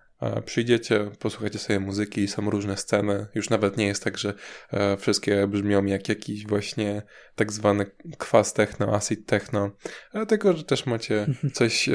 Przyjdziecie, 0.44 1.10
posłuchajcie 1.18 1.58
sobie 1.58 1.80
muzyki, 1.80 2.28
są 2.28 2.50
różne 2.50 2.76
sceny. 2.76 3.26
Już 3.34 3.50
nawet 3.50 3.76
nie 3.76 3.86
jest 3.86 4.04
tak, 4.04 4.18
że 4.18 4.34
e, 4.70 4.96
wszystkie 4.96 5.46
brzmią 5.46 5.84
jak 5.84 6.08
jakiś 6.08 6.46
właśnie 6.46 7.02
tak 7.34 7.52
zwany 7.52 7.86
kwas 8.18 8.52
techno, 8.52 8.94
acid 8.94 9.26
techno, 9.26 9.70
ale 10.12 10.26
tylko, 10.26 10.56
że 10.56 10.64
też 10.64 10.86
macie 10.86 11.26
coś 11.52 11.88
e, 11.88 11.92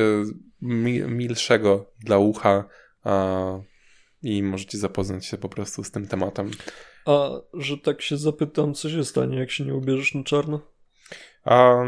milszego 1.07 1.91
dla 1.99 2.17
ucha. 2.17 2.69
i 4.23 4.43
możecie 4.43 4.77
zapoznać 4.77 5.25
się 5.25 5.37
po 5.37 5.49
prostu 5.49 5.83
z 5.83 5.91
tym 5.91 6.07
tematem. 6.07 6.51
A 7.05 7.29
że 7.53 7.77
tak 7.77 8.01
się 8.01 8.17
zapytam, 8.17 8.73
co 8.73 8.89
się 8.89 9.05
stanie, 9.05 9.39
jak 9.39 9.51
się 9.51 9.65
nie 9.65 9.75
ubierzesz 9.75 10.13
na 10.13 10.23
czarno? 10.23 10.61
A 11.43 11.83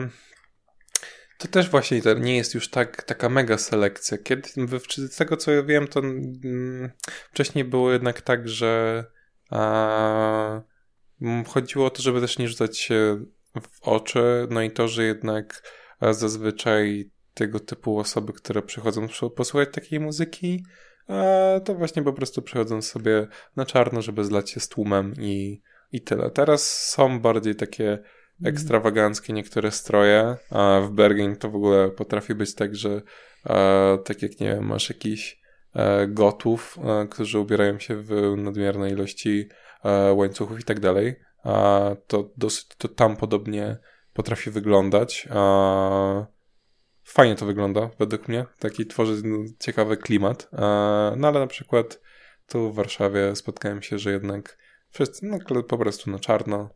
to 1.43 1.49
też 1.49 1.69
właśnie 1.69 2.01
to 2.01 2.13
nie 2.13 2.37
jest 2.37 2.53
już 2.53 2.69
tak, 2.69 3.03
taka 3.03 3.29
mega 3.29 3.57
selekcja. 3.57 4.17
Kiedy, 4.17 4.49
z 4.87 5.15
tego 5.15 5.37
co 5.37 5.51
ja 5.51 5.63
wiem, 5.63 5.87
to 5.87 5.99
mm, 5.99 6.91
wcześniej 7.31 7.65
było 7.65 7.91
jednak 7.91 8.21
tak, 8.21 8.49
że 8.49 9.05
a, 9.49 10.61
chodziło 11.47 11.85
o 11.85 11.89
to, 11.89 12.01
żeby 12.01 12.21
też 12.21 12.37
nie 12.37 12.47
rzucać 12.47 12.77
się 12.77 13.25
w 13.61 13.81
oczy, 13.81 14.47
no 14.49 14.61
i 14.61 14.71
to, 14.71 14.87
że 14.87 15.03
jednak 15.03 15.63
zazwyczaj 16.01 17.11
tego 17.33 17.59
typu 17.59 17.99
osoby, 17.99 18.33
które 18.33 18.61
przychodzą 18.61 19.07
posłuchać 19.35 19.69
takiej 19.71 19.99
muzyki, 19.99 20.65
to 21.65 21.75
właśnie 21.75 22.03
po 22.03 22.13
prostu 22.13 22.41
przychodzą 22.41 22.81
sobie 22.81 23.27
na 23.55 23.65
czarno, 23.65 24.01
żeby 24.01 24.23
zlać 24.23 24.49
się 24.49 24.59
z 24.59 24.69
tłumem 24.69 25.13
i, 25.19 25.61
i 25.91 26.01
tyle. 26.01 26.31
Teraz 26.31 26.89
są 26.89 27.19
bardziej 27.19 27.55
takie. 27.55 27.99
Ekstrawaganckie 28.43 29.33
niektóre 29.33 29.71
stroje, 29.71 30.37
a 30.49 30.81
w 30.81 30.91
Bergen 30.91 31.35
to 31.35 31.49
w 31.49 31.55
ogóle 31.55 31.89
potrafi 31.89 32.35
być 32.35 32.55
tak, 32.55 32.75
że 32.75 33.01
tak 34.05 34.21
jak 34.21 34.39
nie 34.39 34.47
wiem, 34.47 34.65
masz 34.65 34.89
jakiś 34.89 35.41
e, 35.75 36.07
gotów, 36.07 36.77
e, 36.83 37.07
którzy 37.07 37.39
ubierają 37.39 37.79
się 37.79 37.95
w 37.95 38.33
nadmiernej 38.37 38.91
ilości 38.91 39.49
e, 39.83 40.13
łańcuchów 40.13 40.59
i 40.59 40.63
tak 40.63 40.79
dalej, 40.79 41.15
to 42.07 42.31
dosyć 42.37 42.67
to 42.77 42.87
tam 42.87 43.15
podobnie 43.17 43.77
potrafi 44.13 44.51
wyglądać. 44.51 45.27
Fajnie 47.03 47.35
to 47.35 47.45
wygląda, 47.45 47.89
według 47.99 48.27
mnie. 48.27 48.45
Taki 48.59 48.85
tworzy 48.85 49.21
ciekawy 49.59 49.97
klimat. 49.97 50.49
No 51.17 51.27
ale 51.27 51.39
na 51.39 51.47
przykład 51.47 51.99
tu 52.47 52.71
w 52.71 52.75
Warszawie 52.75 53.35
spotkałem 53.35 53.81
się, 53.81 53.99
że 53.99 54.11
jednak 54.11 54.57
wszyscy 54.89 55.25
no, 55.25 55.63
po 55.63 55.77
prostu 55.77 56.11
na 56.11 56.19
czarno. 56.19 56.69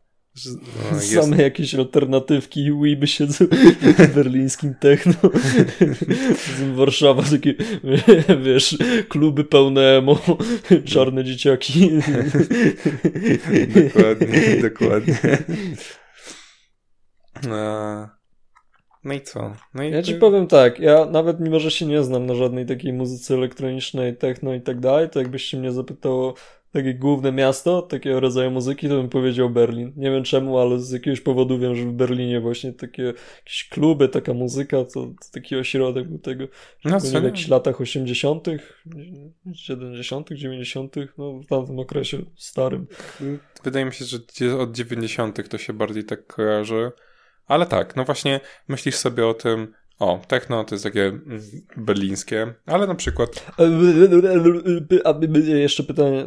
No, 0.46 0.96
jest... 1.00 1.14
Same 1.14 1.42
jakieś 1.42 1.74
alternatywki 1.74 2.64
i 2.64 2.72
Weeby 2.72 3.06
siedzą 3.06 3.44
w 3.80 4.14
berlińskim 4.14 4.74
techno. 4.80 5.12
Warszawa, 6.76 7.22
takie, 7.22 7.54
wiesz, 8.42 8.78
kluby 9.08 9.44
pełne 9.44 9.80
emo, 9.80 10.18
czarne 10.84 11.24
dzieciaki. 11.24 11.90
dokładnie, 13.74 14.62
dokładnie. 14.62 15.18
No 19.04 19.14
i 19.14 19.20
co? 19.20 19.52
No 19.74 19.82
i 19.82 19.90
ja 19.90 20.02
ci 20.02 20.14
powiem 20.14 20.46
tak, 20.46 20.80
ja 20.80 21.04
nawet 21.04 21.40
mimo, 21.40 21.60
że 21.60 21.70
się 21.70 21.86
nie 21.86 22.02
znam 22.02 22.26
na 22.26 22.34
żadnej 22.34 22.66
takiej 22.66 22.92
muzyce 22.92 23.34
elektronicznej, 23.34 24.16
techno 24.16 24.54
i 24.54 24.60
tak 24.60 24.80
dalej, 24.80 25.10
to 25.10 25.18
jakbyście 25.18 25.56
mnie 25.56 25.72
zapytało 25.72 26.34
takie 26.72 26.94
główne 26.94 27.32
miasto 27.32 27.82
takiego 27.82 28.20
rodzaju 28.20 28.50
muzyki, 28.50 28.88
to 28.88 28.96
bym 28.96 29.08
powiedział 29.08 29.50
Berlin. 29.50 29.92
Nie 29.96 30.10
wiem 30.10 30.24
czemu, 30.24 30.58
ale 30.58 30.78
z 30.78 30.90
jakiegoś 30.90 31.20
powodu 31.20 31.58
wiem, 31.58 31.76
że 31.76 31.82
w 31.82 31.92
Berlinie 31.92 32.40
właśnie 32.40 32.72
takie 32.72 33.02
jakieś 33.36 33.68
kluby, 33.68 34.08
taka 34.08 34.34
muzyka, 34.34 34.76
to, 34.84 35.00
to 35.00 35.32
taki 35.32 35.56
ośrodek 35.56 36.08
był 36.08 36.18
tego. 36.18 36.44
No, 36.84 37.00
w 37.00 37.12
jakichś 37.24 37.48
latach 37.48 37.80
80., 37.80 38.46
70., 39.54 40.28
90., 40.30 40.96
no 41.18 41.40
w 41.40 41.46
tamtym 41.46 41.78
okresie 41.78 42.18
starym. 42.36 42.86
Wydaje 43.64 43.84
mi 43.84 43.92
się, 43.92 44.04
że 44.04 44.58
od 44.58 44.76
90. 44.76 45.48
to 45.48 45.58
się 45.58 45.72
bardziej 45.72 46.04
tak 46.04 46.26
kojarzy. 46.26 46.92
Ale 47.46 47.66
tak, 47.66 47.96
no 47.96 48.04
właśnie 48.04 48.40
myślisz 48.68 48.94
sobie 48.94 49.26
o 49.26 49.34
tym, 49.34 49.74
o, 49.98 50.20
techno 50.28 50.64
to 50.64 50.74
jest 50.74 50.84
takie 50.84 51.04
mm, 51.04 51.40
berlińskie, 51.76 52.54
ale 52.66 52.86
na 52.86 52.94
przykład... 52.94 53.46
Jeszcze 55.46 55.82
pytanie, 55.82 56.24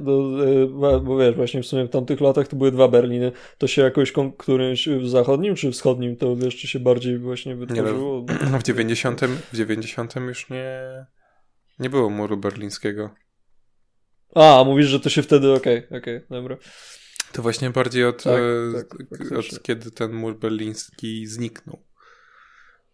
bo 1.01 1.17
wiesz, 1.17 1.36
właśnie 1.36 1.63
w 1.63 1.65
sumie 1.65 1.86
w 1.86 1.89
tamtych 1.89 2.22
latach 2.22 2.47
to 2.47 2.55
były 2.55 2.72
dwa 2.72 2.88
Berliny. 2.88 3.32
To 3.57 3.67
się 3.67 3.82
jakoś 3.82 4.13
którymś 4.38 4.88
w 4.88 5.09
zachodnim 5.09 5.55
czy 5.55 5.72
wschodnim, 5.72 6.15
to 6.17 6.36
wiesz, 6.36 6.57
czy 6.57 6.67
się 6.67 6.80
bardziej 6.80 7.19
właśnie 7.19 7.55
wytworzyło? 7.55 8.26
Nie, 8.30 8.49
no, 8.51 8.59
w 8.59 8.63
90 8.63 9.22
w 9.53 9.57
90 9.57 10.15
już 10.15 10.49
nie, 10.49 10.82
nie 11.80 11.89
było 11.89 12.09
muru 12.09 12.38
berlińskiego. 12.38 13.09
A, 14.36 14.63
mówisz, 14.65 14.88
że 14.88 14.99
to 14.99 15.09
się 15.09 15.22
wtedy, 15.22 15.53
okej, 15.53 15.78
okay, 15.86 15.99
okej, 15.99 16.17
okay, 16.17 16.28
dobra. 16.30 16.57
To 17.32 17.41
właśnie 17.41 17.69
bardziej 17.69 18.05
od, 18.05 18.24
tak, 18.24 18.41
e, 18.41 18.84
tak, 19.17 19.32
od 19.32 19.63
kiedy 19.63 19.91
ten 19.91 20.13
mur 20.13 20.39
berliński 20.39 21.28
zniknął. 21.28 21.91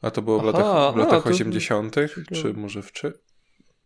A 0.02 0.12
to 0.12 0.22
było 0.22 0.40
w 0.40 0.48
Aha, 0.48 0.58
latach, 0.58 0.94
w 0.94 0.98
latach 0.98 1.28
a, 1.28 1.30
80., 1.30 1.96
to... 1.96 2.02
czy 2.36 2.54
może 2.54 2.82
w 2.82 2.92
czy? 2.92 3.14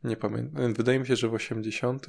Nie 0.03 0.17
pamiętam. 0.17 0.73
Wydaje 0.73 0.99
mi 0.99 1.07
się, 1.07 1.15
że 1.15 1.29
w 1.29 1.33
80., 1.33 2.07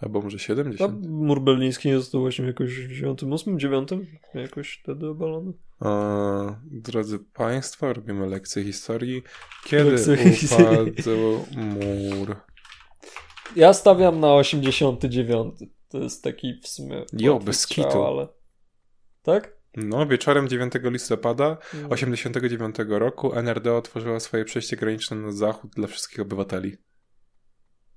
albo 0.00 0.20
może 0.20 0.38
70. 0.38 1.04
A 1.04 1.08
mur 1.08 1.40
berliński 1.40 1.88
jest 1.88 2.12
to 2.12 2.20
właśnie 2.20 2.46
jakoś 2.46 2.70
w 2.70 2.92
98, 2.92 3.58
9, 3.58 3.88
jakoś 4.34 4.80
wtedy 4.82 5.08
obalony. 5.08 5.52
A, 5.80 6.60
drodzy 6.64 7.18
Państwo, 7.18 7.92
robimy 7.92 8.26
lekcję 8.26 8.64
historii. 8.64 9.22
Kiedy 9.64 9.90
lekcje 9.90 10.16
upadł 10.56 11.46
mur? 11.56 12.36
Ja 13.56 13.72
stawiam 13.72 14.20
na 14.20 14.34
89. 14.34 15.54
To 15.88 15.98
jest 15.98 16.24
taki 16.24 16.60
w 16.62 16.68
sumie. 16.68 17.04
Jo, 17.12 17.38
bez 17.38 17.66
kitu. 17.66 18.04
Ale... 18.04 18.28
Tak? 19.22 19.57
No, 19.76 20.06
wieczorem 20.06 20.48
9 20.48 20.72
listopada 20.82 21.56
1989 21.56 22.80
mm. 22.80 22.92
roku 22.98 23.34
NRD 23.34 23.74
otworzyła 23.74 24.20
swoje 24.20 24.44
przejście 24.44 24.76
graniczne 24.76 25.16
na 25.16 25.32
zachód 25.32 25.70
dla 25.70 25.86
wszystkich 25.86 26.20
obywateli. 26.20 26.76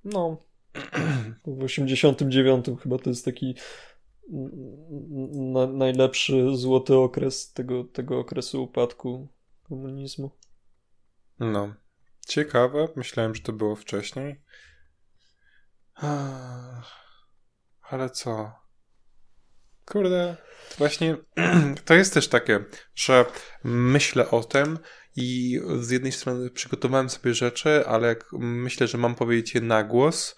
No. 0.03 0.37
W 1.45 1.63
89 1.63 2.65
chyba 2.83 2.97
to 2.97 3.09
jest 3.09 3.25
taki 3.25 3.55
na, 5.33 5.67
najlepszy 5.67 6.55
złoty 6.55 6.95
okres 6.95 7.53
tego, 7.53 7.83
tego 7.83 8.19
okresu 8.19 8.63
upadku 8.63 9.27
komunizmu. 9.63 10.31
No. 11.39 11.73
Ciekawe. 12.27 12.87
Myślałem, 12.95 13.35
że 13.35 13.41
to 13.41 13.53
było 13.53 13.75
wcześniej. 13.75 14.41
Ale 17.81 18.09
co? 18.13 18.60
Kurde, 19.91 20.37
właśnie 20.77 21.17
to 21.85 21.93
jest 21.93 22.13
też 22.13 22.27
takie, 22.27 22.65
że 22.95 23.25
myślę 23.63 24.29
o 24.29 24.43
tym 24.43 24.79
i 25.15 25.59
z 25.79 25.89
jednej 25.89 26.11
strony 26.11 26.49
przygotowałem 26.49 27.09
sobie 27.09 27.33
rzeczy, 27.33 27.87
ale 27.87 28.07
jak 28.07 28.25
myślę, 28.39 28.87
że 28.87 28.97
mam 28.97 29.15
powiedzieć 29.15 29.55
je 29.55 29.61
na 29.61 29.83
głos, 29.83 30.35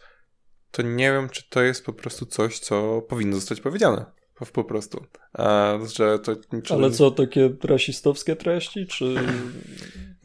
to 0.71 0.81
nie 0.81 1.11
wiem, 1.11 1.29
czy 1.29 1.49
to 1.49 1.61
jest 1.61 1.85
po 1.85 1.93
prostu 1.93 2.25
coś, 2.25 2.59
co 2.59 3.01
powinno 3.01 3.35
zostać 3.35 3.61
powiedziane. 3.61 4.05
Po 4.51 4.63
prostu. 4.63 5.05
A, 5.33 5.77
że 5.95 6.19
to, 6.19 6.35
czy... 6.63 6.73
Ale 6.73 6.91
co, 6.91 7.11
takie 7.11 7.49
rasistowskie 7.63 8.35
treści, 8.35 8.87
czy... 8.87 9.15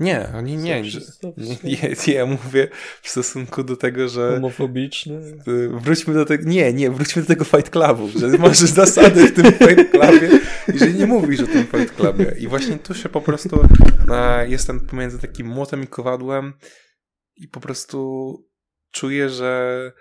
Nie, 0.00 0.28
oni 0.34 0.56
nie. 0.56 0.84
Że, 0.84 1.00
nie, 1.64 2.14
ja 2.14 2.26
mówię 2.26 2.68
w 3.02 3.08
stosunku 3.08 3.64
do 3.64 3.76
tego, 3.76 4.08
że... 4.08 4.34
Homofobiczny? 4.34 5.20
Wróćmy 5.68 6.14
do 6.14 6.24
tego... 6.24 6.48
Nie, 6.48 6.72
nie, 6.72 6.90
wróćmy 6.90 7.22
do 7.22 7.28
tego 7.28 7.44
Fight 7.44 7.70
Clubu, 7.70 8.08
że 8.18 8.28
masz 8.38 8.58
zasady 8.58 9.26
w 9.26 9.34
tym 9.34 9.44
Fight 9.44 9.90
Clubie 9.90 10.30
i 10.74 10.78
że 10.78 10.92
nie 10.92 11.06
mówisz 11.06 11.40
o 11.40 11.46
tym 11.46 11.66
Fight 11.66 11.96
Clubie. 11.96 12.34
I 12.38 12.48
właśnie 12.48 12.78
tu 12.78 12.94
się 12.94 13.08
po 13.08 13.20
prostu 13.20 13.60
jestem 14.46 14.80
pomiędzy 14.80 15.18
takim 15.18 15.46
młotem 15.46 15.82
i 15.82 15.86
kowadłem 15.86 16.52
i 17.36 17.48
po 17.48 17.60
prostu 17.60 18.32
czuję, 18.90 19.28
że 19.28 19.92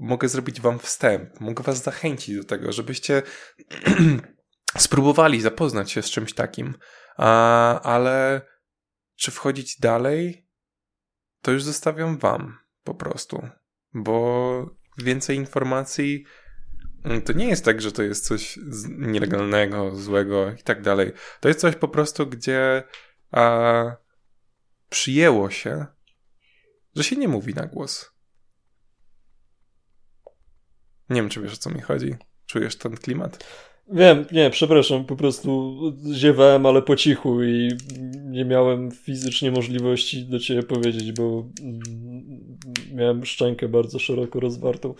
mogę 0.00 0.28
zrobić 0.28 0.60
wam 0.60 0.78
wstęp, 0.78 1.40
mogę 1.40 1.64
was 1.64 1.82
zachęcić 1.82 2.36
do 2.36 2.44
tego, 2.44 2.72
żebyście 2.72 3.22
spróbowali 4.78 5.40
zapoznać 5.40 5.92
się 5.92 6.02
z 6.02 6.10
czymś 6.10 6.34
takim, 6.34 6.74
a, 7.16 7.80
ale 7.82 8.40
czy 9.16 9.30
wchodzić 9.30 9.80
dalej, 9.80 10.48
to 11.42 11.52
już 11.52 11.62
zostawiam 11.62 12.18
wam 12.18 12.58
po 12.84 12.94
prostu, 12.94 13.48
bo 13.94 14.76
więcej 14.98 15.36
informacji 15.36 16.24
mm, 17.04 17.22
to 17.22 17.32
nie 17.32 17.48
jest 17.48 17.64
tak, 17.64 17.80
że 17.80 17.92
to 17.92 18.02
jest 18.02 18.26
coś 18.26 18.58
nielegalnego, 18.88 19.96
złego 19.96 20.52
i 20.52 20.62
tak 20.62 20.82
dalej. 20.82 21.12
To 21.40 21.48
jest 21.48 21.60
coś 21.60 21.76
po 21.76 21.88
prostu, 21.88 22.26
gdzie 22.26 22.82
a, 23.30 23.82
przyjęło 24.88 25.50
się, 25.50 25.86
że 26.96 27.04
się 27.04 27.16
nie 27.16 27.28
mówi 27.28 27.54
na 27.54 27.66
głos. 27.66 28.19
Nie 31.10 31.20
wiem, 31.20 31.30
czy 31.30 31.40
wiesz 31.40 31.52
o 31.52 31.56
co 31.56 31.70
mi 31.70 31.80
chodzi. 31.80 32.14
Czujesz 32.46 32.76
ten 32.76 32.96
klimat? 32.96 33.44
Wiem, 33.92 34.24
nie, 34.32 34.50
przepraszam, 34.50 35.04
po 35.04 35.16
prostu 35.16 35.78
ziewałem, 36.12 36.66
ale 36.66 36.82
po 36.82 36.96
cichu 36.96 37.42
i 37.42 37.68
nie 38.14 38.44
miałem 38.44 38.90
fizycznie 38.90 39.50
możliwości 39.50 40.24
do 40.26 40.38
ciebie 40.38 40.62
powiedzieć, 40.62 41.12
bo 41.12 41.48
miałem 42.94 43.24
szczękę 43.24 43.68
bardzo 43.68 43.98
szeroko 43.98 44.40
rozwartą. 44.40 44.94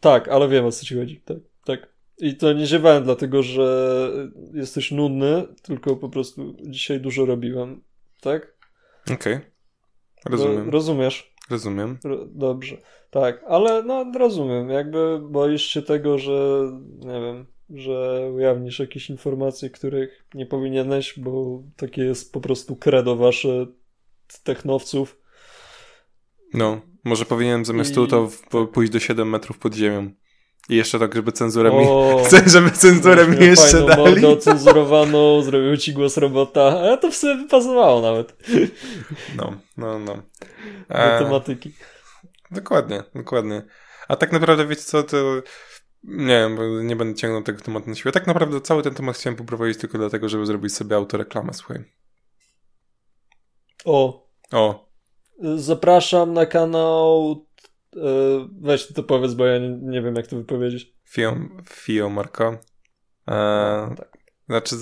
Tak, 0.00 0.28
ale 0.28 0.48
wiem 0.48 0.64
o 0.64 0.72
co 0.72 0.86
ci 0.86 0.96
chodzi, 0.96 1.20
tak, 1.24 1.38
tak. 1.64 1.88
I 2.18 2.36
to 2.36 2.52
nie 2.52 2.66
ziewałem 2.66 3.04
dlatego, 3.04 3.42
że 3.42 4.10
jesteś 4.54 4.90
nudny, 4.90 5.46
tylko 5.62 5.96
po 5.96 6.08
prostu 6.08 6.56
dzisiaj 6.62 7.00
dużo 7.00 7.26
robiłem, 7.26 7.82
tak? 8.20 8.56
Okej, 9.02 9.34
okay. 9.34 9.50
rozumiem. 10.24 10.70
rozumiesz? 10.70 11.29
Rozumiem. 11.50 11.98
Dobrze, 12.26 12.76
tak, 13.10 13.44
ale 13.48 13.82
no 13.82 14.12
rozumiem, 14.18 14.70
jakby 14.70 15.20
boisz 15.30 15.64
się 15.64 15.82
tego, 15.82 16.18
że 16.18 16.70
nie 16.98 17.20
wiem, 17.20 17.46
że 17.70 18.28
ujawnisz 18.34 18.78
jakieś 18.78 19.10
informacje, 19.10 19.70
których 19.70 20.24
nie 20.34 20.46
powinieneś, 20.46 21.18
bo 21.18 21.62
takie 21.76 22.02
jest 22.04 22.32
po 22.32 22.40
prostu 22.40 22.76
credo 22.76 23.16
wasze 23.16 23.66
technowców. 24.44 25.20
No, 26.54 26.80
może 27.04 27.24
powinienem 27.24 27.64
zamiast 27.64 27.90
I... 27.90 27.94
tu 27.94 28.06
to 28.06 28.28
pójść 28.72 28.92
do 28.92 28.98
7 29.00 29.28
metrów 29.28 29.58
pod 29.58 29.74
ziemią. 29.74 30.10
I 30.68 30.76
jeszcze 30.76 30.98
tak, 30.98 31.14
żeby 31.14 31.32
cenzurę 31.32 31.70
mi... 31.70 31.86
Chcę, 32.24 32.42
żeby 32.46 32.70
cenzurę 32.70 33.26
mi 33.26 33.46
jeszcze 33.46 33.86
dali. 33.86 34.02
Mordę 34.02 34.36
cenzurowaną, 34.36 35.42
zrobił 35.42 35.76
ci 35.76 35.92
głos 35.92 36.16
robota, 36.16 36.92
a 36.92 36.96
to 36.96 37.10
w 37.10 37.16
sumie 37.16 37.48
pasowało 37.48 38.00
nawet. 38.00 38.36
No, 39.36 39.52
no, 39.76 39.98
no. 39.98 40.22
E... 40.88 41.40
Dokładnie, 42.50 43.02
dokładnie. 43.14 43.62
A 44.08 44.16
tak 44.16 44.32
naprawdę, 44.32 44.66
wiecie 44.66 44.82
co, 44.82 45.02
to... 45.02 45.42
Nie 46.04 46.26
wiem, 46.26 46.56
bo 46.56 46.62
nie 46.62 46.96
będę 46.96 47.14
ciągnął 47.14 47.42
tego 47.42 47.60
tematu 47.60 47.90
na 47.90 47.94
siłę. 47.94 48.12
Tak 48.12 48.26
naprawdę 48.26 48.60
cały 48.60 48.82
ten 48.82 48.94
temat 48.94 49.16
chciałem 49.16 49.36
poprowadzić 49.36 49.78
tylko 49.78 49.98
dlatego, 49.98 50.28
żeby 50.28 50.46
zrobić 50.46 50.74
sobie 50.74 50.96
autoreklamę, 50.96 51.54
słuchaj. 51.54 51.84
O. 53.84 54.28
O. 54.52 54.90
Zapraszam 55.56 56.32
na 56.32 56.46
kanał 56.46 57.36
E, 57.49 57.49
weź 58.60 58.92
to 58.92 59.02
powiedz, 59.02 59.34
bo 59.34 59.46
ja 59.46 59.58
nie, 59.58 59.78
nie 59.82 60.02
wiem, 60.02 60.14
jak 60.14 60.26
to 60.26 60.36
wypowiedzieć. 60.36 60.94
Fio, 61.08 61.36
Fio 61.68 62.10
Marco. 62.10 62.58
E, 63.28 63.94
tak. 63.96 64.18
Znaczy, 64.48 64.76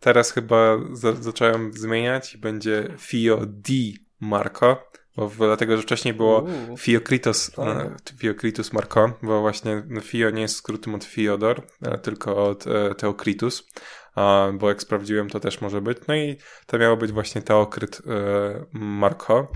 teraz 0.00 0.32
chyba 0.32 0.78
za, 0.92 1.12
zacząłem 1.12 1.72
zmieniać 1.72 2.34
i 2.34 2.38
będzie 2.38 2.94
Fio 2.98 3.40
Di 3.46 3.98
Marco, 4.20 4.90
bo 5.16 5.30
dlatego, 5.38 5.76
że 5.76 5.82
wcześniej 5.82 6.14
było 6.14 6.46
Fiokritos, 6.78 7.58
e, 7.58 7.96
Fiokritus 8.18 8.72
Marco, 8.72 9.12
bo 9.22 9.40
właśnie 9.40 9.82
Fio 10.02 10.30
nie 10.30 10.42
jest 10.42 10.56
skrótem 10.56 10.94
od 10.94 11.04
Fiodor, 11.04 11.62
e, 11.82 11.98
tylko 11.98 12.44
od 12.44 12.66
e, 12.66 12.94
Teokritus, 12.94 13.68
bo 14.54 14.68
jak 14.68 14.82
sprawdziłem, 14.82 15.30
to 15.30 15.40
też 15.40 15.60
może 15.60 15.80
być. 15.80 15.98
No 16.08 16.14
i 16.14 16.36
to 16.66 16.78
miało 16.78 16.96
być 16.96 17.12
właśnie 17.12 17.42
Teokryt 17.42 18.02
e, 18.06 18.64
Marco. 18.72 19.48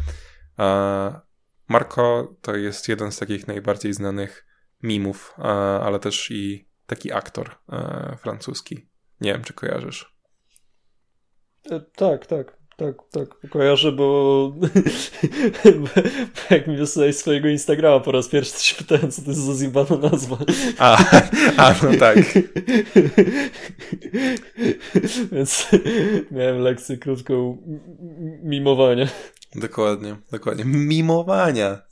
Marco 1.68 2.36
to 2.42 2.56
jest 2.56 2.88
jeden 2.88 3.12
z 3.12 3.18
takich 3.18 3.46
najbardziej 3.46 3.92
znanych 3.92 4.46
mimów, 4.82 5.34
ale 5.82 5.98
też 5.98 6.30
i 6.30 6.68
taki 6.86 7.12
aktor 7.12 7.58
e, 7.72 8.16
francuski. 8.22 8.88
Nie 9.20 9.32
wiem, 9.32 9.44
czy 9.44 9.52
kojarzysz. 9.52 10.16
E, 11.70 11.80
tak, 11.80 12.26
tak. 12.26 12.56
Tak, 12.76 12.94
tak, 13.12 13.50
kojarzę, 13.50 13.92
bo, 13.92 14.52
bo 15.80 15.88
jak 16.54 16.66
mi 16.66 16.76
wysłałeś 16.76 17.16
swojego 17.16 17.48
Instagrama 17.48 18.00
po 18.00 18.12
raz 18.12 18.28
pierwszy, 18.28 18.52
to 18.52 18.58
się 18.58 18.74
pytałem, 18.74 19.10
co 19.10 19.22
to 19.22 19.30
jest 19.30 19.40
za 19.40 19.54
zjebana 19.54 19.96
nazwa. 19.96 20.38
A, 20.78 21.04
a 21.56 21.74
no 21.82 21.98
tak. 21.98 22.18
Więc 25.32 25.68
miałem 26.30 26.58
lekcję 26.58 26.96
krótką 26.96 27.58
mimowania. 28.42 29.08
Dokładnie, 29.54 30.16
dokładnie. 30.30 30.64
Mimowania. 30.64 31.82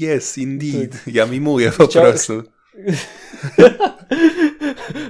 Yes, 0.00 0.38
indeed. 0.38 1.04
Tak. 1.04 1.14
Ja 1.14 1.26
mimuję 1.26 1.70
po 1.70 1.86
Chciał... 1.86 2.02
prostu. 2.02 2.42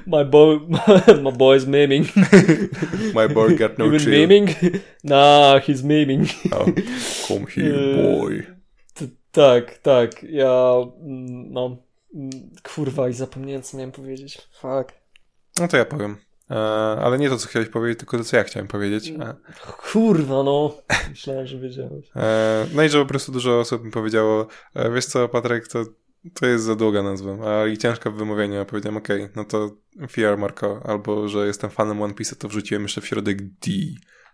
my 0.06 0.24
boy, 0.24 0.60
my 1.22 1.32
boy's 1.32 1.66
miming. 1.66 2.06
my 3.14 3.28
boy 3.28 3.56
got 3.56 3.78
no 3.78 3.86
Even 3.86 4.00
chill. 4.00 4.10
miming? 4.10 4.48
Nah, 5.04 5.60
he's 5.60 5.82
miming. 5.82 6.28
oh, 6.52 6.66
come 7.28 7.46
here, 7.46 7.74
e, 7.74 7.96
boy. 7.96 8.46
tak, 9.32 9.78
tak. 9.78 10.22
Ja, 10.22 10.74
mm, 11.00 11.52
no, 11.52 11.76
mm, 12.14 12.30
kurwa, 12.62 13.08
i 13.08 13.12
zapomniałem, 13.12 13.62
co 13.62 13.76
miałem 13.76 13.92
powiedzieć. 13.92 14.38
Fuck. 14.60 14.92
No 15.60 15.68
to 15.68 15.76
ja 15.76 15.84
powiem. 15.84 16.16
E, 16.52 16.56
ale 17.02 17.18
nie 17.18 17.28
to, 17.28 17.38
co 17.38 17.48
chciałeś 17.48 17.68
powiedzieć, 17.68 17.98
tylko 17.98 18.18
to, 18.18 18.24
co 18.24 18.36
ja 18.36 18.44
chciałem 18.44 18.68
powiedzieć. 18.68 19.08
E. 19.08 19.34
Kurwa, 19.92 20.42
no. 20.42 20.74
Myślałem, 21.10 21.46
że 21.46 21.58
wiedziałeś. 21.58 22.10
E, 22.16 22.66
no 22.74 22.82
i 22.82 22.88
że 22.88 22.98
po 22.98 23.06
prostu 23.06 23.32
dużo 23.32 23.60
osób 23.60 23.84
mi 23.84 23.90
powiedziało, 23.90 24.46
wiesz 24.94 25.06
co, 25.06 25.28
Patryk, 25.28 25.68
to, 25.68 25.84
to 26.34 26.46
jest 26.46 26.64
za 26.64 26.74
długa 26.74 27.02
nazwa, 27.02 27.36
a 27.50 27.66
i 27.66 27.78
ciężka 27.78 28.10
w 28.10 28.14
wymowieniu. 28.14 28.54
Ja 28.54 28.64
powiedziałem, 28.64 28.96
okej, 28.96 29.22
okay, 29.22 29.32
no 29.36 29.44
to 29.44 29.70
Fiar 30.08 30.38
Marco, 30.38 30.80
albo 30.84 31.28
że 31.28 31.46
jestem 31.46 31.70
fanem 31.70 32.02
One 32.02 32.14
Piece, 32.14 32.36
to 32.36 32.48
wrzuciłem 32.48 32.82
jeszcze 32.82 33.00
w 33.00 33.06
środek 33.06 33.42
D. 33.42 33.70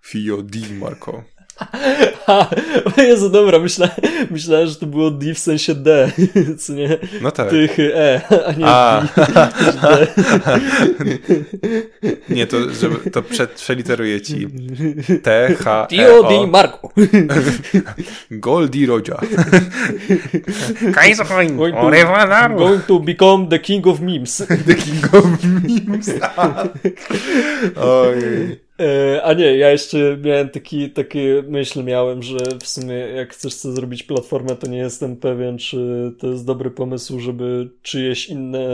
Fio 0.02 0.42
D 0.42 0.58
Marco. 0.80 1.24
Jezu, 2.96 3.30
dobra, 3.30 3.58
myślałem, 3.58 3.94
myślałem, 4.30 4.68
że 4.68 4.76
to 4.76 4.86
było 4.86 5.10
D 5.10 5.34
w 5.34 5.38
sensie 5.38 5.74
D, 5.74 6.12
co 6.60 6.72
nie? 6.72 6.98
No 7.22 7.30
tak. 7.30 7.50
Tych 7.50 7.78
E, 7.80 8.20
a 8.46 8.52
nie 8.52 8.66
a. 8.66 9.02
D. 9.16 10.06
nie, 12.36 12.46
to, 12.46 12.70
żeby, 12.70 13.10
to 13.10 13.22
prze, 13.22 13.46
przeliteruję 13.46 14.20
ci 14.20 14.48
T, 15.22 15.54
H, 15.60 15.84
E, 15.84 15.96
Dio 15.96 16.22
D 16.22 16.46
Marco. 16.46 16.88
Goldi 18.30 18.86
Roja. 18.86 19.20
Kaiserling, 20.94 21.56
going, 21.56 21.74
going 22.56 22.86
to 22.86 23.00
become 23.00 23.48
the 23.48 23.58
king 23.58 23.86
of 23.86 24.00
memes. 24.00 24.36
the 24.66 24.74
king 24.74 25.14
of 25.14 25.24
memes. 25.44 26.10
Ojej. 27.76 28.67
E, 28.80 29.22
a 29.22 29.32
nie, 29.32 29.56
ja 29.56 29.70
jeszcze 29.70 30.16
miałem 30.24 30.50
taki, 30.50 30.90
taki 30.90 31.18
myśl 31.48 31.84
miałem, 31.84 32.22
że 32.22 32.38
w 32.62 32.66
sumie 32.66 32.94
jak 32.94 33.32
chcesz 33.32 33.54
sobie 33.54 33.74
zrobić 33.74 34.02
platformę, 34.02 34.56
to 34.56 34.66
nie 34.66 34.78
jestem 34.78 35.16
pewien, 35.16 35.58
czy 35.58 36.12
to 36.18 36.26
jest 36.26 36.46
dobry 36.46 36.70
pomysł, 36.70 37.20
żeby 37.20 37.70
czyjeś 37.82 38.28
inne, 38.28 38.68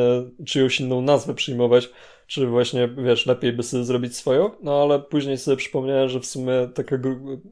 czyjąś 0.47 0.81
inną 0.81 1.01
nazwę 1.03 1.35
przyjmować, 1.35 1.91
czy 2.27 2.47
właśnie, 2.47 2.89
wiesz, 2.89 3.27
lepiej 3.27 3.53
by 3.53 3.63
sobie 3.63 3.85
zrobić 3.85 4.17
swoją, 4.17 4.51
no 4.63 4.83
ale 4.83 5.01
później 5.01 5.39
sobie 5.39 5.57
przypomniałem, 5.57 6.09
że 6.09 6.21
w 6.21 6.27
sumie 6.27 6.69
taka 6.75 6.99
gru 6.99 7.43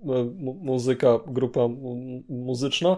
muzyka, 0.62 1.20
grupa 1.26 1.60
muzyczna 2.28 2.96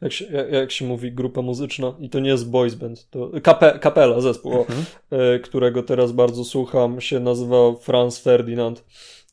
jak 0.00 0.12
się, 0.12 0.24
jak 0.50 0.70
się 0.70 0.84
mówi, 0.84 1.12
grupa 1.12 1.42
muzyczna 1.42 1.94
i 2.00 2.10
to 2.10 2.20
nie 2.20 2.30
jest 2.30 2.50
boys 2.50 2.74
band, 2.74 3.10
to 3.10 3.30
kape, 3.42 3.78
kapela, 3.78 4.20
zespół, 4.20 4.52
mhm. 4.52 4.84
o, 5.10 5.16
e, 5.16 5.38
którego 5.38 5.82
teraz 5.82 6.12
bardzo 6.12 6.44
słucham, 6.44 7.00
się 7.00 7.20
nazywa 7.20 7.56
Franz 7.80 8.18
Ferdinand. 8.18 8.84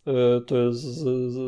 E, 0.07 0.41
to 0.41 0.57
jest 0.57 0.83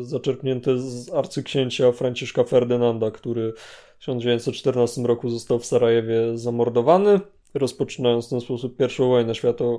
zaczerpnięte 0.02 0.78
z 0.78 1.14
arcyksięcia 1.14 1.92
Franciszka 1.92 2.44
Ferdynanda, 2.44 3.10
który 3.10 3.52
w 3.96 3.98
1914 3.98 5.02
roku 5.02 5.30
został 5.30 5.58
w 5.58 5.66
Sarajewie 5.66 6.38
zamordowany, 6.38 7.20
rozpoczynając 7.54 8.26
w 8.26 8.30
ten 8.30 8.40
sposób 8.40 8.76
pierwszą 8.76 9.08
wojnę 9.08 9.34
światową. 9.34 9.78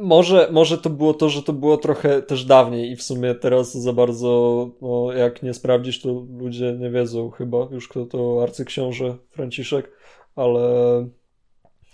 Może, 0.00 0.48
może 0.52 0.78
to 0.78 0.90
było 0.90 1.14
to, 1.14 1.28
że 1.28 1.42
to 1.42 1.52
było 1.52 1.76
trochę 1.76 2.22
też 2.22 2.44
dawniej 2.44 2.90
i 2.90 2.96
w 2.96 3.02
sumie 3.02 3.34
teraz 3.34 3.74
za 3.74 3.92
bardzo, 3.92 4.70
no, 4.82 5.12
jak 5.12 5.42
nie 5.42 5.54
sprawdzisz, 5.54 6.02
to 6.02 6.26
ludzie 6.38 6.76
nie 6.78 6.90
wiedzą 6.90 7.30
chyba 7.30 7.68
już 7.70 7.88
kto 7.88 8.06
to 8.06 8.42
arcyksiąże 8.42 9.16
Franciszek, 9.30 9.90
ale 10.36 10.60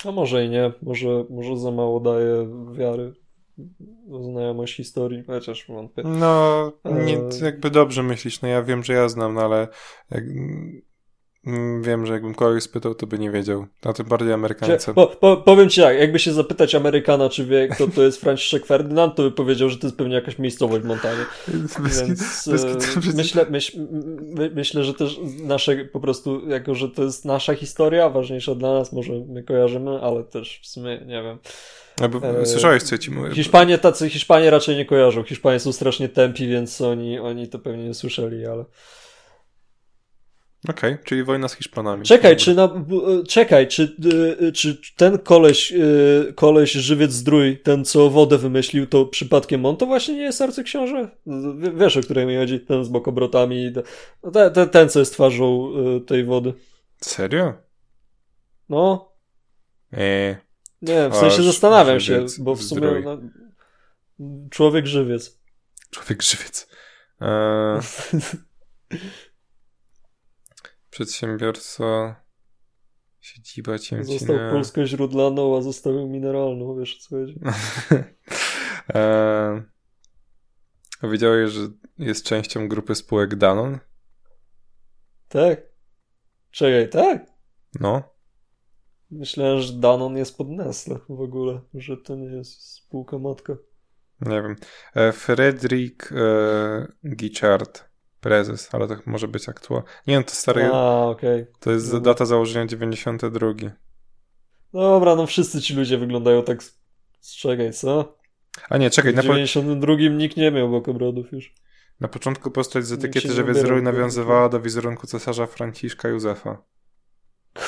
a 0.05 0.13
może 0.13 0.45
i 0.45 0.49
nie, 0.49 0.73
może, 0.83 1.25
może 1.31 1.57
za 1.57 1.71
mało 1.71 2.01
daje 2.01 2.49
wiary 2.73 3.13
znajomość 4.21 4.77
historii, 4.77 5.25
chociaż 5.25 5.67
wątpię. 5.69 6.03
No, 6.05 6.73
nie, 6.85 7.19
e, 7.19 7.45
jakby 7.45 7.71
dobrze 7.71 8.03
myślisz, 8.03 8.43
no 8.43 8.49
ja 8.49 8.63
wiem, 8.63 8.83
że 8.83 8.93
ja 8.93 9.09
znam, 9.09 9.35
no 9.35 9.41
ale 9.41 9.69
jak, 10.11 10.25
wiem, 11.81 12.07
że 12.07 12.13
jakbym 12.13 12.35
kogoś 12.35 12.63
spytał, 12.63 12.95
to 12.95 13.07
by 13.07 13.19
nie 13.19 13.31
wiedział. 13.31 13.67
A 13.83 13.93
tym 13.93 14.07
bardziej 14.07 14.33
Amerykance. 14.33 14.95
Po, 14.95 15.07
po, 15.07 15.37
powiem 15.37 15.69
ci 15.69 15.81
tak, 15.81 15.99
jakby 15.99 16.19
się 16.19 16.33
zapytać 16.33 16.75
Amerykana, 16.75 17.29
czy 17.29 17.45
wie, 17.45 17.69
kto 17.69 17.89
to 17.89 18.03
jest 18.03 18.21
Franciszek 18.21 18.67
Ferdynand, 18.67 19.15
to 19.15 19.23
by 19.23 19.31
powiedział, 19.31 19.69
że 19.69 19.79
to 19.79 19.87
jest 19.87 19.97
pewnie 19.97 20.15
jakaś 20.15 20.39
miejscowość 20.39 20.85
w 20.85 20.87
Montanie. 20.87 21.25
Więc 21.49 22.49
e, 22.49 22.53
myślę, 23.15 23.47
myśl, 23.51 23.79
myślę, 24.55 24.85
że 24.85 24.95
też 24.95 25.21
nasze 25.43 25.77
po 25.77 26.01
prostu, 26.01 26.49
jako 26.49 26.75
że 26.75 26.89
to 26.89 27.03
jest 27.03 27.25
nasza 27.25 27.55
historia, 27.55 28.11
ważniejsza 28.11 28.55
dla 28.55 28.73
nas, 28.73 28.93
może 28.93 29.13
my 29.29 29.43
kojarzymy, 29.43 30.01
ale 30.01 30.25
też 30.25 30.61
w 30.63 30.67
sumie 30.67 31.01
nie 31.07 31.23
wiem. 31.23 31.39
E, 32.43 32.47
słyszałeś, 32.47 32.83
co 32.83 32.99
ci 32.99 33.11
mówię? 33.11 33.35
Hiszpanie 33.35 33.79
tacy, 33.79 34.11
Hiszpanie 34.11 34.51
raczej 34.51 34.77
nie 34.77 34.85
kojarzą. 34.85 35.23
Hiszpanie 35.23 35.61
są 35.61 35.73
strasznie 35.73 36.09
tępi, 36.09 36.49
więc 36.49 36.81
oni, 36.81 37.19
oni 37.19 37.49
to 37.49 37.59
pewnie 37.59 37.85
nie 37.85 37.95
słyszeli, 37.95 38.47
ale... 38.47 38.65
Okej, 40.69 40.93
okay, 40.93 41.05
czyli 41.05 41.25
wojna 41.25 41.49
z 41.49 41.55
Hiszpanami. 41.55 42.05
Czekaj, 42.05 42.37
czy, 42.37 42.55
na, 42.55 42.85
czekaj, 43.29 43.69
czy, 43.69 43.97
y, 44.43 44.53
czy 44.53 44.81
ten 44.97 45.19
koleś, 45.19 45.75
koleś 46.35 46.73
żywiec 46.73 47.13
zdrój, 47.13 47.59
ten 47.59 47.85
co 47.85 48.11
wodę 48.11 48.39
wymyślił, 48.39 48.87
to 48.87 49.07
przypadkiem 49.07 49.67
on 49.67 49.77
to 49.77 49.87
właśnie 49.87 50.15
nie 50.15 50.23
jest 50.23 50.43
arcyksiąże? 50.43 51.11
Wiesz, 51.75 51.97
o 51.97 52.01
której 52.01 52.27
mi 52.27 52.37
chodzi? 52.37 52.61
Ten 52.61 52.85
z 52.85 52.89
bokobrotami, 52.89 53.73
ten, 54.33 54.53
ten, 54.53 54.69
ten 54.69 54.89
co 54.89 54.99
jest 54.99 55.13
twarzą 55.13 55.73
tej 56.07 56.25
wody. 56.25 56.53
Serio? 57.01 57.55
No. 58.69 59.13
Eee. 59.93 60.37
Nie, 60.83 61.09
w 61.09 61.17
sensie 61.17 61.43
zastanawiam 61.43 62.01
się, 62.01 62.27
bo 62.39 62.55
w 62.55 62.63
sumie 62.63 63.03
no, 63.05 63.19
człowiek 64.51 64.87
żywiec. 64.87 65.41
Człowiek 65.91 66.23
żywiec. 66.23 66.69
Eee. 67.21 67.81
Przedsiębiorca. 70.97 72.17
Siedziba 73.21 73.79
Ciemcina. 73.79 74.19
Został 74.19 74.37
polsko-źródlaną, 74.51 75.57
a 75.57 75.63
zostawił 75.63 76.09
mineralną, 76.09 76.79
wiesz 76.79 76.99
co 76.99 77.17
chodzi. 77.17 77.41
eee, 78.95 79.63
wiedziałeś, 81.03 81.53
że 81.53 81.61
jest 81.99 82.27
częścią 82.27 82.69
grupy 82.69 82.95
spółek 82.95 83.35
Danon? 83.35 83.79
Tak. 85.29 85.63
Czekaj, 86.51 86.91
tak? 86.91 87.27
No. 87.81 88.03
Myślałem, 89.11 89.61
że 89.61 89.73
Danon 89.73 90.17
jest 90.17 90.37
pod 90.37 90.49
Nestle 90.49 90.99
w 91.09 91.21
ogóle, 91.21 91.61
że 91.75 91.97
to 91.97 92.17
nie 92.17 92.37
jest 92.37 92.73
spółka 92.73 93.19
matka. 93.19 93.57
Nie 94.21 94.43
wiem. 94.43 94.57
E, 94.95 95.13
Fredrik 95.13 96.13
e, 96.13 96.93
Gichard, 97.17 97.85
prezes, 98.27 98.69
ale 98.73 98.89
to 98.89 98.97
może 99.07 99.29
być 99.29 99.49
aktualny. 99.49 99.89
Nie, 100.07 100.17
no 100.17 100.23
to 100.23 100.31
stary. 100.31 100.65
A. 100.73 101.05
Okay. 101.07 101.47
To 101.61 101.71
jest 101.71 101.93
Dobra. 101.93 102.13
data 102.13 102.27
założenia 102.27 102.67
92. 102.67 103.53
Dobra, 104.73 105.17
no 105.17 105.27
wszyscy 105.27 105.61
ci 105.61 105.75
ludzie 105.75 105.99
wyglądają 105.99 106.43
tak. 106.43 106.59
Czekaj, 107.39 107.73
co? 107.73 108.19
A 108.71 108.79
nie, 108.79 108.91
czekaj. 108.91 109.13
W 109.13 109.17
Na, 109.17 109.23
po, 109.23 109.29
92 109.29 109.95
nikt 110.11 110.37
nie 110.37 110.51
miał 110.51 110.71
bokobrodów 110.71 111.33
już. 111.33 111.55
na 112.01 112.09
początku 112.09 112.51
postać 112.51 112.87
z 112.87 112.93
etykiety, 112.93 113.29
że 113.29 113.35
nie 113.35 113.43
ubierał 113.43 113.55
wizerunek 113.55 113.95
w 113.95 113.97
nawiązywała 113.97 114.49
do 114.49 114.61
wizerunku 114.61 115.07
cesarza 115.07 115.47
Franciszka 115.47 116.09
Józefa. 116.09 116.63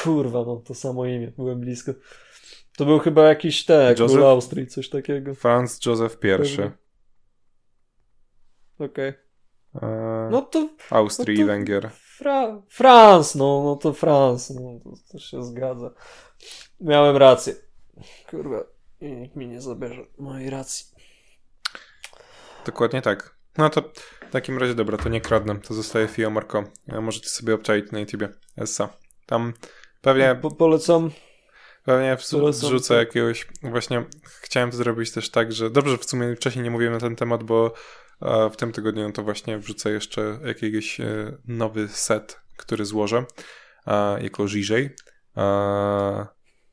Kurwa, 0.03 0.45
no 0.45 0.57
to 0.57 0.75
samo 0.75 1.07
imię, 1.07 1.33
byłem 1.37 1.61
blisko. 1.61 1.93
To 2.77 2.85
był 2.85 2.99
chyba 2.99 3.29
jakiś 3.29 3.65
król 3.65 3.99
Józef? 3.99 4.23
Austrii, 4.23 4.67
coś 4.67 4.89
takiego. 4.89 5.35
Franz 5.35 5.87
Józef 5.87 6.19
I. 6.25 6.63
Okej. 8.79 9.28
E, 9.75 10.29
No 10.31 10.43
to 10.43 10.69
Austrii 10.91 11.37
no 11.39 11.45
i 11.45 11.47
to- 11.47 11.53
Węgier. 11.53 11.91
Fra 11.93 12.63
Franc, 12.69 13.35
no, 13.35 13.63
no 13.65 13.77
to 13.77 13.93
Franc, 13.93 14.51
no 14.51 14.81
to, 14.85 14.91
to 15.13 15.19
się 15.19 15.45
zgadza. 15.45 15.91
Miałem 16.81 17.17
rację. 17.17 17.55
Kurwa, 18.31 18.65
nikt 19.01 19.37
mi 19.37 19.49
nie 19.49 19.61
zabierze 19.61 20.07
mojej 20.19 20.51
racji. 20.51 20.87
Dokładnie 22.67 23.03
tak. 23.03 23.35
No 23.59 23.71
to 23.71 23.83
w 24.29 24.31
takim 24.33 24.59
razie 24.59 24.75
dobra, 24.75 24.99
to 24.99 25.09
nie 25.09 25.21
kradnę, 25.21 25.57
to 25.61 25.75
zostaje 25.75 26.09
Fio 26.09 26.31
Marco. 26.31 26.65
E, 26.89 27.01
Możecie 27.01 27.29
sobie 27.29 27.55
obczaić 27.55 27.93
na 27.93 28.01
YouTubie. 28.01 28.29
Essa. 28.57 28.89
Tam 29.27 29.53
pewnie, 30.01 30.39
Po, 30.43 30.51
polecam. 30.51 31.11
pewnie 31.85 32.17
wrzucę 32.53 32.89
tak. 32.95 33.07
jakiegoś. 33.09 33.47
Właśnie 33.63 34.05
chciałem 34.41 34.73
zrobić 34.73 35.13
też 35.13 35.31
tak, 35.31 35.53
że 35.53 35.71
dobrze, 35.71 35.99
w 35.99 36.05
sumie 36.05 36.37
wcześniej 36.37 36.65
nie 36.65 36.71
mówiłem 36.71 36.95
na 36.95 37.01
ten 37.01 37.17
temat, 37.17 37.43
bo 37.43 37.75
e, 38.23 38.51
w 38.51 38.57
tym 38.57 38.73
tygodniu 38.73 39.13
to 39.13 39.23
właśnie 39.23 39.59
wrzucę 39.59 39.91
jeszcze 39.91 40.39
jakiś 40.45 41.01
e, 41.01 41.37
nowy 41.45 41.89
set, 41.89 42.41
który 42.57 42.85
złożę 42.85 43.25
jako 44.21 44.49
Żiżej. 44.49 44.91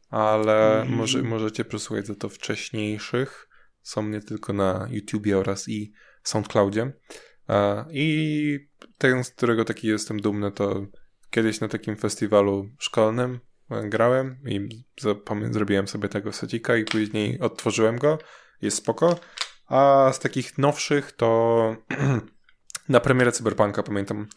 Ale 0.10 0.80
Mhm. 0.80 0.98
może, 0.98 1.22
możecie 1.22 1.66
przesłuchać 1.66 2.08
za 2.08 2.16
to 2.16 2.30
wcześniejszych. 2.30 3.48
Są 3.82 4.08
nie 4.08 4.22
tylko 4.22 4.54
na 4.54 4.88
YouTubie 4.92 5.38
oraz 5.38 5.70
i 5.70 5.94
SoundCloudzie. 6.24 6.92
I 7.92 8.60
ten, 8.98 9.24
z 9.24 9.32
którego 9.32 9.66
taki 9.66 9.88
jestem 9.88 10.22
dumny, 10.22 10.52
to 10.52 10.86
kiedyś 11.30 11.60
na 11.60 11.68
takim 11.68 11.96
festiwalu 11.96 12.70
szkolnym 12.80 13.40
e, 13.72 13.90
grałem 13.90 14.38
i 14.46 14.86
zrobiłem 15.52 15.88
sobie 15.88 16.10
tego 16.10 16.34
secika 16.34 16.78
i 16.78 16.86
później 16.86 17.40
odtworzyłem 17.40 17.98
go. 17.98 18.18
Jest 18.62 18.78
spoko. 18.78 19.20
A 19.68 20.12
z 20.14 20.20
takich 20.20 20.58
nowszych 20.58 21.12
to 21.12 21.76
na 22.90 23.00
premierę 23.00 23.32
Cyberpunka 23.32 23.84
pamiętam 23.84 24.28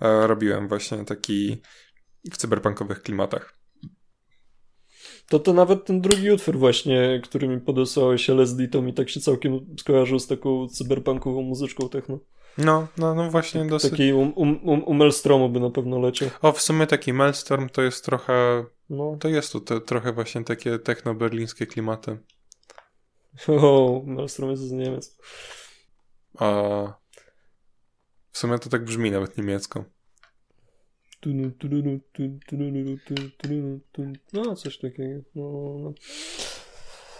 e, 0.00 0.26
robiłem 0.26 0.68
właśnie 0.68 1.04
taki 1.04 1.62
w 2.32 2.36
cyberpunkowych 2.36 3.02
klimatach. 3.02 3.54
To 5.28 5.38
to 5.38 5.52
nawet 5.52 5.84
ten 5.84 6.00
drugi 6.00 6.30
utwór 6.30 6.58
właśnie, 6.58 7.20
który 7.24 7.48
mi 7.48 7.60
podesłałeś 7.60 8.30
LSD, 8.30 8.68
to 8.68 8.82
mi 8.82 8.94
tak 8.94 9.10
się 9.10 9.20
całkiem 9.20 9.76
skojarzył 9.80 10.18
z 10.18 10.26
taką 10.26 10.68
cyberpunkową 10.68 11.42
muzyczką 11.42 11.88
techno. 11.88 12.18
No, 12.58 12.86
no, 12.98 13.14
no 13.14 13.30
właśnie 13.30 13.64
dosyć. 13.64 13.90
Taki 13.90 14.12
um, 14.12 14.32
um, 14.36 14.68
um, 14.68 14.84
u 14.84 14.94
Maelstromu 14.94 15.48
by 15.48 15.60
na 15.60 15.70
pewno 15.70 15.98
leciał. 15.98 16.30
O, 16.42 16.52
w 16.52 16.60
sumie 16.60 16.86
taki 16.86 17.12
Maelstrom 17.12 17.68
to 17.68 17.82
jest 17.82 18.04
trochę, 18.04 18.64
No. 18.90 19.16
to 19.20 19.28
jest 19.28 19.52
to, 19.52 19.60
to 19.60 19.80
trochę 19.80 20.12
właśnie 20.12 20.44
takie 20.44 20.78
techno-berlińskie 20.78 21.66
klimaty. 21.66 22.18
O, 23.48 24.02
Maelstrom 24.06 24.50
jest 24.50 24.62
z 24.62 24.72
Niemiec. 24.72 25.16
A 26.38 26.46
w 28.32 28.38
sumie 28.38 28.58
to 28.58 28.68
tak 28.70 28.84
brzmi 28.84 29.10
nawet 29.10 29.38
niemiecko. 29.38 29.84
No, 34.32 34.56
coś 34.56 34.78
takiego. 34.78 35.20
No, 35.34 35.42
no. 35.82 35.92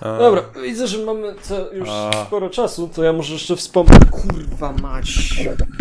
A, 0.01 0.19
Dobra, 0.19 0.53
widzę, 0.63 0.87
że 0.87 0.99
mamy 1.05 1.35
już 1.73 1.89
A. 1.89 2.25
sporo 2.27 2.51
czasu, 2.51 2.89
to 2.89 3.05
ja 3.05 3.13
może 3.13 3.33
jeszcze 3.33 3.57
wspomnę. 3.57 3.99
Kurwa 4.11 4.73
mać. 4.73 5.07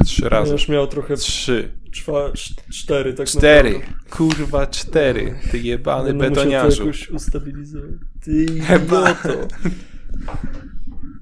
Trzy 0.06 0.24
Ja 0.24 0.30
razy. 0.30 0.52
już 0.52 0.68
miał 0.70 0.88
trochę 0.88 1.16
Trzy. 1.18 1.78
czwa, 1.92 2.12
cz- 2.32 2.72
cztery, 2.74 3.14
tak 3.14 3.28
Cztery. 3.28 3.74
naprawdę. 3.74 4.10
Kurwa, 4.10 4.68
cztery. 4.68 5.40
Ty 5.52 5.60
jebany 5.60 6.14
musiał 6.14 6.30
to 6.30 6.36
betoniarzu. 6.36 6.82
jakoś 6.86 7.10
ustabilizować. 7.10 7.92
Ty 8.24 8.46
Chyba. 8.62 9.16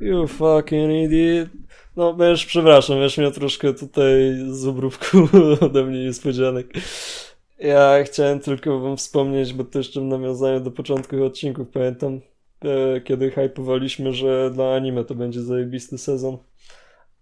You 0.02 0.28
fucking 0.28 0.92
idiot. 0.92 1.50
No, 1.96 2.16
wiesz, 2.16 2.46
przepraszam, 2.46 3.00
wiesz, 3.00 3.18
miał 3.18 3.32
troszkę 3.32 3.74
tutaj 3.74 4.12
z 4.50 4.68
obrówku 4.68 5.18
ode 5.66 5.84
mnie 5.84 6.04
niespodzianek. 6.04 6.74
Ja 7.60 8.04
chciałem 8.04 8.40
tylko 8.40 8.80
wam 8.80 8.98
wspomnieć, 8.98 9.54
bo 9.54 9.64
to 9.64 9.78
jeszcze 9.78 10.02
w 10.02 10.04
nawiązaniu 10.04 10.60
do 10.60 10.72
początku 10.72 11.24
odcinków 11.24 11.68
pamiętam, 11.70 12.22
e, 12.66 13.02
kiedy 13.02 13.32
hypowaliśmy, 13.32 14.14
że 14.14 14.52
dla 14.54 14.74
anime 14.76 15.06
to 15.06 15.16
będzie 15.16 15.42
zajebisty 15.42 15.98
sezon. 15.98 16.38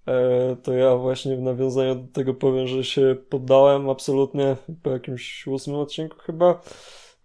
E, 0.08 0.56
to 0.64 0.74
ja 0.74 0.96
właśnie 0.96 1.38
w 1.38 1.42
nawiązaniu 1.42 1.96
do 1.96 2.14
tego 2.14 2.34
powiem, 2.34 2.68
że 2.68 2.84
się 2.84 3.16
poddałem 3.30 3.90
absolutnie 3.90 4.56
po 4.84 4.90
jakimś 4.90 5.48
ósmym 5.48 5.76
odcinku 5.76 6.18
chyba. 6.20 6.62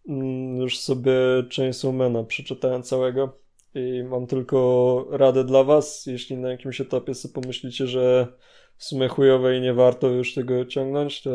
Mm, 0.09 0.57
Już 0.57 0.79
sobie 0.79 1.13
Chainsaw 1.57 1.95
Mana 1.95 2.25
przeczytałem 2.25 2.83
całego 2.83 3.44
i 3.75 4.05
mam 4.05 4.27
tylko 4.27 5.07
radę 5.11 5.45
dla 5.45 5.65
was, 5.65 6.07
jeśli 6.07 6.37
na 6.37 6.51
jakimś 6.51 6.81
etapie 6.81 7.15
sobie 7.15 7.35
pomyślicie, 7.35 7.87
że 7.87 8.27
w 8.77 8.85
sumie 8.85 9.09
chujowe 9.09 9.59
i 9.59 9.61
nie 9.61 9.75
warto 9.75 10.09
już 10.09 10.35
tego 10.35 10.65
ciągnąć, 10.65 11.23
to 11.23 11.31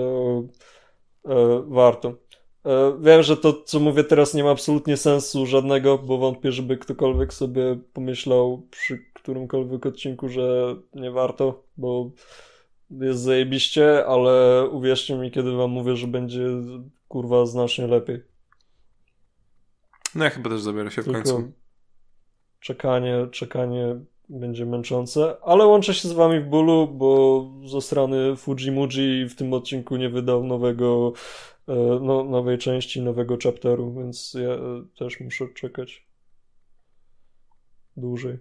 e, 1.26 1.64
warto. 1.68 2.14
E, 2.66 2.98
wiem, 3.02 3.24
że 3.24 3.38
to, 3.38 3.54
co 3.54 3.80
mówię 3.80 4.04
teraz, 4.04 4.34
nie 4.34 4.44
ma 4.44 4.52
absolutnie 4.52 4.98
sensu 4.98 5.46
żadnego, 5.46 5.98
bo 5.98 6.18
wątpię, 6.18 6.52
żeby 6.52 6.78
ktokolwiek 6.78 7.34
sobie 7.34 7.80
pomyślał 7.94 8.68
przy 8.72 9.06
którymkolwiek 9.14 9.86
odcinku, 9.86 10.30
że 10.30 10.76
nie 10.94 11.12
warto, 11.12 11.64
bo 11.78 12.12
jest 12.92 13.22
zajebiście, 13.22 14.06
ale 14.06 14.66
uwierzcie 14.72 15.16
mi, 15.16 15.32
kiedy 15.32 15.52
wam 15.52 15.72
mówię, 15.72 15.96
że 15.96 16.08
będzie 16.08 16.48
kurwa 17.08 17.46
znacznie 17.46 17.88
lepiej. 17.88 18.24
No 20.16 20.24
ja 20.24 20.30
chyba 20.30 20.50
też 20.50 20.62
zabiorę 20.62 20.92
się 20.92 21.02
w 21.02 21.06
Tylko 21.06 21.22
końcu. 21.22 21.52
Czekanie, 22.60 23.28
czekanie 23.32 23.96
będzie 24.30 24.66
męczące, 24.66 25.38
ale 25.44 25.66
łączę 25.66 25.94
się 25.94 26.08
z 26.08 26.12
wami 26.12 26.40
w 26.40 26.46
bólu, 26.46 26.88
bo 26.88 27.46
ze 27.66 27.82
strony 27.82 28.36
Fujimuji 28.36 29.30
w 29.30 29.36
tym 29.36 29.54
odcinku 29.54 29.96
nie 29.96 30.10
wydał 30.10 30.44
nowego, 30.44 31.14
e, 31.68 31.76
no, 32.02 32.24
nowej 32.24 32.58
części, 32.58 33.02
nowego 33.02 33.38
chapteru, 33.44 33.94
więc 33.94 34.34
ja 34.34 34.50
e, 34.50 34.86
też 34.98 35.20
muszę 35.20 35.48
czekać 35.48 36.08
dłużej. 37.98 38.38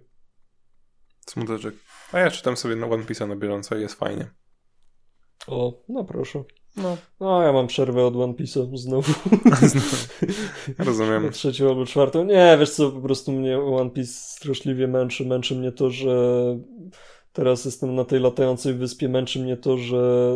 Smuteczek. 1.27 1.75
A 2.11 2.19
ja 2.19 2.31
czytam 2.31 2.57
sobie 2.57 2.75
na 2.75 2.87
One 2.87 3.03
Piece'a 3.03 3.27
na 3.27 3.35
bieżąco 3.35 3.77
i 3.77 3.81
jest 3.81 3.95
fajnie. 3.95 4.29
O, 5.47 5.83
no 5.89 6.03
proszę. 6.03 6.43
No. 6.83 6.97
No, 7.19 7.43
ja 7.43 7.53
mam 7.53 7.67
przerwę 7.67 8.05
od 8.05 8.15
One 8.15 8.33
Piece'a 8.33 8.77
znowu. 8.77 9.13
Rozumiem. 10.77 11.25
Na 11.25 11.31
trzecią 11.39 11.69
albo 11.69 11.85
czwartą. 11.85 12.23
Nie, 12.25 12.57
wiesz 12.59 12.71
co, 12.71 12.91
po 12.91 13.01
prostu 13.01 13.31
mnie 13.31 13.59
One 13.59 13.89
Piece 13.89 14.13
straszliwie 14.13 14.87
męczy. 14.87 15.25
Męczy 15.25 15.55
mnie 15.55 15.71
to, 15.71 15.89
że 15.89 16.43
teraz 17.33 17.65
jestem 17.65 17.95
na 17.95 18.05
tej 18.05 18.19
latającej 18.19 18.73
wyspie. 18.73 19.09
Męczy 19.09 19.39
mnie 19.39 19.57
to, 19.57 19.77
że 19.77 20.33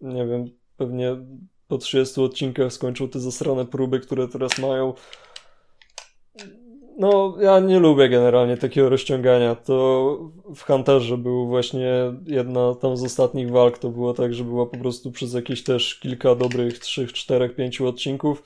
nie 0.00 0.26
wiem, 0.26 0.44
pewnie 0.76 1.16
po 1.68 1.78
30 1.78 2.20
odcinkach 2.20 2.72
skończył 2.72 3.08
te 3.08 3.20
zasrane 3.20 3.66
próby, 3.66 4.00
które 4.00 4.28
teraz 4.28 4.58
mają. 4.58 4.94
No, 6.98 7.36
ja 7.40 7.60
nie 7.60 7.78
lubię 7.78 8.08
generalnie 8.08 8.56
takiego 8.56 8.88
rozciągania. 8.88 9.54
To 9.54 10.18
w 10.54 10.62
Hunterze 10.62 11.18
był 11.18 11.46
właśnie 11.46 11.92
jedna 12.26 12.74
tam 12.74 12.96
z 12.96 13.04
ostatnich 13.04 13.50
walk, 13.50 13.78
to 13.78 13.88
było 13.88 14.14
tak, 14.14 14.34
że 14.34 14.44
była 14.44 14.66
po 14.66 14.76
prostu 14.78 15.12
przez 15.12 15.32
jakieś 15.34 15.62
też 15.64 15.94
kilka 15.94 16.34
dobrych 16.34 16.78
3, 16.78 17.06
4, 17.06 17.48
5 17.48 17.80
odcinków 17.80 18.42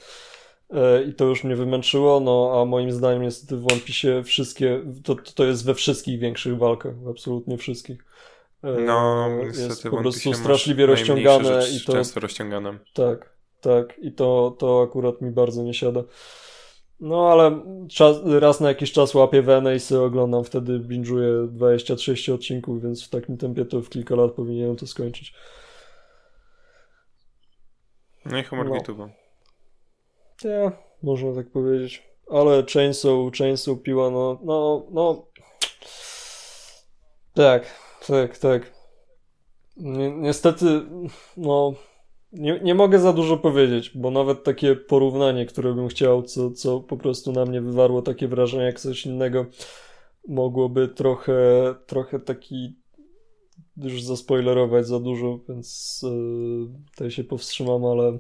e, 0.71 1.03
i 1.03 1.15
to 1.15 1.25
już 1.25 1.45
mnie 1.45 1.57
wymęczyło, 1.57 2.21
no 2.21 2.61
a 2.61 2.65
moim 2.65 2.93
zdaniem 2.93 3.23
niestety 3.23 3.57
w 3.57 3.73
One 3.73 3.81
Piece 3.81 4.23
wszystkie, 4.23 4.83
to, 5.05 5.17
to 5.35 5.45
jest 5.45 5.65
we 5.65 5.75
wszystkich 5.75 6.21
większych 6.21 6.59
walkach, 6.59 6.95
absolutnie 7.11 7.59
wszystkich. 7.59 8.05
e, 8.63 8.81
No, 8.81 9.29
jest 9.43 9.69
niestety 9.69 9.91
po 9.91 9.97
prostu 9.97 10.35
straszliwie 10.35 10.87
rozciągane 10.87 11.63
i 11.77 11.85
to 11.85 11.93
często 11.93 12.21
rozciągane. 12.21 12.79
tak, 12.95 13.37
tak 13.61 13.99
i 13.99 14.13
to, 14.13 14.57
to 14.59 14.83
akurat 14.83 15.21
mi 15.21 15.31
bardzo 15.31 15.63
nie 15.63 15.75
siada. 15.75 16.03
No 17.01 17.29
ale 17.33 17.63
czas, 17.89 18.17
raz 18.25 18.61
na 18.61 18.69
jakiś 18.69 18.93
czas 18.93 19.15
łapię 19.15 19.43
wenę 19.43 19.75
i 19.77 19.81
sobie 19.81 20.01
oglądam, 20.01 20.45
wtedy 20.45 20.81
binge'uję 20.81 21.49
26 21.49 22.29
odcinków, 22.31 22.83
więc 22.83 23.07
w 23.07 23.09
takim 23.09 23.37
tempie 23.37 23.65
to 23.65 23.83
w 23.83 23.89
kilka 23.89 24.15
lat 24.15 24.33
powinienem 24.33 24.77
to 24.77 24.87
skończyć. 24.87 25.35
No 28.25 28.39
i 28.39 28.45
humor 28.45 28.67
No. 28.69 28.75
no. 28.99 29.09
Nie, 30.45 30.73
można 31.03 31.35
tak 31.35 31.51
powiedzieć. 31.51 32.03
Ale 32.31 32.65
Chainsaw, 32.73 33.13
Chainsaw 33.39 33.83
piła, 33.83 34.11
no, 34.11 34.41
no, 34.45 34.87
no. 34.91 35.27
Tak, 37.35 37.75
tak, 38.07 38.39
tak. 38.39 38.73
Ni 39.77 40.11
niestety, 40.11 40.83
no, 41.37 41.75
nie, 42.33 42.61
nie 42.63 42.75
mogę 42.75 42.99
za 42.99 43.13
dużo 43.13 43.37
powiedzieć, 43.37 43.91
bo 43.95 44.11
nawet 44.11 44.45
takie 44.45 44.77
porównanie, 44.77 45.47
które 45.47 45.75
bym 45.75 45.89
chciał, 45.89 46.23
co, 46.23 46.51
co 46.51 46.81
po 46.81 46.97
prostu 46.97 47.33
na 47.33 47.45
mnie 47.45 47.61
wywarło 47.61 48.03
takie 48.03 48.29
wrażenie 48.29 48.65
jak 48.65 48.81
coś 48.81 49.07
innego, 49.07 49.47
mogłoby 50.29 50.89
trochę, 50.89 51.75
trochę 51.87 52.21
taki 52.21 52.77
już 53.77 54.03
zaspoilerować 54.03 54.87
za 54.87 55.01
dużo, 55.01 55.41
więc 55.49 56.01
yy, 56.03 56.69
tutaj 56.91 57.11
się 57.11 57.25
powstrzymam, 57.25 57.85
ale 57.85 58.19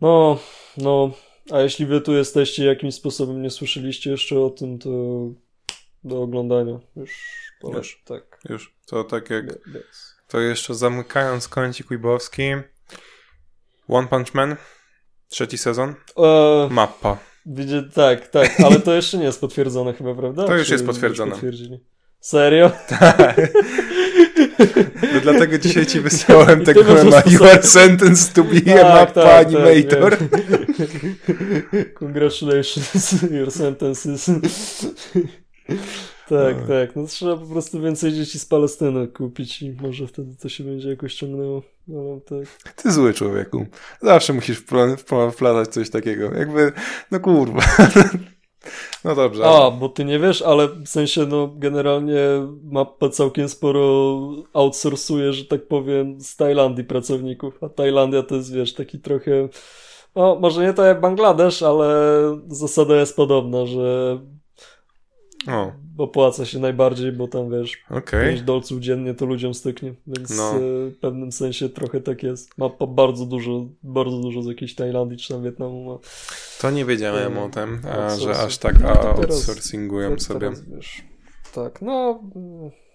no, 0.00 0.38
no, 0.76 1.10
a 1.50 1.60
jeśli 1.60 1.86
wy 1.86 2.00
tu 2.00 2.12
jesteście 2.12 2.64
jakimś 2.64 2.94
sposobem 2.94 3.42
nie 3.42 3.50
słyszeliście 3.50 4.10
jeszcze 4.10 4.40
o 4.40 4.50
tym, 4.50 4.78
to 4.78 4.90
do 6.04 6.22
oglądania 6.22 6.80
już 6.96 7.24
polecam, 7.60 7.82
Już. 7.82 8.02
tak. 8.04 8.40
Już. 8.48 8.76
To 8.86 9.04
tak 9.04 9.30
jak... 9.30 9.46
Bez. 9.46 10.17
To 10.28 10.40
jeszcze 10.40 10.74
zamykając 10.74 11.48
kącik 11.48 11.88
Weebowski. 11.88 12.42
One 13.88 14.08
Punch 14.08 14.34
Man. 14.34 14.56
Trzeci 15.28 15.58
sezon. 15.58 15.94
E, 16.16 16.68
Mappa. 16.70 17.16
widzę, 17.46 17.82
tak, 17.94 18.28
tak, 18.28 18.60
ale 18.60 18.80
to 18.80 18.94
jeszcze 18.94 19.18
nie 19.18 19.24
jest 19.24 19.40
potwierdzone 19.40 19.92
chyba, 19.94 20.14
prawda? 20.14 20.46
To 20.46 20.56
już 20.56 20.66
Czy 20.66 20.72
jest 20.72 20.86
potwierdzone. 20.86 21.36
Serio? 22.20 22.70
No 25.14 25.20
dlatego 25.22 25.58
dzisiaj 25.64 25.86
ci 25.86 26.00
wysłałem 26.00 26.64
tego 26.64 26.84
mema. 26.84 27.22
You 27.26 27.44
are 27.44 27.62
sentenced 27.62 28.34
to 28.34 28.44
be 28.44 28.80
a 28.80 28.84
Tak, 28.84 28.94
Mappa 28.94 29.22
tak, 29.22 29.46
animator. 29.46 30.16
Tak. 30.18 30.28
Congratulations, 31.98 33.22
your 33.30 33.52
sentences. 33.52 34.30
Tak, 36.28 36.56
No. 36.60 36.66
tak. 36.68 36.96
No 36.96 37.06
trzeba 37.06 37.36
po 37.36 37.46
prostu 37.46 37.80
więcej 37.80 38.12
dzieci 38.12 38.38
z 38.38 38.46
Palestyny 38.46 39.08
kupić 39.08 39.62
i 39.62 39.72
może 39.82 40.06
wtedy 40.06 40.36
to 40.36 40.48
się 40.48 40.64
będzie 40.64 40.88
jakoś 40.90 41.14
ciągnęło. 41.14 41.62
No, 41.88 42.20
tak. 42.26 42.72
Ty 42.76 42.92
zły 42.92 43.14
człowieku. 43.14 43.66
Zawsze 44.02 44.32
musisz 44.32 44.62
wpla- 44.66 44.96
wpla- 44.96 45.30
wplatać 45.30 45.68
coś 45.68 45.90
takiego. 45.90 46.34
Jakby, 46.34 46.72
no 47.10 47.20
kurwa. 47.20 47.60
No 49.04 49.14
dobrze. 49.14 49.44
A, 49.44 49.70
bo 49.70 49.88
ty 49.88 50.04
nie 50.04 50.18
wiesz, 50.18 50.42
ale 50.42 50.68
w 50.68 50.88
sensie, 50.88 51.26
no, 51.26 51.48
generalnie 51.56 52.20
mapa 52.64 53.08
całkiem 53.08 53.48
sporo 53.48 54.18
outsourcuje, 54.52 55.32
że 55.32 55.44
tak 55.44 55.66
powiem, 55.66 56.20
z 56.20 56.36
Tajlandii 56.36 56.84
pracowników. 56.84 57.62
A 57.64 57.68
Tajlandia 57.68 58.22
to 58.22 58.34
jest, 58.34 58.52
wiesz, 58.54 58.74
taki 58.74 58.98
trochę. 58.98 59.48
No, 60.16 60.38
może 60.40 60.62
nie 60.62 60.72
tak 60.72 60.86
jak 60.86 61.00
Bangladesz, 61.00 61.62
ale 61.62 61.88
zasada 62.48 62.96
jest 62.96 63.16
podobna, 63.16 63.66
że 63.66 64.18
O, 65.48 65.72
opłaca 65.98 66.44
się 66.46 66.58
najbardziej, 66.58 67.12
bo 67.12 67.28
tam 67.28 67.50
wiesz. 67.50 67.82
5 68.10 68.42
dolców 68.42 68.80
dziennie 68.80 69.14
to 69.14 69.26
ludziom 69.26 69.54
styknie, 69.54 69.94
więc 70.06 70.36
No. 70.36 70.50
e, 70.56 70.58
w 70.90 70.96
pewnym 71.00 71.32
sensie 71.32 71.68
trochę 71.68 72.00
tak 72.00 72.22
jest. 72.22 72.58
Ma 72.58 72.68
bardzo 72.88 73.26
dużo, 73.26 73.66
bardzo 73.82 74.18
dużo 74.18 74.42
z 74.42 74.46
jakiejś 74.46 74.74
Tajlandii 74.74 75.18
czy 75.18 75.28
tam 75.34 75.42
Wietnamu 75.42 75.84
ma. 75.84 75.98
To 76.60 76.70
nie 76.70 76.84
wiedziałem 76.84 77.32
Mm, 77.32 77.38
o 77.44 77.48
tym, 77.48 77.80
a, 77.84 77.92
że 77.94 78.00
outsourcing. 78.02 78.46
aż 78.46 78.58
tak 78.58 78.80
No 78.82 78.88
to 78.96 79.14
teraz- 79.14 79.36
outsourcingują 79.36 80.10
Te- 80.16 80.20
sobie. 80.20 80.40
teraz, 80.40 80.64
wiesz, 80.68 81.02
tak, 81.54 81.82
no 81.82 82.20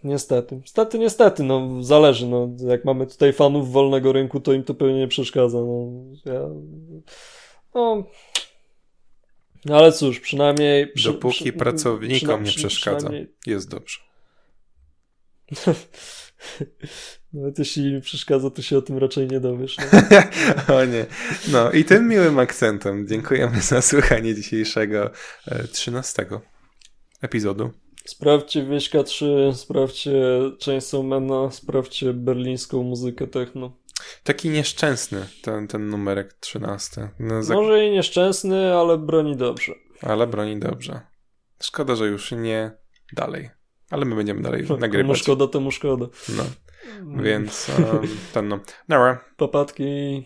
niestety. 0.04 0.56
Niestety, 0.56 1.00
niestety, 1.00 1.44
no 1.44 1.84
zależy, 1.84 2.28
no 2.28 2.50
jak 2.68 2.86
mamy 2.86 3.08
tutaj 3.08 3.34
fanów 3.34 3.72
wolnego 3.72 4.12
rynku, 4.14 4.40
to 4.40 4.54
im 4.54 4.64
to 4.64 4.74
pewnie 4.74 5.00
nie 5.00 5.08
przeszkadza, 5.08 5.58
no 5.58 5.88
ja, 6.26 6.40
no 7.76 8.04
no 9.66 9.78
ale 9.78 9.92
cóż, 9.92 10.20
przynajmniej... 10.20 10.88
Przy, 10.88 11.08
Dopóki 11.08 11.44
przy- 11.44 11.54
pracownikom 11.54 12.44
nie 12.44 12.52
przeszkadza. 12.52 13.10
Jest 13.46 13.70
dobrze. 13.70 14.00
Nawet 17.34 17.60
jeśli 17.60 17.94
mi 17.94 18.02
przeszkadza, 18.02 18.50
to 18.50 18.62
się 18.62 18.78
o 18.78 18.82
tym 18.82 18.98
raczej 18.98 19.28
nie 19.28 19.40
dowiesz. 19.40 19.78
No. 20.68 20.76
o 20.76 20.86
nie. 20.86 21.06
No 21.52 21.72
i 21.72 21.86
tym 21.86 22.08
miłym 22.08 22.40
akcentem 22.40 23.08
dziękujemy 23.08 23.62
za 23.62 23.82
słuchanie 23.82 24.36
dzisiejszego 24.36 25.12
e, 25.48 25.68
13 25.68 26.26
epizodu. 27.22 27.72
Sprawdźcie 28.06 28.66
Wieśka 28.66 29.04
3, 29.04 29.52
sprawdźcie 29.56 30.12
Chainsaw 30.66 31.04
Mana, 31.04 31.52
sprawdźcie 31.52 32.14
berlińską 32.14 32.84
muzykę 32.84 33.28
techno. 33.28 33.78
Taki 34.24 34.50
nieszczęsny 34.50 35.28
ten, 35.42 35.68
ten 35.68 35.90
numerek 35.90 36.34
13. 36.34 37.10
No, 37.20 37.44
za... 37.44 37.54
Może 37.54 37.86
i 37.86 37.92
nieszczęsny, 37.92 38.76
ale 38.76 38.98
broni 38.98 39.38
dobrze. 39.38 39.74
Ale 40.02 40.28
broni 40.28 40.60
dobrze. 40.60 41.02
Szkoda, 41.62 41.96
że 41.96 42.08
już 42.08 42.32
nie 42.32 42.72
dalej. 43.14 43.50
Ale 43.90 44.06
my 44.06 44.16
będziemy 44.16 44.42
dalej 44.42 44.66
nagrywać. 44.80 45.18
szkoda, 45.18 45.48
temu 45.48 45.72
szkoda. 45.72 46.06
No, 46.30 46.44
więc 47.24 47.72
um, 47.80 48.08
ten 48.34 48.48
no. 48.48 48.60
Nara. 48.88 49.26
Papatki. 49.38 50.26